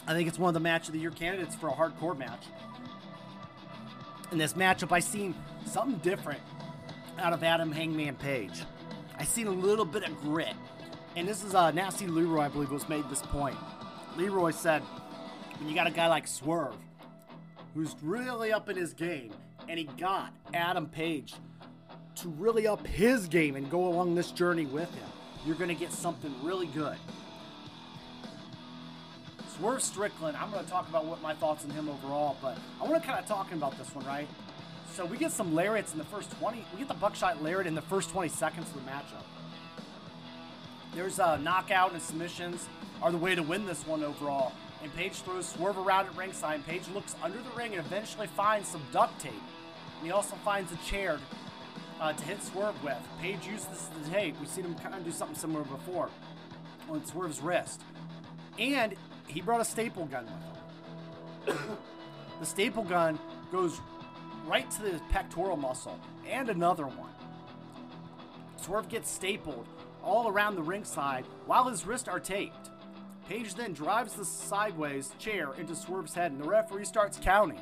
I 0.08 0.14
think 0.14 0.28
it's 0.28 0.39
one 0.39 0.49
of 0.49 0.53
the 0.53 0.60
match 0.60 0.88
of 0.88 0.93
the 0.93 0.99
year 0.99 1.12
candidates 1.12 1.55
for 1.55 1.68
a 1.68 1.74
hardcore 1.74 2.18
match. 2.18 2.45
In 4.32 4.38
this 4.38 4.53
matchup, 4.53 4.91
I 4.91 4.99
seen 4.99 5.36
something 5.66 5.99
different 5.99 6.39
out 7.20 7.34
of 7.34 7.43
Adam 7.43 7.72
Hangman 7.72 8.16
Page. 8.16 8.64
I 9.18 9.24
seen 9.24 9.47
a 9.47 9.51
little 9.51 9.86
bit 9.86 10.03
of 10.03 10.20
grit. 10.22 10.53
And 11.16 11.28
this 11.28 11.43
is 11.43 11.55
uh, 11.55 11.72
Nasty 11.72 12.08
Leroy, 12.08 12.41
I 12.41 12.47
believe, 12.47 12.72
was 12.72 12.88
made 12.88 13.08
this 13.10 13.22
point. 13.22 13.58
Leroy 14.16 14.51
said, 14.51 14.82
when 15.60 15.70
you 15.70 15.76
got 15.76 15.88
a 15.88 15.91
guy 15.91 16.08
like 16.08 16.28
Swerve, 16.28 16.76
who's 17.74 17.95
really 18.01 18.51
up 18.51 18.70
in 18.70 18.76
his 18.76 18.93
game, 18.93 19.32
and 19.68 19.80
he 19.80 19.86
got 19.86 20.34
Adam 20.53 20.88
Page 20.88 21.34
to 22.18 22.30
really 22.30 22.68
up 22.68 22.86
his 22.86 23.28
game 23.28 23.55
and 23.55 23.70
go 23.70 23.88
along 23.88 24.15
this 24.15 24.32
journey 24.32 24.65
with 24.65 24.93
him, 24.95 25.07
you're 25.45 25.55
going 25.55 25.70
to 25.70 25.76
get 25.76 25.91
something 25.91 26.34
really 26.43 26.68
good. 26.68 26.97
Swerve 29.57 29.82
Strickland, 29.82 30.38
I'm 30.38 30.51
going 30.51 30.63
to 30.63 30.70
talk 30.70 30.88
about 30.89 31.05
what 31.05 31.22
my 31.22 31.34
thoughts 31.34 31.63
on 31.63 31.72
him 31.72 31.89
overall, 31.89 32.38
but 32.41 32.57
I 32.82 32.88
want 32.88 33.01
to 33.01 33.07
kind 33.07 33.20
of 33.20 33.26
talking 33.26 33.57
about 33.57 33.78
this 33.78 33.93
one, 33.95 34.05
right? 34.05 34.28
So 34.93 35.05
we 35.05 35.18
get 35.18 35.32
some 35.32 35.53
lariats 35.53 35.93
in 35.93 35.99
the 35.99 36.05
first 36.05 36.32
20. 36.39 36.65
We 36.74 36.80
get 36.80 36.88
the 36.88 36.93
buckshot 36.95 37.41
lariat 37.43 37.68
in 37.68 37.76
the 37.76 37.82
first 37.82 38.09
20 38.09 38.30
seconds 38.30 38.68
of 38.68 38.74
the 38.74 38.91
matchup. 38.91 39.24
There's 40.93 41.20
a 41.20 41.38
knockout 41.38 41.93
and 41.93 42.01
submissions 42.01 42.68
are 43.01 43.11
the 43.11 43.18
way 43.18 43.36
to 43.36 43.43
win 43.43 43.65
this 43.65 43.86
one 43.86 44.03
overall. 44.03 44.53
And 44.82 44.93
Page 44.95 45.13
throws 45.22 45.47
Swerve 45.47 45.78
around 45.78 46.07
at 46.07 46.15
ringside. 46.15 46.65
Page 46.65 46.88
looks 46.93 47.15
under 47.22 47.38
the 47.38 47.49
ring 47.55 47.76
and 47.76 47.86
eventually 47.86 48.28
finds 48.28 48.70
some 48.70 48.82
duct 48.91 49.20
tape. 49.20 49.34
And 49.34 50.05
he 50.05 50.11
also 50.11 50.36
finds 50.38 50.72
a 50.72 50.78
chair 50.78 51.20
uh, 52.00 52.14
to 52.14 52.24
hit 52.24 52.41
Swerve 52.41 52.82
with. 52.84 52.98
Page 53.22 53.48
uses 53.48 53.89
the 54.04 54.10
tape. 54.10 54.39
We've 54.39 54.50
seen 54.50 54.66
him 54.66 54.76
kind 54.76 54.95
of 54.95 55.04
do 55.04 55.12
something 55.12 55.38
similar 55.38 55.64
before 55.64 56.10
on 56.89 57.06
Swerve's 57.06 57.41
wrist. 57.41 57.82
And 58.60 58.95
he 59.28 59.41
brought 59.41 59.62
a 59.62 59.66
staple 59.66 60.06
gun 60.06 60.26
with 61.45 61.56
him. 61.56 61.78
the 62.39 62.45
staple 62.45 62.84
gun 62.84 63.20
goes 63.52 63.80
right 64.45 64.70
to 64.72 64.82
the 64.82 65.02
pectoral 65.10 65.58
muscle 65.58 66.00
and 66.28 66.50
another 66.50 66.88
one. 66.88 67.12
Swerve 68.58 68.89
gets 68.89 69.10
stapled 69.10 69.68
all 70.04 70.28
around 70.28 70.56
the 70.56 70.64
ringside 70.64 71.26
while 71.45 71.66
his 71.66 71.86
wrists 71.86 72.08
are 72.08 72.20
taped. 72.20 72.70
Page 73.28 73.56
then 73.56 73.74
drives 73.74 74.14
the 74.14 74.24
sideways 74.24 75.12
chair 75.20 75.54
into 75.58 75.76
Swerve's 75.76 76.14
head 76.14 76.32
and 76.32 76.41
the 76.41 76.48
referee 76.48 76.86
starts 76.86 77.20
counting. 77.22 77.60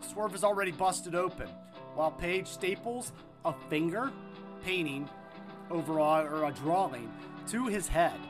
Swerve 0.00 0.34
is 0.34 0.42
already 0.42 0.72
busted 0.72 1.14
open 1.14 1.48
while 1.96 2.12
Page 2.12 2.46
staples 2.46 3.12
a 3.44 3.52
finger 3.68 4.12
painting 4.64 5.08
overall 5.70 6.24
or 6.24 6.44
a 6.44 6.52
drawing 6.52 7.12
to 7.48 7.66
his 7.66 7.88
head 7.88 8.20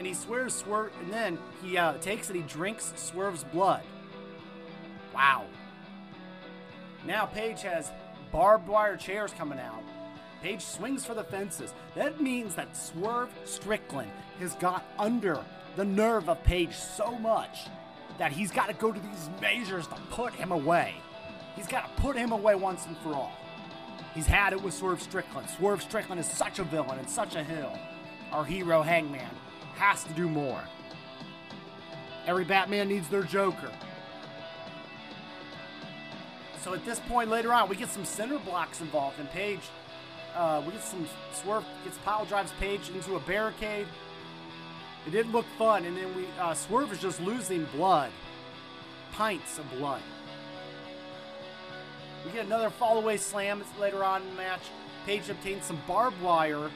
and 0.00 0.06
he 0.06 0.14
swears 0.14 0.54
Swerve, 0.54 0.92
and 1.02 1.12
then 1.12 1.38
he 1.62 1.76
uh, 1.76 1.92
takes 1.98 2.30
it, 2.30 2.36
he 2.36 2.40
drinks 2.40 2.94
Swerve's 2.96 3.44
blood. 3.44 3.82
Wow. 5.14 5.44
Now 7.06 7.26
Page 7.26 7.60
has 7.60 7.92
barbed 8.32 8.66
wire 8.66 8.96
chairs 8.96 9.30
coming 9.36 9.58
out. 9.58 9.82
Page 10.42 10.62
swings 10.62 11.04
for 11.04 11.12
the 11.12 11.22
fences. 11.22 11.74
That 11.94 12.18
means 12.18 12.54
that 12.54 12.74
Swerve 12.74 13.28
Strickland 13.44 14.10
has 14.38 14.54
got 14.54 14.86
under 14.98 15.44
the 15.76 15.84
nerve 15.84 16.30
of 16.30 16.42
Page 16.44 16.74
so 16.74 17.18
much 17.18 17.66
that 18.16 18.32
he's 18.32 18.50
got 18.50 18.68
to 18.68 18.74
go 18.74 18.92
to 18.92 19.00
these 19.00 19.28
measures 19.42 19.86
to 19.88 19.96
put 20.12 20.32
him 20.32 20.50
away. 20.50 20.94
He's 21.56 21.66
got 21.66 21.96
to 21.96 22.02
put 22.02 22.16
him 22.16 22.32
away 22.32 22.54
once 22.54 22.86
and 22.86 22.96
for 22.98 23.14
all. 23.14 23.32
He's 24.14 24.26
had 24.26 24.52
it 24.52 24.62
with 24.62 24.74
Swerve 24.74 25.00
Strickland. 25.00 25.48
Swerve 25.48 25.82
Strickland 25.82 26.20
is 26.20 26.26
such 26.26 26.58
a 26.58 26.64
villain 26.64 26.98
and 26.98 27.08
such 27.08 27.36
a 27.36 27.44
heel. 27.44 27.78
Our 28.32 28.44
hero, 28.44 28.82
Hangman, 28.82 29.30
has 29.74 30.04
to 30.04 30.12
do 30.12 30.28
more. 30.28 30.60
Every 32.26 32.44
Batman 32.44 32.88
needs 32.88 33.08
their 33.08 33.22
Joker. 33.22 33.70
So 36.62 36.74
at 36.74 36.84
this 36.84 37.00
point 37.00 37.30
later 37.30 37.52
on, 37.52 37.68
we 37.68 37.76
get 37.76 37.90
some 37.90 38.04
cinder 38.04 38.38
blocks 38.38 38.80
involved, 38.80 39.18
and 39.18 39.30
Page, 39.30 39.60
uh, 40.36 40.62
we 40.64 40.72
get 40.72 40.82
some 40.82 41.06
swerve, 41.32 41.64
gets 41.84 41.96
pile 41.98 42.24
drives 42.26 42.52
Page 42.60 42.90
into 42.90 43.16
a 43.16 43.20
barricade. 43.20 43.86
It 45.06 45.10
didn't 45.10 45.32
look 45.32 45.46
fun, 45.56 45.86
and 45.86 45.96
then 45.96 46.14
we 46.14 46.26
uh, 46.38 46.52
Swerve 46.52 46.92
is 46.92 46.98
just 46.98 47.20
losing 47.20 47.64
blood, 47.76 48.10
pints 49.12 49.58
of 49.58 49.70
blood. 49.70 50.02
We 52.24 52.32
get 52.32 52.46
another 52.46 52.70
fall 52.70 52.98
away 52.98 53.16
slam 53.16 53.62
later 53.80 54.04
on 54.04 54.22
in 54.22 54.28
the 54.28 54.34
match. 54.34 54.62
Page 55.06 55.28
obtains 55.28 55.64
some 55.64 55.80
barbed 55.86 56.20
wire 56.20 56.70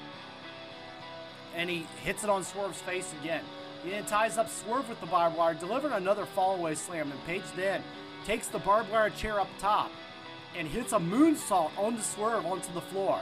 and 1.54 1.70
he 1.70 1.86
hits 2.02 2.24
it 2.24 2.30
on 2.30 2.42
Swerve's 2.42 2.80
face 2.80 3.12
again. 3.20 3.44
He 3.84 3.90
then 3.90 4.04
ties 4.06 4.38
up 4.38 4.48
Swerve 4.48 4.88
with 4.88 5.00
the 5.00 5.06
barbed 5.06 5.36
wire, 5.36 5.54
delivering 5.54 5.92
another 5.92 6.26
fallaway 6.36 6.76
slam, 6.76 7.12
and 7.12 7.24
Page 7.26 7.44
then 7.54 7.82
takes 8.24 8.48
the 8.48 8.58
barbed 8.58 8.90
wire 8.90 9.10
chair 9.10 9.38
up 9.38 9.48
top 9.58 9.90
and 10.56 10.66
hits 10.66 10.92
a 10.92 10.98
moonsault 10.98 11.70
on 11.76 11.96
the 11.96 12.02
Swerve 12.02 12.46
onto 12.46 12.72
the 12.72 12.80
floor. 12.80 13.20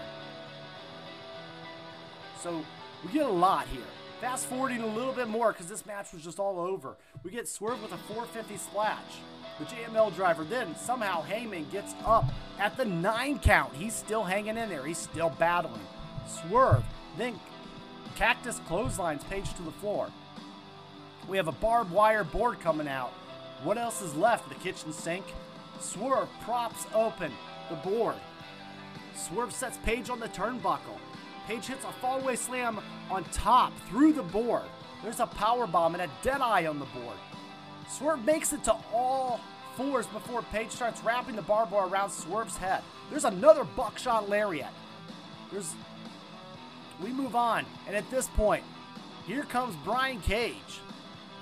So 2.40 2.64
we 3.04 3.12
get 3.12 3.26
a 3.26 3.28
lot 3.28 3.66
here. 3.68 3.82
Fast 4.22 4.46
forwarding 4.46 4.82
a 4.82 4.86
little 4.86 5.12
bit 5.12 5.26
more 5.26 5.50
because 5.50 5.66
this 5.66 5.84
match 5.84 6.12
was 6.12 6.22
just 6.22 6.38
all 6.38 6.60
over. 6.60 6.94
We 7.24 7.32
get 7.32 7.48
Swerve 7.48 7.82
with 7.82 7.90
a 7.90 7.96
450 7.96 8.56
splash. 8.56 9.18
The 9.58 9.64
JML 9.64 10.14
driver 10.14 10.44
then 10.44 10.76
somehow 10.76 11.22
Hangman 11.22 11.66
gets 11.72 11.92
up 12.04 12.26
at 12.56 12.76
the 12.76 12.84
nine 12.84 13.40
count. 13.40 13.74
He's 13.74 13.92
still 13.92 14.22
hanging 14.22 14.56
in 14.56 14.68
there. 14.68 14.86
He's 14.86 14.98
still 14.98 15.30
battling. 15.40 15.82
Swerve 16.28 16.84
then 17.18 17.34
Cactus 18.14 18.60
clotheslines 18.68 19.24
Page 19.24 19.52
to 19.54 19.62
the 19.62 19.72
floor. 19.72 20.08
We 21.28 21.36
have 21.36 21.48
a 21.48 21.52
barbed 21.52 21.90
wire 21.90 22.22
board 22.22 22.60
coming 22.60 22.86
out. 22.86 23.10
What 23.64 23.76
else 23.76 24.02
is 24.02 24.14
left? 24.14 24.48
The 24.48 24.54
kitchen 24.54 24.92
sink. 24.92 25.24
Swerve 25.80 26.28
props 26.44 26.86
open 26.94 27.32
the 27.68 27.74
board. 27.74 28.14
Swerve 29.16 29.52
sets 29.52 29.78
Page 29.78 30.10
on 30.10 30.20
the 30.20 30.28
turnbuckle. 30.28 31.00
Page 31.46 31.66
hits 31.66 31.84
a 31.84 32.04
fallaway 32.04 32.36
slam 32.36 32.80
on 33.10 33.24
top 33.24 33.72
through 33.88 34.12
the 34.12 34.22
board. 34.22 34.64
There's 35.02 35.20
a 35.20 35.26
power 35.26 35.66
bomb 35.66 35.94
and 35.94 36.02
a 36.02 36.10
dead 36.22 36.40
eye 36.40 36.66
on 36.66 36.78
the 36.78 36.86
board. 36.86 37.16
Swerve 37.88 38.24
makes 38.24 38.52
it 38.52 38.62
to 38.64 38.76
all 38.92 39.40
fours 39.76 40.06
before 40.06 40.42
Page 40.42 40.70
starts 40.70 41.02
wrapping 41.02 41.36
the 41.36 41.42
barbed 41.42 41.72
wire 41.72 41.88
around 41.88 42.10
Swerve's 42.10 42.56
head. 42.56 42.82
There's 43.10 43.24
another 43.24 43.64
buckshot 43.64 44.28
lariat. 44.28 44.70
There's 45.50 45.74
we 47.02 47.10
move 47.10 47.34
on. 47.34 47.66
And 47.86 47.96
at 47.96 48.08
this 48.10 48.28
point, 48.28 48.62
here 49.26 49.42
comes 49.44 49.74
Brian 49.84 50.20
Cage, 50.20 50.80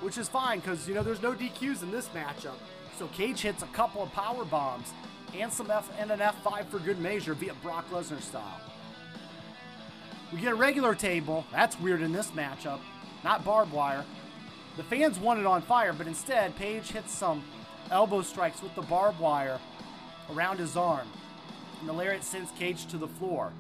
which 0.01 0.19
is 0.19 0.29
fine 0.29 0.61
because, 0.61 0.89
you 0.89 0.95
know, 0.95 1.03
there's 1.03 1.23
no 1.23 1.33
DQs 1.33 1.83
in 1.83 1.91
this 1.91 2.09
matchup. 2.09 2.57
So 2.99 3.07
Cage 3.09 3.41
hits 3.41 3.63
a 3.63 3.67
couple 3.69 4.03
of 4.03 4.13
power 4.13 4.45
bombs 4.45 4.93
and 5.39 5.53
some 5.53 5.71
F 5.71 5.91
and 5.99 6.11
an 6.11 6.19
F5 6.19 6.67
for 6.67 6.79
good 6.79 6.99
measure 6.99 7.35
via 7.35 7.55
Brock 7.63 7.89
Lesnar 7.91 8.21
style. 8.21 8.61
We 10.33 10.41
get 10.41 10.53
a 10.53 10.57
regular 10.57 10.95
table. 10.95 11.45
That's 11.51 11.79
weird 11.81 12.03
in 12.03 12.13
this 12.13 12.31
matchup. 12.31 12.81
Not 13.25 13.45
barbed 13.45 13.73
wire. 13.73 14.05
The 14.77 14.85
fans 14.85 15.19
want 15.19 15.41
it 15.41 15.47
on 15.47 15.63
fire, 15.63 15.93
but 15.93 16.07
instead, 16.07 16.57
Page 16.57 16.93
hits 16.93 17.13
some 17.13 17.43
elbow 17.91 18.23
strikes 18.23 18.63
with 18.63 18.75
the 18.75 18.83
barbed 18.83 19.19
wire 19.19 19.59
around 20.33 20.59
his 20.59 20.77
arm. 20.77 21.09
And 21.81 21.89
the 21.89 21.93
lariat 21.93 22.23
sends 22.23 22.53
Cage 22.53 22.87
to 22.87 22.97
the 22.97 23.09
floor. 23.09 23.53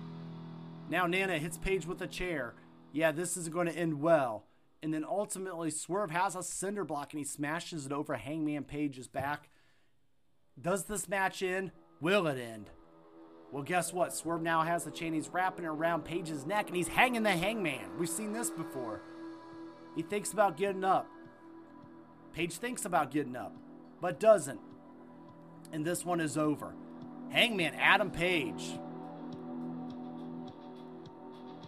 Now 0.88 1.06
Nana 1.06 1.38
hits 1.38 1.58
Page 1.58 1.86
with 1.86 2.00
a 2.02 2.06
chair, 2.06 2.54
yeah, 2.92 3.12
this 3.12 3.36
isn't 3.36 3.52
going 3.52 3.66
to 3.66 3.76
end 3.76 4.00
well. 4.00 4.44
And 4.82 4.94
then 4.94 5.04
ultimately, 5.04 5.70
Swerve 5.70 6.10
has 6.10 6.34
a 6.34 6.42
cinder 6.42 6.84
block 6.84 7.12
and 7.12 7.18
he 7.18 7.24
smashes 7.24 7.86
it 7.86 7.92
over 7.92 8.14
Hangman 8.14 8.64
Page's 8.64 9.08
back. 9.08 9.50
Does 10.60 10.84
this 10.84 11.08
match 11.08 11.42
end? 11.42 11.72
Will 12.00 12.26
it 12.26 12.38
end? 12.38 12.70
Well, 13.52 13.62
guess 13.62 13.92
what? 13.92 14.14
Swerve 14.14 14.42
now 14.42 14.62
has 14.62 14.84
the 14.84 14.90
chain. 14.90 15.12
He's 15.12 15.28
wrapping 15.28 15.64
it 15.64 15.68
around 15.68 16.04
Page's 16.04 16.46
neck 16.46 16.68
and 16.68 16.76
he's 16.76 16.88
hanging 16.88 17.24
the 17.24 17.30
hangman. 17.30 17.98
We've 17.98 18.08
seen 18.08 18.32
this 18.32 18.50
before. 18.50 19.02
He 19.96 20.02
thinks 20.02 20.32
about 20.32 20.56
getting 20.56 20.84
up. 20.84 21.08
Page 22.32 22.58
thinks 22.58 22.84
about 22.84 23.10
getting 23.10 23.34
up, 23.34 23.56
but 24.00 24.20
doesn't. 24.20 24.60
And 25.72 25.84
this 25.84 26.04
one 26.04 26.20
is 26.20 26.38
over. 26.38 26.74
Hangman 27.30 27.74
Adam 27.74 28.10
Page. 28.10 28.78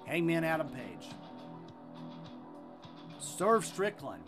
Hangman 0.07 0.45
Adam 0.45 0.68
Page. 0.68 1.09
Swerve 3.18 3.64
Strickland. 3.64 4.22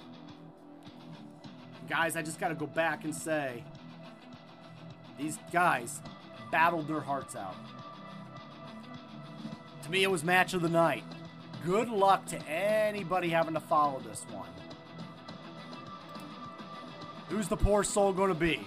Guys, 1.88 2.16
I 2.16 2.22
just 2.22 2.40
got 2.40 2.48
to 2.48 2.54
go 2.54 2.66
back 2.66 3.04
and 3.04 3.14
say 3.14 3.62
these 5.18 5.38
guys 5.52 6.00
battled 6.54 6.86
their 6.86 7.00
hearts 7.00 7.34
out. 7.34 7.56
To 9.82 9.90
me, 9.90 10.04
it 10.04 10.10
was 10.10 10.22
match 10.22 10.54
of 10.54 10.62
the 10.62 10.68
night. 10.68 11.02
Good 11.66 11.88
luck 11.88 12.26
to 12.26 12.40
anybody 12.46 13.28
having 13.28 13.54
to 13.54 13.60
follow 13.60 13.98
this 13.98 14.24
one. 14.30 14.48
Who's 17.28 17.48
the 17.48 17.56
poor 17.56 17.82
soul 17.82 18.12
going 18.12 18.28
to 18.28 18.38
be? 18.38 18.64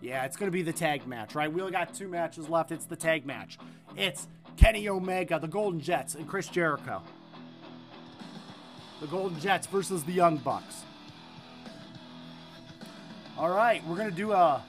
Yeah, 0.00 0.24
it's 0.24 0.36
going 0.36 0.48
to 0.48 0.52
be 0.52 0.62
the 0.62 0.72
tag 0.72 1.06
match, 1.06 1.36
right? 1.36 1.52
We 1.52 1.60
only 1.60 1.70
got 1.70 1.94
two 1.94 2.08
matches 2.08 2.48
left. 2.48 2.72
It's 2.72 2.86
the 2.86 2.96
tag 2.96 3.24
match. 3.24 3.56
It's 3.96 4.26
Kenny 4.56 4.88
Omega, 4.88 5.38
the 5.38 5.46
Golden 5.46 5.78
Jets, 5.78 6.16
and 6.16 6.26
Chris 6.26 6.48
Jericho. 6.48 7.00
The 9.00 9.06
Golden 9.06 9.38
Jets 9.38 9.68
versus 9.68 10.02
the 10.02 10.14
Young 10.14 10.38
Bucks. 10.38 10.82
All 13.38 13.50
right, 13.50 13.86
we're 13.86 13.96
going 13.96 14.10
to 14.10 14.16
do 14.16 14.32
a. 14.32 14.64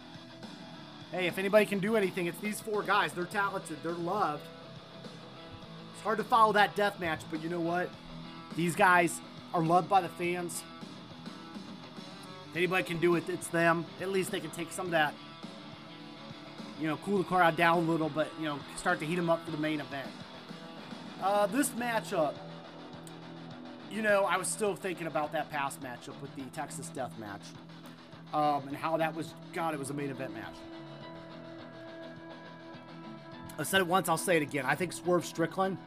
Hey, 1.11 1.25
if 1.25 1.39
anybody 1.39 1.65
can 1.65 1.79
do 1.79 1.95
anything, 1.95 2.27
it's 2.27 2.39
these 2.39 2.61
four 2.61 2.83
guys. 2.83 3.13
They're 3.13 3.25
talented, 3.25 3.77
they're 3.81 3.93
loved. 3.93 4.43
It's 5.93 6.03
hard 6.03 6.19
to 6.19 6.23
follow 6.23 6.53
that 6.53 6.75
death 6.75 6.99
match, 6.99 7.21
but 7.31 7.41
you 7.41 7.49
know 7.49 7.59
what? 7.59 7.89
These 8.55 8.75
guys 8.75 9.19
are 9.53 9.63
loved 9.63 9.89
by 9.89 10.01
the 10.01 10.09
fans. 10.09 10.63
If 12.51 12.57
anybody 12.57 12.83
can 12.83 12.99
do 12.99 13.15
it, 13.15 13.27
it's 13.27 13.47
them. 13.47 13.85
At 13.99 14.09
least 14.09 14.29
they 14.29 14.39
can 14.39 14.51
take 14.51 14.71
some 14.71 14.85
of 14.85 14.91
that, 14.91 15.15
you 16.79 16.87
know, 16.87 16.97
cool 16.97 17.17
the 17.17 17.23
crowd 17.23 17.57
down 17.57 17.79
a 17.79 17.81
little, 17.81 18.09
but, 18.09 18.27
you 18.37 18.45
know, 18.45 18.59
start 18.77 18.99
to 18.99 19.05
heat 19.05 19.15
them 19.15 19.31
up 19.31 19.43
for 19.43 19.51
the 19.51 19.57
main 19.57 19.79
event. 19.79 20.07
Uh, 21.23 21.47
this 21.47 21.69
matchup, 21.69 22.35
you 23.91 24.03
know, 24.03 24.25
I 24.25 24.37
was 24.37 24.47
still 24.47 24.75
thinking 24.75 25.07
about 25.07 25.31
that 25.31 25.49
past 25.49 25.81
matchup 25.81 26.21
with 26.21 26.35
the 26.35 26.43
Texas 26.53 26.87
Death 26.89 27.17
Match 27.17 27.41
um, 28.31 28.67
and 28.67 28.77
how 28.77 28.95
that 28.97 29.15
was, 29.15 29.33
God, 29.53 29.73
it 29.73 29.79
was 29.79 29.89
a 29.89 29.93
main 29.95 30.11
event 30.11 30.35
match. 30.35 30.53
I 33.59 33.63
said 33.63 33.81
it 33.81 33.87
once, 33.87 34.07
I'll 34.07 34.17
say 34.17 34.37
it 34.37 34.41
again. 34.41 34.65
I 34.65 34.75
think 34.75 34.93
Swerve 34.93 35.25
Strickland 35.25 35.77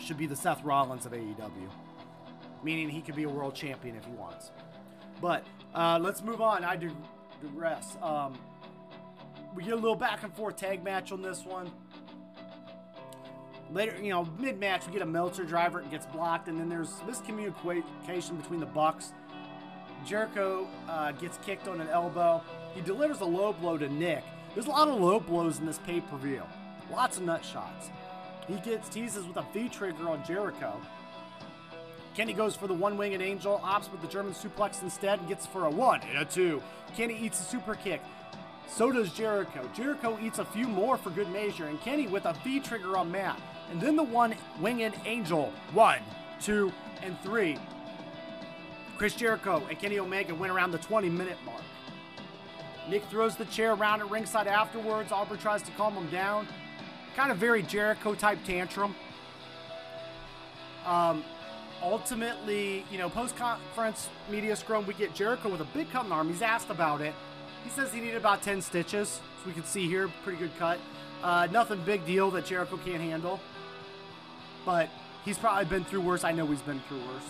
should 0.00 0.18
be 0.18 0.26
the 0.26 0.34
Seth 0.34 0.64
Rollins 0.64 1.06
of 1.06 1.12
AEW, 1.12 1.70
meaning 2.64 2.88
he 2.88 3.00
could 3.00 3.14
be 3.14 3.22
a 3.22 3.28
world 3.28 3.54
champion 3.54 3.94
if 3.94 4.04
he 4.04 4.10
wants. 4.10 4.50
But 5.20 5.46
uh, 5.72 6.00
let's 6.02 6.22
move 6.22 6.40
on. 6.40 6.64
I 6.64 6.74
do 6.74 6.90
rest. 7.54 8.02
Um, 8.02 8.36
we 9.54 9.62
get 9.62 9.72
a 9.72 9.76
little 9.76 9.94
back 9.94 10.24
and 10.24 10.34
forth 10.34 10.56
tag 10.56 10.82
match 10.82 11.12
on 11.12 11.22
this 11.22 11.44
one. 11.44 11.70
Later, 13.70 13.96
you 14.02 14.10
know, 14.10 14.28
mid 14.40 14.58
match, 14.58 14.86
we 14.86 14.92
get 14.92 15.02
a 15.02 15.06
Meltzer 15.06 15.44
driver. 15.44 15.78
and 15.78 15.90
gets 15.92 16.06
blocked, 16.06 16.48
and 16.48 16.58
then 16.58 16.68
there's 16.68 16.90
miscommunication 17.06 18.40
between 18.40 18.58
the 18.58 18.66
Bucks. 18.66 19.12
Jericho 20.04 20.66
uh, 20.88 21.12
gets 21.12 21.38
kicked 21.38 21.68
on 21.68 21.80
an 21.80 21.88
elbow. 21.88 22.42
He 22.74 22.80
delivers 22.80 23.20
a 23.20 23.24
low 23.24 23.52
blow 23.52 23.78
to 23.78 23.88
Nick. 23.88 24.24
There's 24.54 24.66
a 24.66 24.70
lot 24.70 24.88
of 24.88 25.00
low 25.00 25.20
blows 25.20 25.60
in 25.60 25.66
this 25.66 25.78
pay 25.78 26.00
per 26.00 26.16
view. 26.16 26.42
Lots 26.90 27.18
of 27.18 27.24
nut 27.24 27.44
shots. 27.44 27.90
He 28.46 28.54
gets 28.56 28.88
teases 28.88 29.26
with 29.26 29.36
a 29.36 29.44
V 29.52 29.68
trigger 29.68 30.08
on 30.08 30.24
Jericho. 30.24 30.80
Kenny 32.14 32.32
goes 32.32 32.56
for 32.56 32.66
the 32.66 32.74
one 32.74 32.96
winged 32.96 33.20
angel, 33.20 33.60
opts 33.62 33.90
with 33.90 34.00
the 34.00 34.08
German 34.08 34.32
suplex 34.32 34.82
instead, 34.82 35.18
and 35.18 35.28
gets 35.28 35.46
for 35.46 35.66
a 35.66 35.70
one 35.70 36.00
and 36.02 36.18
a 36.18 36.24
two. 36.24 36.62
Kenny 36.96 37.18
eats 37.18 37.40
a 37.40 37.42
super 37.42 37.74
kick. 37.74 38.00
So 38.68 38.90
does 38.90 39.12
Jericho. 39.12 39.68
Jericho 39.74 40.18
eats 40.22 40.38
a 40.38 40.44
few 40.44 40.66
more 40.66 40.96
for 40.96 41.10
good 41.10 41.30
measure, 41.30 41.66
and 41.66 41.80
Kenny 41.80 42.06
with 42.06 42.24
a 42.24 42.34
V 42.44 42.60
trigger 42.60 42.96
on 42.96 43.10
Matt. 43.10 43.40
And 43.70 43.80
then 43.80 43.96
the 43.96 44.02
one 44.02 44.34
winged 44.60 44.94
angel. 45.04 45.52
One, 45.72 46.00
two, 46.40 46.72
and 47.02 47.20
three. 47.20 47.58
Chris 48.96 49.14
Jericho 49.14 49.62
and 49.68 49.78
Kenny 49.78 49.98
Omega 49.98 50.34
went 50.34 50.52
around 50.52 50.70
the 50.70 50.78
20 50.78 51.10
minute 51.10 51.36
mark. 51.44 51.62
Nick 52.88 53.04
throws 53.04 53.36
the 53.36 53.44
chair 53.46 53.72
around 53.74 54.00
at 54.00 54.10
ringside 54.10 54.46
afterwards. 54.46 55.12
Aubrey 55.12 55.36
tries 55.38 55.62
to 55.62 55.70
calm 55.72 55.94
him 55.94 56.08
down. 56.08 56.46
Kind 57.16 57.32
of 57.32 57.38
very 57.38 57.62
Jericho 57.62 58.14
type 58.14 58.38
tantrum. 58.44 58.94
Um, 60.84 61.24
ultimately, 61.82 62.84
you 62.90 62.98
know, 62.98 63.08
post 63.08 63.36
conference 63.36 64.10
media 64.30 64.54
scrum, 64.54 64.86
we 64.86 64.92
get 64.92 65.14
Jericho 65.14 65.48
with 65.48 65.62
a 65.62 65.66
big 65.72 65.90
cut 65.90 66.04
in 66.04 66.10
the 66.10 66.14
arm. 66.14 66.28
He's 66.28 66.42
asked 66.42 66.68
about 66.68 67.00
it. 67.00 67.14
He 67.64 67.70
says 67.70 67.90
he 67.90 68.00
needed 68.00 68.18
about 68.18 68.42
10 68.42 68.60
stitches, 68.60 69.08
so 69.08 69.46
we 69.46 69.52
can 69.54 69.64
see 69.64 69.88
here, 69.88 70.08
pretty 70.24 70.38
good 70.38 70.56
cut. 70.58 70.78
Uh, 71.22 71.48
nothing 71.50 71.80
big 71.86 72.04
deal 72.04 72.30
that 72.32 72.44
Jericho 72.44 72.76
can't 72.84 73.00
handle. 73.00 73.40
But 74.66 74.90
he's 75.24 75.38
probably 75.38 75.64
been 75.64 75.84
through 75.84 76.02
worse. 76.02 76.22
I 76.22 76.32
know 76.32 76.46
he's 76.46 76.60
been 76.60 76.80
through 76.86 76.98
worse. 76.98 77.24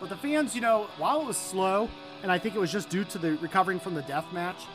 But 0.00 0.08
the 0.08 0.16
fans, 0.16 0.56
you 0.56 0.60
know, 0.60 0.88
while 0.98 1.20
it 1.20 1.26
was 1.26 1.36
slow, 1.36 1.88
and 2.24 2.32
I 2.32 2.38
think 2.38 2.56
it 2.56 2.58
was 2.58 2.72
just 2.72 2.90
due 2.90 3.04
to 3.04 3.18
the 3.18 3.36
recovering 3.36 3.78
from 3.78 3.94
the 3.94 4.02
death 4.02 4.32
match, 4.32 4.66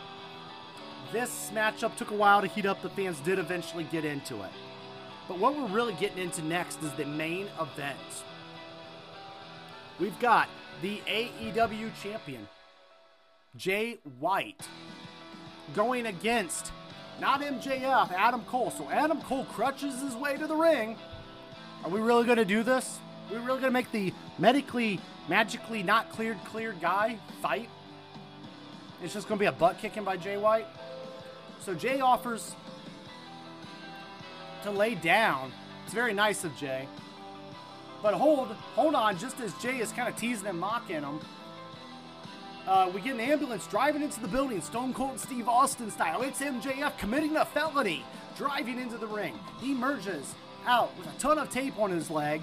this 1.14 1.52
matchup 1.54 1.96
took 1.96 2.12
a 2.12 2.16
while 2.16 2.42
to 2.42 2.48
heat 2.48 2.66
up. 2.66 2.82
The 2.82 2.90
fans 2.90 3.20
did 3.20 3.40
eventually 3.40 3.86
get 3.86 4.04
into 4.04 4.42
it. 4.42 4.50
But 5.28 5.38
what 5.38 5.56
we're 5.56 5.68
really 5.68 5.94
getting 5.94 6.18
into 6.18 6.44
next 6.44 6.82
is 6.84 6.92
the 6.94 7.06
main 7.06 7.48
event. 7.62 8.00
We've 10.00 10.18
got 10.20 10.50
the 10.82 11.00
AEW 11.08 11.92
champion, 12.02 12.48
Jay 13.56 14.00
White, 14.20 14.68
going 15.76 16.08
against 16.08 16.72
not 17.22 17.42
MJF, 17.42 18.12
Adam 18.12 18.42
Cole. 18.46 18.72
So 18.72 18.90
Adam 18.90 19.22
Cole 19.22 19.46
crutches 19.46 20.02
his 20.02 20.16
way 20.16 20.36
to 20.36 20.48
the 20.48 20.56
ring. 20.56 20.98
Are 21.86 21.92
we 21.92 22.02
really 22.02 22.26
going 22.26 22.40
to 22.40 22.46
do 22.46 22.64
this? 22.64 23.00
Are 23.30 23.36
we 23.36 23.38
really 23.38 23.62
going 23.62 23.64
to 23.64 23.72
make 23.72 23.92
the 23.92 24.12
medically, 24.40 25.00
magically 25.30 25.84
not 25.84 26.10
cleared, 26.10 26.44
cleared 26.44 26.82
guy 26.82 27.20
fight? 27.42 27.70
It's 29.04 29.14
just 29.14 29.28
going 29.28 29.38
to 29.38 29.44
be 29.44 29.48
a 29.48 29.52
butt 29.52 29.78
kicking 29.80 30.04
by 30.04 30.18
Jay 30.18 30.38
White. 30.38 30.66
So 31.64 31.74
Jay 31.74 32.02
offers 32.02 32.56
to 34.64 34.72
lay 34.72 34.96
down. 34.96 35.54
It's 35.86 35.94
very 35.94 36.14
nice 36.14 36.44
of 36.44 36.56
Jay. 36.58 36.88
But 38.02 38.14
hold, 38.16 38.50
hold 38.76 38.96
on, 38.96 39.18
just 39.18 39.40
as 39.40 39.54
Jay 39.56 39.78
is 39.78 39.94
kind 39.94 40.10
of 40.10 40.18
teasing 40.18 40.48
and 40.48 40.60
mocking 40.60 41.02
him, 41.02 41.22
uh, 42.68 42.92
we 42.94 43.00
get 43.00 43.14
an 43.14 43.22
ambulance 43.22 43.66
driving 43.68 44.02
into 44.02 44.20
the 44.20 44.28
building, 44.28 44.62
Stone 44.62 44.94
Cold 44.94 45.18
Steve 45.18 45.48
Austin 45.48 45.90
style. 45.90 46.22
It's 46.22 46.42
MJF 46.42 46.98
committing 46.98 47.38
a 47.38 47.46
felony, 47.46 48.04
driving 48.38 48.78
into 48.78 48.98
the 48.98 49.08
ring. 49.08 49.38
He 49.62 49.72
emerges 49.72 50.36
out 50.66 50.98
with 50.98 51.08
a 51.08 51.18
ton 51.18 51.38
of 51.38 51.50
tape 51.50 51.80
on 51.80 51.92
his 51.92 52.10
leg. 52.10 52.42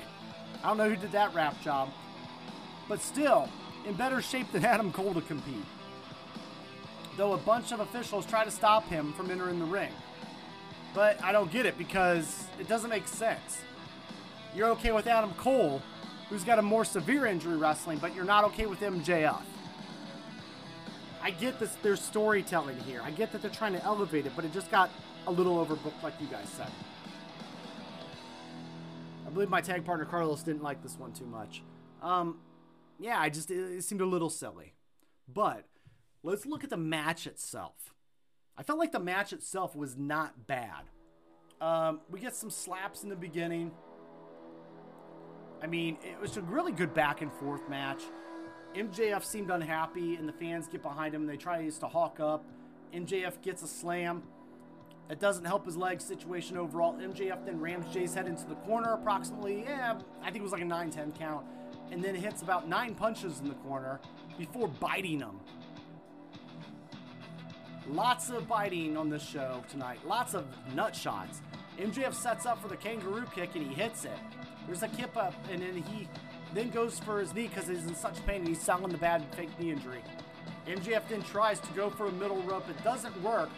I 0.65 0.69
don't 0.69 0.79
know 0.79 0.89
who 0.89 0.97
did 0.97 1.13
that 1.13 1.35
wrap 1.35 1.61
job, 1.63 1.91
but 2.89 3.03
still 3.03 3.51
in 3.87 3.95
better 3.95 4.23
shape 4.23 4.51
than 4.53 4.65
Adam 4.65 4.93
Cole 4.93 5.13
to 5.13 5.21
compete. 5.21 5.65
Though 7.17 7.33
a 7.33 7.39
bunch 7.39 7.73
of 7.73 7.81
officials 7.81 8.27
try 8.27 8.45
to 8.45 8.51
stop 8.51 8.87
him 8.89 9.13
from 9.13 9.31
entering 9.31 9.59
the 9.59 9.65
ring. 9.65 9.93
But 10.95 11.23
I 11.23 11.33
don't 11.33 11.53
get 11.53 11.67
it 11.67 11.79
because 11.79 12.47
it 12.59 12.69
doesn't 12.69 12.91
make 12.91 13.07
sense. 13.07 13.63
You're 14.55 14.69
okay 14.71 14.93
with 14.93 15.07
Adam 15.07 15.33
Cole, 15.35 15.83
who's 16.29 16.45
got 16.45 16.59
a 16.59 16.63
more 16.63 16.85
severe 16.85 17.27
injury 17.27 17.57
wrestling, 17.57 17.99
but 17.99 18.15
you're 18.15 18.25
not 18.25 18.45
okay 18.45 18.67
with 18.67 18.81
MJF. 18.81 19.43
I 21.23 21.31
get 21.31 21.61
this, 21.61 21.77
there's 21.83 22.01
storytelling 22.01 22.79
here. 22.81 23.03
I 23.05 23.11
get 23.11 23.31
that 23.33 23.43
they're 23.43 23.51
trying 23.51 23.75
to 23.75 23.85
elevate 23.85 24.27
it, 24.27 24.33
but 24.35 24.45
it 24.45 24.53
just 24.53 24.71
got 24.71 24.91
a 25.27 25.31
little 25.31 25.65
overbooked, 25.65 26.03
like 26.03 26.15
you 26.21 26.27
guys 26.27 26.49
said. 26.49 26.71
I 29.27 29.31
believe 29.31 29.51
my 29.51 29.61
tag 29.61 29.85
partner 29.85 30.07
Carlos 30.07 30.43
didn't 30.43 30.63
like 30.63 30.83
this 30.83 30.99
one 30.99 31.13
too 31.13 31.27
much. 31.27 31.63
Um, 32.03 32.39
yeah, 32.99 33.21
I 33.21 33.29
just, 33.29 33.51
it, 33.51 33.59
it 33.59 33.85
seemed 33.85 34.01
a 34.01 34.07
little 34.07 34.31
silly. 34.31 34.75
But 35.33 35.67
let's 36.23 36.47
look 36.47 36.65
at 36.65 36.71
the 36.71 36.77
match 36.77 37.27
itself. 37.27 37.95
I 38.57 38.63
felt 38.63 38.79
like 38.79 38.93
the 38.93 39.01
match 39.01 39.33
itself 39.33 39.75
was 39.75 39.97
not 39.97 40.47
bad. 40.47 40.85
Um, 41.61 42.01
we 42.11 42.21
get 42.21 42.35
some 42.35 42.51
slaps 42.51 43.03
in 43.03 43.09
the 43.09 43.17
beginning. 43.17 43.71
I 45.63 45.67
mean, 45.67 45.99
it 46.03 46.21
was 46.21 46.37
a 46.37 46.43
really 46.43 46.73
good 46.73 46.95
back 46.95 47.21
and 47.23 47.33
forth 47.33 47.69
match. 47.69 48.03
MJF 48.75 49.25
seemed 49.25 49.51
unhappy, 49.51 50.15
and 50.17 50.29
the 50.29 50.33
fans 50.33 50.69
get 50.69 50.83
behind 50.83 51.15
him. 51.15 51.23
And 51.23 51.31
they 51.31 51.37
try 51.37 51.69
to 51.69 51.87
hawk 51.87 52.21
up. 52.21 52.45
MJF 52.95 53.43
gets 53.43 53.63
a 53.63 53.69
slam. 53.69 54.23
That 55.09 55.19
doesn't 55.19 55.45
help 55.45 55.67
his 55.67 55.77
leg 55.77 56.01
situation 56.01 56.57
overall. 56.57 56.95
MJF 56.95 57.45
then 57.45 57.59
rams 57.59 57.93
Jay's 57.93 58.15
head 58.15 58.29
into 58.29 58.47
the 58.47 58.55
corner, 58.55 58.93
approximately, 58.93 59.63
yeah, 59.63 59.99
I 60.23 60.27
think 60.27 60.37
it 60.37 60.43
was 60.43 60.53
like 60.53 60.63
a 60.63 60.67
9 60.67 60.91
10 60.91 61.13
count, 61.13 61.45
and 61.91 62.03
then 62.03 62.15
hits 62.15 62.43
about 62.43 62.69
nine 62.69 62.95
punches 62.95 63.41
in 63.41 63.49
the 63.49 63.57
corner 63.57 64.01
before 64.39 64.69
biting 64.69 65.19
him. 65.19 65.41
Lots 67.93 68.31
of 68.31 68.47
biting 68.47 68.97
on 68.97 69.11
this 69.11 69.27
show 69.27 69.65
tonight, 69.69 69.99
lots 70.07 70.35
of 70.35 70.47
nut 70.77 70.95
shots. 70.95 71.41
MJF 71.77 72.15
sets 72.15 72.47
up 72.47 72.63
for 72.63 72.69
the 72.69 72.77
kangaroo 72.77 73.25
kick 73.35 73.57
and 73.57 73.67
he 73.67 73.75
hits 73.75 74.05
it. 74.05 74.19
There's 74.67 74.85
a 74.85 74.89
kip 74.89 75.17
up, 75.17 75.35
and 75.51 75.61
then 75.61 75.75
he 75.75 76.09
then 76.55 76.71
goes 76.71 77.01
for 77.01 77.19
his 77.19 77.35
knee 77.35 77.49
because 77.49 77.67
he's 77.67 77.85
in 77.87 77.95
such 77.97 78.25
pain 78.27 78.41
and 78.41 78.49
he's 78.49 78.61
selling 78.61 78.93
the 78.93 78.99
bad 78.99 79.25
fake 79.35 79.49
knee 79.59 79.73
injury. 79.73 80.03
MJF 80.69 81.09
then 81.09 81.23
tries 81.23 81.59
to 81.59 81.73
go 81.73 81.91
for 81.91 82.07
a 82.07 82.13
middle 82.13 82.41
rope. 82.43 82.69
It 82.69 82.83
doesn't 82.85 83.21
work. 83.23 83.51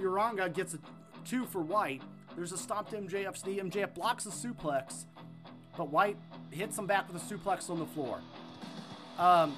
Uranage 0.00 0.54
gets 0.54 0.72
a 0.72 0.78
two 1.26 1.44
for 1.44 1.60
White. 1.60 2.00
There's 2.34 2.52
a 2.52 2.58
stop 2.58 2.88
to 2.90 2.96
MJF's 2.96 3.44
knee. 3.44 3.58
MJF 3.58 3.92
blocks 3.92 4.24
a 4.24 4.30
suplex, 4.30 5.04
but 5.76 5.90
White 5.90 6.16
hits 6.50 6.78
him 6.78 6.86
back 6.86 7.12
with 7.12 7.22
a 7.22 7.34
suplex 7.34 7.68
on 7.68 7.78
the 7.78 7.86
floor. 7.86 8.20
Um, 9.18 9.54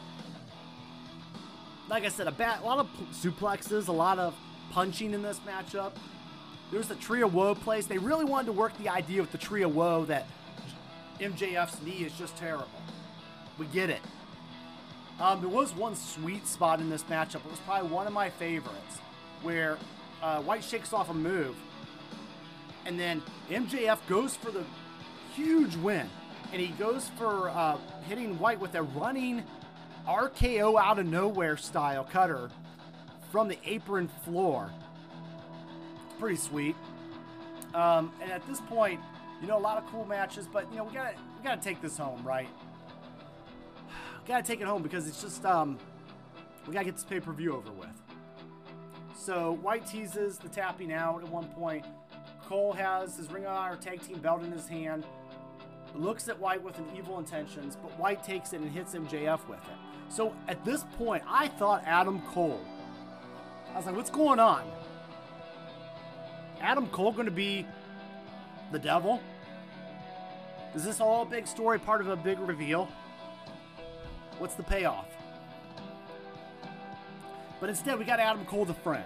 like 1.90 2.04
I 2.04 2.08
said, 2.08 2.28
a, 2.28 2.32
bat, 2.32 2.60
a 2.62 2.64
lot 2.64 2.78
of 2.78 2.88
suplexes, 3.12 3.88
a 3.88 3.92
lot 3.92 4.18
of 4.20 4.34
punching 4.70 5.12
in 5.12 5.22
this 5.22 5.40
matchup. 5.40 5.92
There's 6.70 6.86
the 6.86 6.94
Tree 6.94 7.20
of 7.22 7.34
Woe 7.34 7.56
place. 7.56 7.86
They 7.86 7.98
really 7.98 8.24
wanted 8.24 8.46
to 8.46 8.52
work 8.52 8.78
the 8.78 8.88
idea 8.88 9.20
with 9.20 9.32
the 9.32 9.38
Tree 9.38 9.62
of 9.62 9.74
Woe 9.74 10.04
that 10.04 10.28
MJF's 11.18 11.82
knee 11.82 12.04
is 12.04 12.12
just 12.12 12.36
terrible. 12.36 12.68
We 13.58 13.66
get 13.66 13.90
it. 13.90 14.00
Um, 15.18 15.40
there 15.40 15.50
was 15.50 15.74
one 15.74 15.96
sweet 15.96 16.46
spot 16.46 16.80
in 16.80 16.88
this 16.88 17.02
matchup. 17.04 17.44
It 17.44 17.50
was 17.50 17.58
probably 17.66 17.90
one 17.90 18.06
of 18.06 18.12
my 18.12 18.30
favorites, 18.30 18.98
where 19.42 19.76
uh, 20.22 20.40
White 20.42 20.62
shakes 20.62 20.92
off 20.92 21.10
a 21.10 21.14
move, 21.14 21.56
and 22.86 22.98
then 22.98 23.20
MJF 23.50 23.98
goes 24.08 24.36
for 24.36 24.50
the 24.50 24.64
huge 25.34 25.76
win, 25.76 26.08
and 26.52 26.60
he 26.60 26.68
goes 26.68 27.10
for 27.18 27.50
uh, 27.50 27.76
hitting 28.08 28.38
White 28.38 28.60
with 28.60 28.74
a 28.76 28.82
running 28.82 29.44
RKO 30.06 30.80
out 30.80 30.98
of 30.98 31.06
nowhere 31.06 31.56
style 31.56 32.04
cutter 32.04 32.50
from 33.30 33.48
the 33.48 33.58
apron 33.64 34.08
floor. 34.24 34.70
Pretty 36.18 36.36
sweet. 36.36 36.76
Um, 37.74 38.12
and 38.20 38.30
at 38.30 38.46
this 38.46 38.60
point, 38.62 39.00
you 39.40 39.46
know, 39.46 39.56
a 39.56 39.60
lot 39.60 39.78
of 39.78 39.86
cool 39.90 40.04
matches, 40.04 40.48
but 40.52 40.70
you 40.70 40.78
know, 40.78 40.84
we 40.84 40.92
gotta 40.92 41.14
we 41.38 41.44
gotta 41.44 41.60
take 41.60 41.80
this 41.80 41.96
home, 41.96 42.22
right? 42.24 42.48
We 44.22 44.28
gotta 44.28 44.42
take 44.42 44.60
it 44.60 44.66
home 44.66 44.82
because 44.82 45.06
it's 45.06 45.22
just 45.22 45.44
um, 45.46 45.78
we 46.66 46.74
gotta 46.74 46.84
get 46.84 46.94
this 46.94 47.04
pay 47.04 47.20
per 47.20 47.32
view 47.32 47.54
over 47.54 47.70
with. 47.70 47.88
So 49.14 49.52
White 49.62 49.86
teases 49.86 50.38
the 50.38 50.48
tapping 50.48 50.92
out 50.92 51.22
at 51.22 51.28
one 51.28 51.46
point. 51.48 51.86
Cole 52.46 52.72
has 52.72 53.16
his 53.16 53.30
Ring 53.30 53.44
of 53.44 53.52
Honor 53.52 53.76
tag 53.76 54.00
team 54.02 54.18
belt 54.18 54.42
in 54.42 54.50
his 54.50 54.66
hand, 54.66 55.04
looks 55.94 56.28
at 56.28 56.38
White 56.38 56.62
with 56.62 56.78
an 56.78 56.86
evil 56.96 57.18
intentions, 57.18 57.76
but 57.76 57.96
White 57.98 58.24
takes 58.24 58.52
it 58.52 58.60
and 58.60 58.70
hits 58.70 58.94
MJF 58.94 59.46
with 59.46 59.60
it. 59.60 59.89
So 60.10 60.34
at 60.48 60.62
this 60.64 60.84
point, 60.98 61.22
I 61.26 61.48
thought 61.48 61.82
Adam 61.86 62.20
Cole. 62.22 62.60
I 63.72 63.76
was 63.76 63.86
like, 63.86 63.94
what's 63.94 64.10
going 64.10 64.40
on? 64.40 64.64
Adam 66.60 66.88
Cole 66.88 67.12
going 67.12 67.26
to 67.26 67.30
be 67.30 67.64
the 68.72 68.78
devil? 68.78 69.22
Is 70.74 70.84
this 70.84 71.00
all 71.00 71.22
a 71.22 71.26
big 71.26 71.46
story, 71.46 71.78
part 71.78 72.00
of 72.00 72.08
a 72.08 72.16
big 72.16 72.38
reveal? 72.40 72.88
What's 74.38 74.56
the 74.56 74.62
payoff? 74.64 75.06
But 77.60 77.68
instead, 77.68 77.98
we 77.98 78.04
got 78.04 78.18
Adam 78.20 78.44
Cole 78.46 78.64
the 78.64 78.74
friend. 78.74 79.04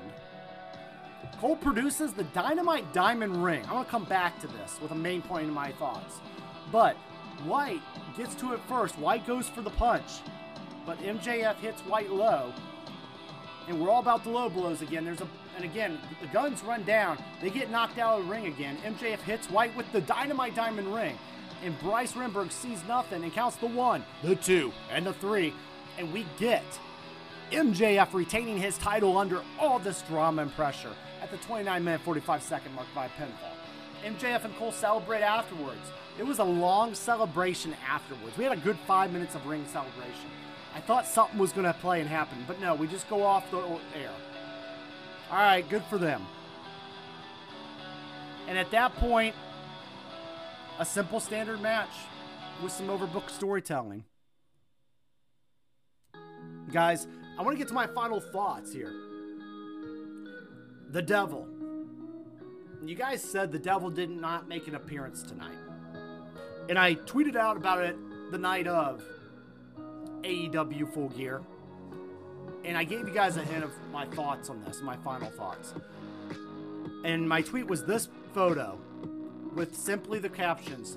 Cole 1.39 1.57
produces 1.57 2.13
the 2.13 2.25
Dynamite 2.25 2.93
Diamond 2.93 3.45
Ring. 3.45 3.63
I'm 3.65 3.71
going 3.71 3.85
to 3.85 3.91
come 3.91 4.05
back 4.05 4.41
to 4.41 4.47
this 4.47 4.79
with 4.81 4.93
a 4.93 4.97
main 4.97 5.21
point 5.21 5.47
in 5.47 5.53
my 5.53 5.73
thoughts. 5.73 6.17
But 6.73 6.97
White 7.45 7.83
gets 8.17 8.35
to 8.37 8.55
it 8.55 8.61
first. 8.69 8.99
White 8.99 9.27
goes 9.27 9.49
for 9.49 9.61
the 9.61 9.71
punch. 9.71 10.21
But 10.87 10.99
MJF 10.99 11.57
hits 11.57 11.81
White 11.83 12.11
low. 12.11 12.53
And 13.69 13.81
we're 13.81 13.91
all 13.91 14.01
about 14.01 14.25
the 14.25 14.31
low 14.31 14.49
blows 14.49 14.83
again. 14.83 15.05
There's 15.05 15.21
a 15.21 15.29
and 15.57 15.65
again, 15.65 15.99
the 16.21 16.27
Gunns 16.29 16.63
run 16.65 16.83
down. 16.83 17.19
They 17.41 17.51
get 17.51 17.71
knocked 17.71 17.99
out 17.99 18.19
of 18.19 18.27
the 18.27 18.31
ring 18.31 18.47
again. 18.47 18.77
MJF 18.85 19.21
hits 19.21 19.49
White 19.49 19.77
with 19.77 19.91
the 19.93 20.01
Dynamite 20.01 20.55
Diamond 20.55 20.93
Ring. 20.93 21.17
And 21.65 21.79
Bryce 21.81 22.13
Remsburg 22.13 22.51
sees 22.51 22.83
nothing 22.89 23.23
and 23.23 23.33
counts 23.33 23.57
the 23.57 23.67
one, 23.67 24.05
the 24.23 24.35
two, 24.35 24.73
and 24.91 25.07
the 25.07 25.13
three. 25.15 25.55
And 25.97 26.13
we 26.13 26.27
get 26.39 26.65
MJF 27.53 28.13
retaining 28.13 28.59
his 28.59 28.77
title 28.79 29.17
under 29.17 29.43
all 29.59 29.79
this 29.79 30.03
drama 30.03 30.43
and 30.43 30.55
pressure 30.55 30.93
at 31.23 31.31
the 31.31 31.37
29 31.39 31.85
minute 31.85 32.01
45 32.01 32.43
second 32.43 32.75
mark 32.75 32.89
by 32.95 33.07
pinfall. 33.07 33.55
MJF 34.05 34.45
and 34.45 34.57
Cole 34.57 34.73
celebrate 34.73 35.23
afterwards. 35.23 35.81
It 36.19 36.27
was 36.27 36.39
a 36.39 36.45
long 36.45 36.95
celebration 36.95 37.75
afterwards. 37.89 38.37
We 38.37 38.45
had 38.45 38.53
a 38.53 38.61
good 38.61 38.79
five 38.87 39.13
minutes 39.13 39.35
of 39.35 39.47
ring 39.47 39.65
celebration. 39.73 40.31
I 40.75 40.81
thought 40.81 41.07
something 41.07 41.39
was 41.39 41.53
going 41.53 41.67
to 41.67 41.73
play 41.75 42.01
and 42.01 42.09
happen, 42.09 42.39
but 42.49 42.61
no, 42.61 42.75
we 42.75 42.89
just 42.89 43.09
go 43.09 43.23
off 43.23 43.49
the 43.51 43.59
air. 43.59 44.11
All 45.31 45.39
right, 45.39 45.69
good 45.69 45.85
for 45.85 45.99
them. 45.99 46.27
And 48.49 48.59
at 48.59 48.71
that 48.73 48.95
point, 48.97 49.35
a 50.79 50.85
simple 50.85 51.21
standard 51.21 51.61
match 51.61 51.93
with 52.63 52.73
some 52.73 52.89
overbooked 52.89 53.31
storytelling. 53.31 54.05
Guys, 56.73 57.07
I 57.39 57.43
want 57.43 57.55
to 57.55 57.59
get 57.59 57.69
to 57.69 57.75
my 57.75 57.87
final 57.87 58.21
thoughts 58.21 58.73
here. 58.73 58.93
The 60.91 61.03
devil. 61.03 61.49
You 62.85 62.97
guys 62.97 63.23
said 63.23 63.53
the 63.53 63.59
devil 63.59 63.91
did 63.91 64.11
not 64.11 64.49
make 64.49 64.67
an 64.69 64.75
appearance 64.75 65.23
tonight. 65.23 65.57
And 66.69 66.79
I 66.79 66.97
tweeted 66.97 67.37
out 67.37 67.57
about 67.57 67.83
it 67.83 67.97
the 68.31 68.39
night 68.39 68.67
of 68.67 69.03
AEW 70.25 70.93
Full 70.93 71.09
Gear. 71.11 71.43
And 72.65 72.77
I 72.77 72.85
gave 72.85 73.07
you 73.07 73.15
guys 73.15 73.37
a 73.37 73.45
hint 73.45 73.63
of 73.63 73.73
my 73.93 74.07
thoughts 74.07 74.49
on 74.49 74.65
this, 74.65 74.81
my 74.83 74.97
final 74.97 75.31
thoughts. 75.31 75.75
And 77.05 77.29
my 77.29 77.43
tweet 77.43 77.67
was 77.67 77.85
this 77.85 78.09
photo 78.33 78.79
with 79.55 79.77
simply 79.77 80.19
the 80.19 80.29
captions 80.29 80.97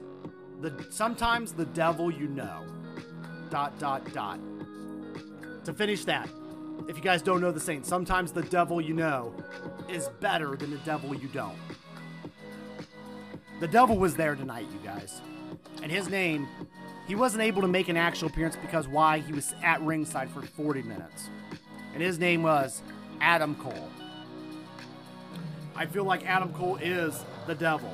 the 0.61 0.87
sometimes 0.89 1.51
the 1.51 1.65
devil 1.65 2.11
you 2.11 2.27
know 2.27 2.65
dot 3.49 3.77
dot 3.79 4.11
dot 4.13 4.39
to 5.63 5.73
finish 5.73 6.03
that 6.05 6.27
if 6.87 6.97
you 6.97 7.03
guys 7.03 7.21
don't 7.21 7.41
know 7.41 7.51
the 7.51 7.59
saying 7.59 7.83
sometimes 7.83 8.31
the 8.31 8.41
devil 8.43 8.81
you 8.81 8.93
know 8.93 9.33
is 9.87 10.09
better 10.19 10.55
than 10.55 10.71
the 10.71 10.77
devil 10.79 11.13
you 11.13 11.27
don't 11.27 11.57
the 13.59 13.67
devil 13.67 13.97
was 13.97 14.15
there 14.15 14.35
tonight 14.35 14.65
you 14.73 14.79
guys 14.83 15.21
and 15.83 15.91
his 15.91 16.09
name 16.09 16.47
he 17.07 17.15
wasn't 17.15 17.41
able 17.41 17.61
to 17.61 17.67
make 17.67 17.87
an 17.87 17.97
actual 17.97 18.27
appearance 18.27 18.55
because 18.55 18.87
why 18.87 19.19
he 19.19 19.33
was 19.33 19.53
at 19.63 19.81
ringside 19.81 20.29
for 20.29 20.41
40 20.41 20.83
minutes 20.83 21.29
and 21.93 22.03
his 22.03 22.19
name 22.19 22.43
was 22.43 22.81
adam 23.21 23.55
cole 23.55 23.89
i 25.75 25.85
feel 25.85 26.03
like 26.03 26.25
adam 26.27 26.53
cole 26.53 26.77
is 26.77 27.23
the 27.47 27.55
devil 27.55 27.91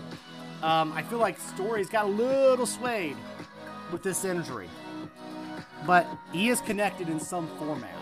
um, 0.63 0.93
I 0.93 1.03
feel 1.03 1.19
like 1.19 1.37
Story's 1.41 1.89
got 1.89 2.05
a 2.05 2.07
little 2.07 2.65
swayed 2.65 3.17
with 3.91 4.01
this 4.01 4.23
injury, 4.23 4.69
but 5.85 6.07
he 6.31 6.47
is 6.47 6.61
connected 6.61 7.09
in 7.09 7.19
some 7.19 7.49
format. 7.59 7.93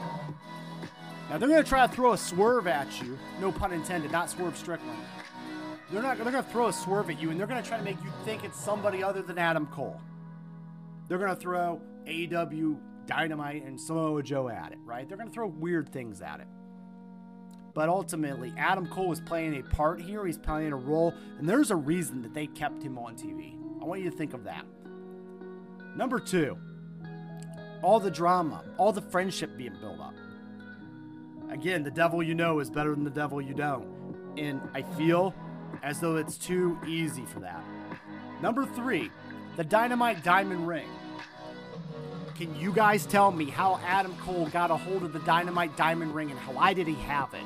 Now 1.27 1.39
they're 1.39 1.49
going 1.49 1.63
to 1.63 1.67
try 1.67 1.87
to 1.87 1.91
throw 1.91 2.13
a 2.13 2.17
swerve 2.17 2.67
at 2.67 3.01
you, 3.01 3.17
no 3.39 3.51
pun 3.51 3.73
intended, 3.73 4.11
not 4.11 4.29
swerve 4.29 4.55
Strickland. 4.55 4.99
They're 5.91 6.03
not. 6.03 6.17
They're 6.17 6.31
going 6.31 6.43
to 6.43 6.51
throw 6.51 6.67
a 6.67 6.73
swerve 6.73 7.09
at 7.09 7.19
you, 7.19 7.31
and 7.31 7.39
they're 7.39 7.47
going 7.47 7.61
to 7.61 7.67
try 7.67 7.79
to 7.79 7.83
make 7.83 8.01
you 8.03 8.11
think 8.25 8.43
it's 8.43 8.59
somebody 8.59 9.03
other 9.03 9.23
than 9.23 9.39
Adam 9.39 9.65
Cole. 9.65 9.99
They're 11.11 11.19
going 11.19 11.35
to 11.35 11.35
throw 11.35 11.81
AW 12.07 12.79
Dynamite 13.05 13.65
and 13.65 13.77
Samoa 13.77 14.23
Joe 14.23 14.47
at 14.47 14.71
it, 14.71 14.77
right? 14.85 15.05
They're 15.09 15.17
going 15.17 15.27
to 15.27 15.33
throw 15.33 15.45
weird 15.45 15.91
things 15.91 16.21
at 16.21 16.39
it. 16.39 16.47
But 17.73 17.89
ultimately, 17.89 18.53
Adam 18.57 18.87
Cole 18.87 19.11
is 19.11 19.19
playing 19.19 19.59
a 19.59 19.61
part 19.61 19.99
here. 19.99 20.25
He's 20.25 20.37
playing 20.37 20.71
a 20.71 20.77
role, 20.77 21.13
and 21.37 21.49
there's 21.49 21.69
a 21.69 21.75
reason 21.75 22.21
that 22.21 22.33
they 22.33 22.47
kept 22.47 22.81
him 22.81 22.97
on 22.97 23.17
TV. 23.17 23.57
I 23.81 23.83
want 23.83 23.99
you 23.99 24.09
to 24.09 24.15
think 24.15 24.33
of 24.33 24.45
that. 24.45 24.65
Number 25.97 26.17
two, 26.17 26.57
all 27.83 27.99
the 27.99 28.09
drama, 28.09 28.63
all 28.77 28.93
the 28.93 29.01
friendship 29.01 29.57
being 29.57 29.75
built 29.81 29.99
up. 29.99 30.15
Again, 31.49 31.83
the 31.83 31.91
devil 31.91 32.23
you 32.23 32.35
know 32.35 32.61
is 32.61 32.69
better 32.69 32.91
than 32.91 33.03
the 33.03 33.09
devil 33.09 33.41
you 33.41 33.53
don't. 33.53 33.85
And 34.37 34.61
I 34.73 34.81
feel 34.81 35.35
as 35.83 35.99
though 35.99 36.15
it's 36.15 36.37
too 36.37 36.79
easy 36.87 37.25
for 37.25 37.41
that. 37.41 37.65
Number 38.41 38.65
three, 38.65 39.11
the 39.57 39.65
Dynamite 39.65 40.23
Diamond 40.23 40.65
Ring. 40.65 40.87
Can 42.41 42.59
you 42.59 42.73
guys 42.73 43.05
tell 43.05 43.31
me 43.31 43.45
how 43.45 43.79
Adam 43.85 44.15
Cole 44.17 44.47
got 44.47 44.71
a 44.71 44.75
hold 44.75 45.03
of 45.03 45.13
the 45.13 45.19
Dynamite 45.19 45.77
Diamond 45.77 46.15
Ring 46.15 46.31
and 46.31 46.39
why 46.55 46.73
did 46.73 46.87
he 46.87 46.95
have 46.95 47.31
it? 47.35 47.43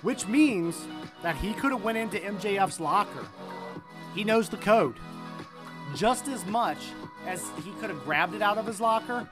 which 0.00 0.26
means 0.26 0.86
that 1.22 1.36
he 1.36 1.52
could 1.52 1.70
have 1.70 1.84
went 1.84 1.98
into 1.98 2.18
MJF's 2.18 2.80
locker. 2.80 3.26
He 4.14 4.24
knows 4.24 4.48
the 4.48 4.56
code 4.56 4.96
just 5.94 6.28
as 6.28 6.46
much 6.46 6.78
as 7.26 7.44
he 7.62 7.72
could 7.72 7.90
have 7.90 8.02
grabbed 8.04 8.34
it 8.34 8.40
out 8.40 8.56
of 8.56 8.66
his 8.66 8.80
locker. 8.80 9.28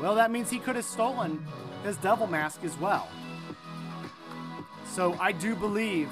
Well, 0.00 0.14
that 0.14 0.30
means 0.30 0.48
he 0.48 0.58
could 0.58 0.76
have 0.76 0.86
stolen 0.86 1.44
his 1.84 1.98
devil 1.98 2.26
mask 2.26 2.64
as 2.64 2.74
well. 2.78 3.10
So 4.90 5.18
I 5.20 5.32
do 5.32 5.54
believe 5.54 6.08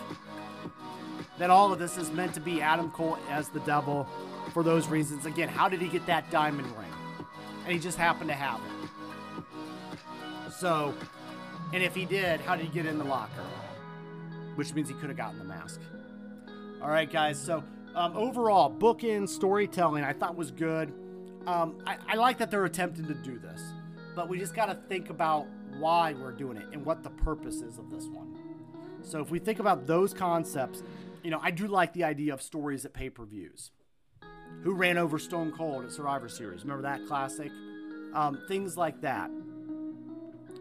that 1.39 1.49
all 1.49 1.73
of 1.73 1.79
this 1.79 1.97
is 1.97 2.11
meant 2.11 2.35
to 2.35 2.41
be 2.41 2.61
Adam 2.61 2.91
Cole 2.91 3.17
as 3.31 3.49
the 3.49 3.61
devil 3.61 4.07
for 4.53 4.63
those 4.63 4.87
reasons. 4.89 5.25
Again, 5.25 5.49
how 5.49 5.71
did 5.71 5.81
he 5.81 5.89
get 5.89 6.05
that 6.05 6.31
diamond 6.31 6.69
ring? 6.77 6.92
And 7.65 7.73
he 7.73 7.79
just 7.79 7.99
happened 7.99 8.29
to 8.29 8.35
have 8.35 8.61
it. 8.61 9.43
So, 10.53 10.95
and 11.73 11.83
if 11.83 11.95
he 11.95 12.05
did, 12.05 12.41
how 12.41 12.57
did 12.57 12.67
he 12.67 12.73
get 12.73 12.87
in 12.87 12.99
the 12.99 13.05
locker? 13.05 13.45
Which 14.55 14.75
means 14.75 14.89
he 14.89 14.95
could 14.95 15.09
have 15.09 15.17
gotten 15.17 15.39
the 15.39 15.45
mask. 15.45 15.81
All 16.83 16.91
right, 16.91 17.11
guys. 17.11 17.39
So, 17.41 17.65
um, 17.95 18.17
overall, 18.17 18.71
bookend 18.71 19.29
storytelling 19.29 20.05
I 20.05 20.13
thought 20.13 20.37
was 20.37 20.51
good. 20.51 20.93
Um, 21.47 21.79
I, 21.87 21.97
I 22.09 22.15
like 22.15 22.39
that 22.39 22.51
they're 22.51 22.65
attempting 22.65 23.07
to 23.07 23.15
do 23.15 23.39
this, 23.39 23.61
but 24.15 24.29
we 24.29 24.39
just 24.39 24.55
got 24.55 24.67
to 24.67 24.75
think 24.89 25.11
about 25.11 25.47
why 25.79 26.13
we're 26.13 26.33
doing 26.33 26.57
it 26.57 26.67
and 26.73 26.85
what 26.85 27.03
the 27.03 27.11
purpose 27.11 27.57
is 27.57 27.79
of 27.79 27.91
this 27.91 28.07
one. 28.07 28.37
So, 29.03 29.21
if 29.21 29.31
we 29.31 29.39
think 29.39 29.59
about 29.59 29.87
those 29.87 30.15
concepts, 30.15 30.83
you 31.23 31.31
know, 31.31 31.41
I 31.43 31.51
do 31.51 31.67
like 31.67 31.93
the 31.93 32.05
idea 32.05 32.35
of 32.35 32.43
stories 32.43 32.85
at 32.85 32.93
pay 32.93 33.11
per 33.11 33.25
views. 33.25 33.71
Who 34.63 34.75
ran 34.75 34.99
over 34.99 35.19
Stone 35.19 35.53
Cold 35.53 35.85
at 35.85 35.93
Survivor 35.93 36.29
Series? 36.29 36.63
Remember 36.63 36.83
that 36.83 37.07
classic? 37.07 37.51
Um, 38.15 38.39
things 38.47 38.77
like 38.77 39.01
that. 39.01 39.31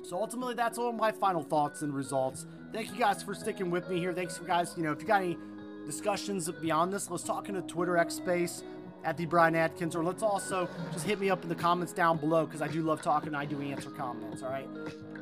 So 0.04 0.18
ultimately, 0.18 0.56
that's 0.56 0.78
all 0.78 0.92
my 0.92 1.12
final 1.12 1.44
thoughts 1.44 1.84
and 1.84 1.94
results. 1.94 2.48
Thank 2.74 2.92
you 2.92 2.98
guys 2.98 3.22
for 3.22 3.36
sticking 3.36 3.70
with 3.70 3.89
me 3.89 4.00
here. 4.00 4.14
Thanks, 4.14 4.39
you 4.39 4.48
guys. 4.48 4.74
You 4.76 4.84
know, 4.84 4.92
if 4.92 5.02
you 5.02 5.08
got 5.08 5.22
any 5.22 5.38
discussions 5.86 6.50
beyond 6.50 6.92
this, 6.92 7.12
let's 7.12 7.24
talk 7.24 7.50
in 7.50 7.56
the 7.56 7.62
Twitter 7.62 7.98
X 7.98 8.16
space 8.16 8.64
at 9.04 9.18
the 9.18 9.26
Bryan 9.26 9.56
Adkins, 9.56 9.96
or 9.96 10.04
let's 10.04 10.24
also 10.24 10.70
just 10.94 11.06
hit 11.06 11.20
me 11.20 11.30
up 11.30 11.44
in 11.44 11.50
the 11.50 11.56
comments 11.56 11.94
down 11.94 12.18
below 12.18 12.46
because 12.46 12.62
I 12.62 12.68
do 12.68 12.82
love 12.82 13.02
talking. 13.02 13.28
And 13.28 13.38
I 13.38 13.46
do 13.46 13.62
answer 13.62 13.89
comments. 13.92 14.42
All 14.42 14.50
right, 14.50 14.68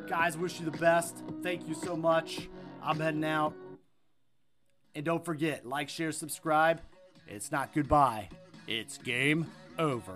guys. 0.07 0.37
Wish 0.37 0.59
you 0.59 0.69
the 0.69 0.77
best. 0.77 1.23
Thank 1.43 1.67
you 1.67 1.73
so 1.73 1.97
much. 1.97 2.47
I'm 2.81 2.99
heading 2.99 3.25
out. 3.25 3.53
And 4.95 5.05
don't 5.05 5.23
forget, 5.23 5.65
like, 5.65 5.89
share, 5.89 6.11
subscribe. 6.11 6.81
It's 7.27 7.51
not 7.51 7.73
goodbye, 7.73 8.29
it's 8.69 8.99
game 8.99 9.47
over. 9.79 10.13